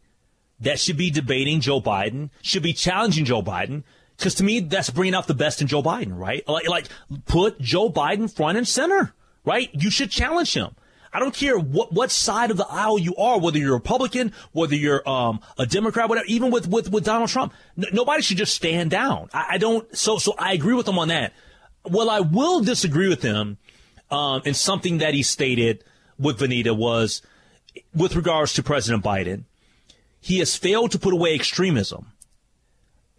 that 0.60 0.78
should 0.78 0.98
be 0.98 1.10
debating 1.10 1.60
Joe 1.60 1.80
Biden, 1.80 2.28
should 2.42 2.62
be 2.62 2.74
challenging 2.74 3.24
Joe 3.24 3.42
Biden. 3.42 3.84
Because 4.18 4.34
to 4.36 4.44
me, 4.44 4.60
that's 4.60 4.90
bringing 4.90 5.14
out 5.14 5.28
the 5.28 5.34
best 5.34 5.62
in 5.62 5.68
Joe 5.68 5.82
Biden, 5.82 6.18
right? 6.18 6.46
Like, 6.48 6.68
like, 6.68 6.86
put 7.26 7.60
Joe 7.60 7.88
Biden 7.88 8.30
front 8.34 8.58
and 8.58 8.66
center, 8.66 9.14
right? 9.44 9.70
You 9.72 9.90
should 9.90 10.10
challenge 10.10 10.54
him. 10.54 10.74
I 11.12 11.20
don't 11.20 11.34
care 11.34 11.58
what, 11.58 11.92
what 11.92 12.10
side 12.10 12.50
of 12.50 12.56
the 12.56 12.66
aisle 12.68 12.98
you 12.98 13.14
are, 13.16 13.38
whether 13.38 13.58
you're 13.58 13.72
Republican, 13.72 14.32
whether 14.52 14.74
you're 14.74 15.08
um, 15.08 15.40
a 15.56 15.66
Democrat, 15.66 16.08
whatever. 16.08 16.26
Even 16.26 16.50
with 16.50 16.68
with, 16.68 16.90
with 16.90 17.04
Donald 17.04 17.30
Trump, 17.30 17.54
N- 17.78 17.86
nobody 17.92 18.22
should 18.22 18.36
just 18.36 18.54
stand 18.54 18.90
down. 18.90 19.30
I, 19.32 19.46
I, 19.52 19.58
don't. 19.58 19.96
So 19.96 20.18
so 20.18 20.34
I 20.38 20.52
agree 20.52 20.74
with 20.74 20.86
him 20.86 20.98
on 20.98 21.08
that. 21.08 21.32
Well, 21.84 22.10
I 22.10 22.20
will 22.20 22.60
disagree 22.60 23.08
with 23.08 23.22
him 23.22 23.56
um, 24.10 24.42
in 24.44 24.52
something 24.52 24.98
that 24.98 25.14
he 25.14 25.22
stated 25.22 25.82
with 26.18 26.40
Vineeta 26.40 26.76
was 26.76 27.22
with 27.94 28.14
regards 28.16 28.52
to 28.54 28.62
President 28.62 29.02
Biden. 29.02 29.44
He 30.20 30.40
has 30.40 30.56
failed 30.56 30.90
to 30.90 30.98
put 30.98 31.14
away 31.14 31.34
extremism. 31.34 32.12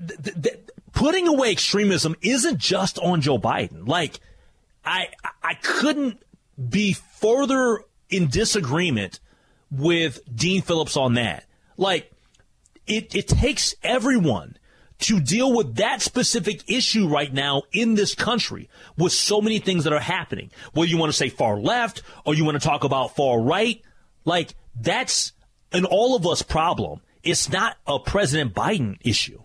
Th- 0.05 0.43
th- 0.43 0.68
putting 0.99 1.29
away 1.29 1.51
extremism 1.51 2.13
isn't 2.21 2.57
just 2.57 2.99
on 2.99 3.21
Joe 3.21 3.39
Biden. 3.39 3.87
Like 3.87 4.19
I 4.83 5.07
I 5.41 5.53
couldn't 5.53 6.21
be 6.69 6.93
further 6.93 7.85
in 8.09 8.27
disagreement 8.27 9.19
with 9.71 10.19
Dean 10.33 10.61
Phillips 10.61 10.97
on 10.97 11.13
that. 11.13 11.45
Like, 11.77 12.11
it, 12.85 13.15
it 13.15 13.27
takes 13.27 13.75
everyone 13.83 14.57
to 14.99 15.21
deal 15.21 15.55
with 15.55 15.75
that 15.75 16.01
specific 16.01 16.69
issue 16.69 17.07
right 17.07 17.33
now 17.33 17.61
in 17.71 17.95
this 17.95 18.13
country 18.13 18.67
with 18.97 19.13
so 19.13 19.39
many 19.39 19.59
things 19.59 19.85
that 19.85 19.93
are 19.93 19.99
happening. 19.99 20.51
Whether 20.73 20.89
you 20.89 20.97
want 20.97 21.11
to 21.11 21.17
say 21.17 21.29
far 21.29 21.57
left 21.59 22.01
or 22.25 22.33
you 22.33 22.43
want 22.43 22.61
to 22.61 22.67
talk 22.67 22.83
about 22.83 23.15
far 23.15 23.39
right, 23.39 23.81
like, 24.25 24.55
that's 24.75 25.31
an 25.71 25.85
all 25.85 26.15
of 26.15 26.27
us 26.27 26.41
problem. 26.41 26.99
It's 27.23 27.49
not 27.49 27.77
a 27.87 27.99
President 27.99 28.53
Biden 28.53 28.97
issue. 29.01 29.39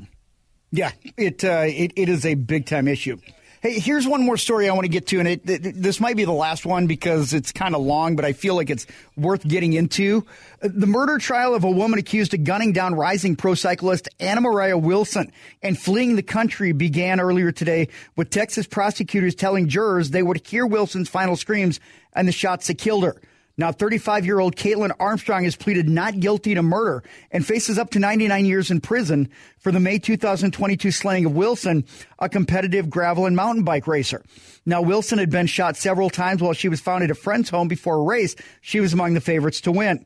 Yeah, 0.75 0.91
it 1.17 1.45
uh, 1.45 1.67
it, 1.67 1.93
it 1.95 2.09
is 2.09 2.27
a 2.27 2.35
big 2.35 2.67
time 2.67 2.89
issue. 2.89 3.19
Hey, 3.61 3.79
here's 3.79 4.09
one 4.09 4.25
more 4.25 4.37
story 4.37 4.69
I 4.69 4.73
want 4.73 4.87
to 4.87 4.91
get 4.91 5.07
to, 5.07 5.21
and 5.21 5.29
it, 5.29 5.49
it, 5.49 5.81
this 5.81 6.01
might 6.01 6.17
be 6.17 6.25
the 6.25 6.33
last 6.33 6.67
one 6.67 6.89
because 6.89 7.33
it's 7.33 7.53
kind 7.53 7.77
of 7.77 7.81
long, 7.81 8.17
but 8.17 8.25
I 8.25 8.33
feel 8.33 8.57
like 8.57 8.71
it's 8.71 8.85
worth 9.17 9.47
getting 9.47 9.73
into. 9.73 10.27
The 10.61 10.89
murder 10.89 11.19
trial 11.19 11.55
of 11.55 11.63
a 11.63 11.71
woman 11.71 12.01
accused 12.01 12.35
of 12.35 12.43
gunning 12.43 12.73
down 12.73 12.97
rising 12.97 13.37
pro 13.37 13.55
cyclist 13.55 14.09
Anna 14.19 14.41
Maria 14.41 14.77
Wilson 14.77 15.31
and 15.63 15.79
fleeing 15.79 16.17
the 16.17 16.25
country 16.25 16.73
began 16.73 17.21
earlier 17.21 17.53
today 17.53 17.87
with 18.17 18.31
Texas 18.31 18.67
prosecutors 18.67 19.37
telling 19.37 19.69
jurors 19.69 20.11
they 20.11 20.25
would 20.25 20.45
hear 20.45 20.67
Wilson's 20.67 21.09
final 21.09 21.37
screams 21.37 21.79
and 22.15 22.27
the 22.27 22.33
shots 22.33 22.67
that 22.67 22.79
killed 22.79 23.05
her. 23.05 23.15
Now, 23.57 23.71
35 23.71 24.27
year 24.27 24.41
old 24.41 24.57
Kaitlin 24.57 24.91
Armstrong 24.99 25.45
has 25.45 25.55
pleaded 25.55 25.89
not 25.89 26.19
guilty 26.19 26.55
to 26.55 26.63
murder 26.63 27.05
and 27.31 27.47
faces 27.47 27.79
up 27.79 27.91
to 27.91 28.01
99 28.01 28.47
years 28.47 28.71
in 28.71 28.81
prison 28.81 29.29
for 29.59 29.71
the 29.71 29.79
May 29.79 29.99
2022 29.99 30.91
slaying 30.91 31.25
of 31.25 31.37
Wilson, 31.37 31.85
a 32.19 32.29
competitive 32.29 32.91
gravel 32.91 33.27
and 33.27 33.37
mountain 33.37 33.63
bike 33.63 33.87
racer. 33.87 34.25
Now, 34.67 34.83
Wilson 34.83 35.19
had 35.19 35.31
been 35.31 35.47
shot 35.47 35.77
several 35.77 36.11
times 36.11 36.43
while 36.43 36.53
she 36.53 36.69
was 36.69 36.81
found 36.81 37.05
at 37.05 37.11
a 37.13 37.15
friend's 37.15 37.51
home 37.51 37.69
before 37.69 37.97
a 37.97 38.03
race. 38.03 38.35
She 38.61 38.81
was 38.81 38.93
among 38.93 39.15
the 39.15 39.21
favorites 39.21 39.61
to 39.63 39.73
win. 39.73 40.05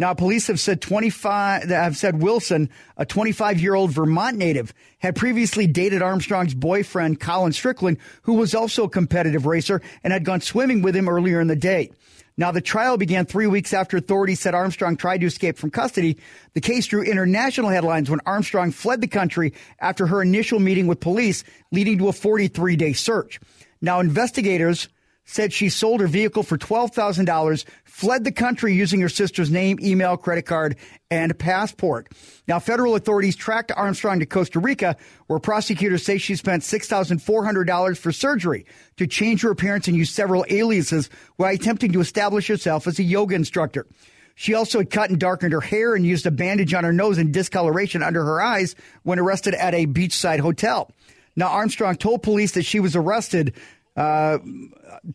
Now, 0.00 0.14
police 0.14 0.46
have 0.46 0.58
said 0.58 0.80
25, 0.80 1.64
have 1.64 1.94
said 1.94 2.22
Wilson, 2.22 2.70
a 2.96 3.04
25 3.04 3.60
year 3.60 3.74
old 3.74 3.90
Vermont 3.90 4.38
native, 4.38 4.72
had 4.98 5.14
previously 5.14 5.66
dated 5.66 6.00
Armstrong's 6.00 6.54
boyfriend, 6.54 7.20
Colin 7.20 7.52
Strickland, 7.52 7.98
who 8.22 8.32
was 8.32 8.54
also 8.54 8.84
a 8.84 8.88
competitive 8.88 9.44
racer 9.44 9.82
and 10.02 10.10
had 10.10 10.24
gone 10.24 10.40
swimming 10.40 10.80
with 10.80 10.96
him 10.96 11.06
earlier 11.06 11.38
in 11.38 11.48
the 11.48 11.54
day. 11.54 11.90
Now, 12.38 12.50
the 12.50 12.62
trial 12.62 12.96
began 12.96 13.26
three 13.26 13.46
weeks 13.46 13.74
after 13.74 13.98
authorities 13.98 14.40
said 14.40 14.54
Armstrong 14.54 14.96
tried 14.96 15.18
to 15.18 15.26
escape 15.26 15.58
from 15.58 15.70
custody. 15.70 16.16
The 16.54 16.62
case 16.62 16.86
drew 16.86 17.02
international 17.02 17.68
headlines 17.68 18.08
when 18.08 18.20
Armstrong 18.24 18.70
fled 18.70 19.02
the 19.02 19.06
country 19.06 19.52
after 19.80 20.06
her 20.06 20.22
initial 20.22 20.60
meeting 20.60 20.86
with 20.86 21.00
police, 21.00 21.44
leading 21.72 21.98
to 21.98 22.08
a 22.08 22.14
43 22.14 22.74
day 22.74 22.94
search. 22.94 23.38
Now, 23.82 24.00
investigators 24.00 24.88
said 25.30 25.52
she 25.52 25.68
sold 25.68 26.00
her 26.00 26.08
vehicle 26.08 26.42
for 26.42 26.58
$12,000, 26.58 27.64
fled 27.84 28.24
the 28.24 28.32
country 28.32 28.74
using 28.74 29.00
her 29.00 29.08
sister's 29.08 29.48
name, 29.48 29.78
email, 29.80 30.16
credit 30.16 30.44
card, 30.44 30.74
and 31.08 31.38
passport. 31.38 32.08
Now, 32.48 32.58
federal 32.58 32.96
authorities 32.96 33.36
tracked 33.36 33.70
Armstrong 33.76 34.18
to 34.18 34.26
Costa 34.26 34.58
Rica, 34.58 34.96
where 35.28 35.38
prosecutors 35.38 36.04
say 36.04 36.18
she 36.18 36.34
spent 36.34 36.64
$6,400 36.64 37.96
for 37.96 38.10
surgery 38.10 38.66
to 38.96 39.06
change 39.06 39.42
her 39.42 39.52
appearance 39.52 39.86
and 39.86 39.96
use 39.96 40.10
several 40.10 40.44
aliases 40.50 41.08
while 41.36 41.54
attempting 41.54 41.92
to 41.92 42.00
establish 42.00 42.48
herself 42.48 42.88
as 42.88 42.98
a 42.98 43.04
yoga 43.04 43.36
instructor. 43.36 43.86
She 44.34 44.54
also 44.54 44.78
had 44.78 44.90
cut 44.90 45.10
and 45.10 45.20
darkened 45.20 45.52
her 45.52 45.60
hair 45.60 45.94
and 45.94 46.04
used 46.04 46.26
a 46.26 46.32
bandage 46.32 46.74
on 46.74 46.82
her 46.82 46.92
nose 46.92 47.18
and 47.18 47.32
discoloration 47.32 48.02
under 48.02 48.24
her 48.24 48.42
eyes 48.42 48.74
when 49.04 49.20
arrested 49.20 49.54
at 49.54 49.74
a 49.74 49.86
beachside 49.86 50.40
hotel. 50.40 50.90
Now, 51.36 51.48
Armstrong 51.48 51.94
told 51.94 52.24
police 52.24 52.52
that 52.52 52.64
she 52.64 52.80
was 52.80 52.96
arrested 52.96 53.54
uh, 54.00 54.38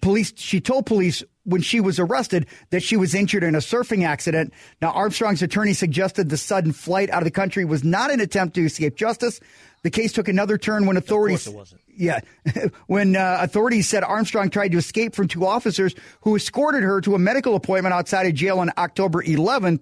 police, 0.02 0.32
she 0.36 0.62
told 0.62 0.86
police 0.86 1.24
when 1.44 1.62
she 1.62 1.80
was 1.80 1.98
arrested 1.98 2.46
that 2.70 2.84
she 2.84 2.96
was 2.96 3.16
injured 3.16 3.44
in 3.44 3.56
a 3.56 3.60
surfing 3.60 4.06
accident. 4.06 4.54
Now, 4.80 4.92
Armstrong's 4.92 5.42
attorney 5.42 5.74
suggested 5.74 6.30
the 6.30 6.38
sudden 6.38 6.72
flight 6.72 7.10
out 7.10 7.20
of 7.20 7.26
the 7.26 7.32
country 7.32 7.66
was 7.66 7.84
not 7.84 8.12
an 8.12 8.20
attempt 8.20 8.54
to 8.56 8.66
escape 8.66 8.96
justice. 8.96 9.40
The 9.82 9.90
case 9.90 10.14
took 10.14 10.28
another 10.28 10.60
turn 10.60 10.86
when 10.86 10.98
authorities. 10.98 11.48
Yeah, 11.98 12.20
when 12.88 13.16
uh, 13.16 13.38
authorities 13.42 13.90
said 13.90 14.04
Armstrong 14.04 14.52
tried 14.52 14.72
to 14.74 14.78
escape 14.78 15.16
from 15.16 15.28
two 15.28 15.48
officers 15.48 15.96
who 16.22 16.36
escorted 16.36 16.84
her 16.84 17.02
to 17.02 17.16
a 17.16 17.20
medical 17.20 17.56
appointment 17.56 17.94
outside 17.94 18.28
of 18.28 18.36
jail 18.36 18.60
on 18.60 18.70
October 18.78 19.24
11th. 19.24 19.82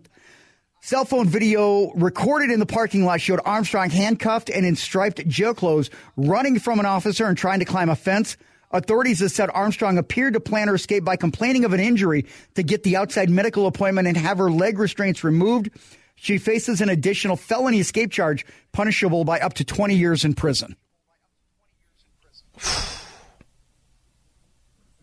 Cell 0.81 1.03
phone 1.03 1.27
video 1.27 1.91
recorded 1.95 2.51
in 2.51 2.59
the 2.59 2.65
parking 2.65 3.03
lot 3.03 3.19
showed 3.19 3.39
Armstrong 3.43 3.89
handcuffed 3.89 4.49
and 4.49 4.65
in 4.65 4.75
striped 4.75 5.27
jail 5.27 5.53
clothes, 5.53 5.89
running 6.15 6.59
from 6.59 6.79
an 6.79 6.85
officer 6.85 7.25
and 7.25 7.37
trying 7.37 7.59
to 7.59 7.65
climb 7.65 7.89
a 7.89 7.95
fence. 7.95 8.37
Authorities 8.73 9.19
have 9.19 9.31
said 9.31 9.51
Armstrong 9.53 9.99
appeared 9.99 10.33
to 10.33 10.39
plan 10.39 10.67
her 10.67 10.73
escape 10.75 11.05
by 11.05 11.15
complaining 11.15 11.63
of 11.63 11.73
an 11.73 11.79
injury 11.79 12.25
to 12.55 12.63
get 12.63 12.81
the 12.81 12.97
outside 12.97 13.29
medical 13.29 13.67
appointment 13.67 14.07
and 14.07 14.17
have 14.17 14.39
her 14.39 14.51
leg 14.51 14.79
restraints 14.79 15.23
removed. 15.23 15.69
She 16.15 16.39
faces 16.39 16.81
an 16.81 16.89
additional 16.89 17.35
felony 17.35 17.79
escape 17.79 18.11
charge 18.11 18.45
punishable 18.71 19.25
by 19.25 19.39
up 19.39 19.53
to 19.55 19.63
20 19.63 19.95
years 19.95 20.25
in 20.25 20.33
prison. 20.33 20.75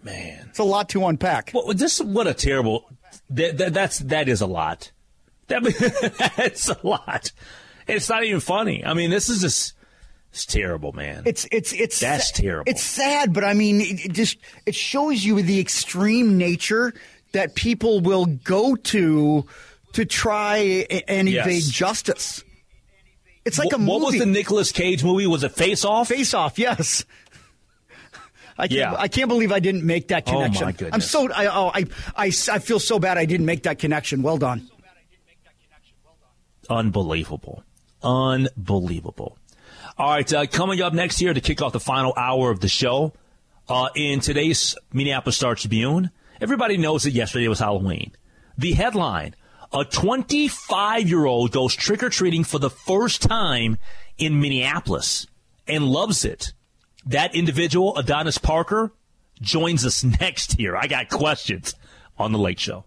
Man, 0.02 0.46
it's 0.48 0.58
a 0.58 0.64
lot 0.64 0.88
to 0.90 1.06
unpack. 1.06 1.52
Well, 1.54 1.72
this 1.74 2.00
what 2.00 2.26
a 2.26 2.34
terrible. 2.34 2.90
That, 3.28 3.58
that 3.58 3.74
that's 3.74 3.98
that 4.00 4.28
is 4.28 4.40
a 4.40 4.46
lot. 4.46 4.90
That, 5.48 5.62
that's 6.36 6.70
a 6.70 6.78
lot. 6.82 7.32
It's 7.86 8.08
not 8.08 8.24
even 8.24 8.40
funny. 8.40 8.84
I 8.84 8.94
mean, 8.94 9.10
this 9.10 9.28
is 9.28 9.42
just 9.42 9.74
it's 10.32 10.46
terrible, 10.46 10.92
man. 10.92 11.24
It's 11.26 11.46
it's 11.50 11.72
it's 11.72 12.00
that's 12.00 12.30
sa- 12.30 12.42
terrible. 12.42 12.70
It's 12.70 12.82
sad, 12.82 13.32
but 13.32 13.44
I 13.44 13.54
mean, 13.54 13.80
it, 13.80 14.06
it 14.06 14.12
just 14.12 14.38
it 14.64 14.74
shows 14.74 15.24
you 15.24 15.42
the 15.42 15.58
extreme 15.58 16.38
nature 16.38 16.94
that 17.32 17.54
people 17.54 18.00
will 18.00 18.26
go 18.26 18.76
to 18.76 19.46
to 19.92 20.04
try 20.04 20.86
and 21.08 21.28
evade 21.28 21.62
yes. 21.62 21.68
justice. 21.68 22.44
It's 23.44 23.58
like 23.58 23.66
what, 23.66 23.74
a 23.74 23.78
movie. 23.78 23.90
What 23.90 24.00
was 24.02 24.18
the 24.18 24.26
Nicolas 24.26 24.70
Cage 24.70 25.02
movie? 25.02 25.26
Was 25.26 25.42
it 25.42 25.52
Face 25.52 25.84
Off? 25.84 26.08
Face 26.08 26.34
Off, 26.34 26.58
yes. 26.58 27.04
I 28.56 28.68
can't, 28.68 28.72
yeah. 28.72 28.94
I 28.96 29.08
can't 29.08 29.28
believe 29.28 29.52
I 29.52 29.58
didn't 29.58 29.84
make 29.84 30.08
that 30.08 30.26
connection. 30.26 30.64
Oh 30.64 30.66
my 30.66 30.72
goodness. 30.72 30.94
I'm 30.94 31.00
so 31.00 31.32
I, 31.32 31.46
oh, 31.46 31.70
I, 31.74 31.86
I, 32.14 32.26
I 32.26 32.58
feel 32.58 32.78
so 32.78 32.98
bad 32.98 33.16
I 33.16 33.24
didn't 33.24 33.46
make 33.46 33.62
that 33.62 33.78
connection. 33.78 34.22
Well 34.22 34.36
done. 34.36 34.68
Unbelievable. 36.68 37.64
Unbelievable. 38.02 39.38
All 40.00 40.08
right, 40.08 40.32
uh, 40.32 40.46
coming 40.46 40.80
up 40.80 40.94
next 40.94 41.20
year 41.20 41.34
to 41.34 41.42
kick 41.42 41.60
off 41.60 41.74
the 41.74 41.78
final 41.78 42.14
hour 42.16 42.50
of 42.50 42.60
the 42.60 42.68
show, 42.68 43.12
uh, 43.68 43.90
in 43.94 44.20
today's 44.20 44.74
Minneapolis 44.94 45.36
Star 45.36 45.54
Tribune, 45.54 46.10
everybody 46.40 46.78
knows 46.78 47.02
that 47.02 47.10
yesterday 47.10 47.48
was 47.48 47.58
Halloween. 47.58 48.12
The 48.56 48.72
headline 48.72 49.34
a 49.74 49.84
25 49.84 51.06
year 51.06 51.26
old 51.26 51.52
goes 51.52 51.74
trick 51.74 52.02
or 52.02 52.08
treating 52.08 52.44
for 52.44 52.58
the 52.58 52.70
first 52.70 53.20
time 53.20 53.76
in 54.16 54.40
Minneapolis 54.40 55.26
and 55.68 55.84
loves 55.84 56.24
it. 56.24 56.54
That 57.04 57.34
individual, 57.34 57.94
Adonis 57.98 58.38
Parker, 58.38 58.94
joins 59.42 59.84
us 59.84 60.02
next 60.20 60.56
here. 60.56 60.78
I 60.78 60.86
got 60.86 61.10
questions 61.10 61.74
on 62.16 62.32
The 62.32 62.38
Lake 62.38 62.58
Show. 62.58 62.86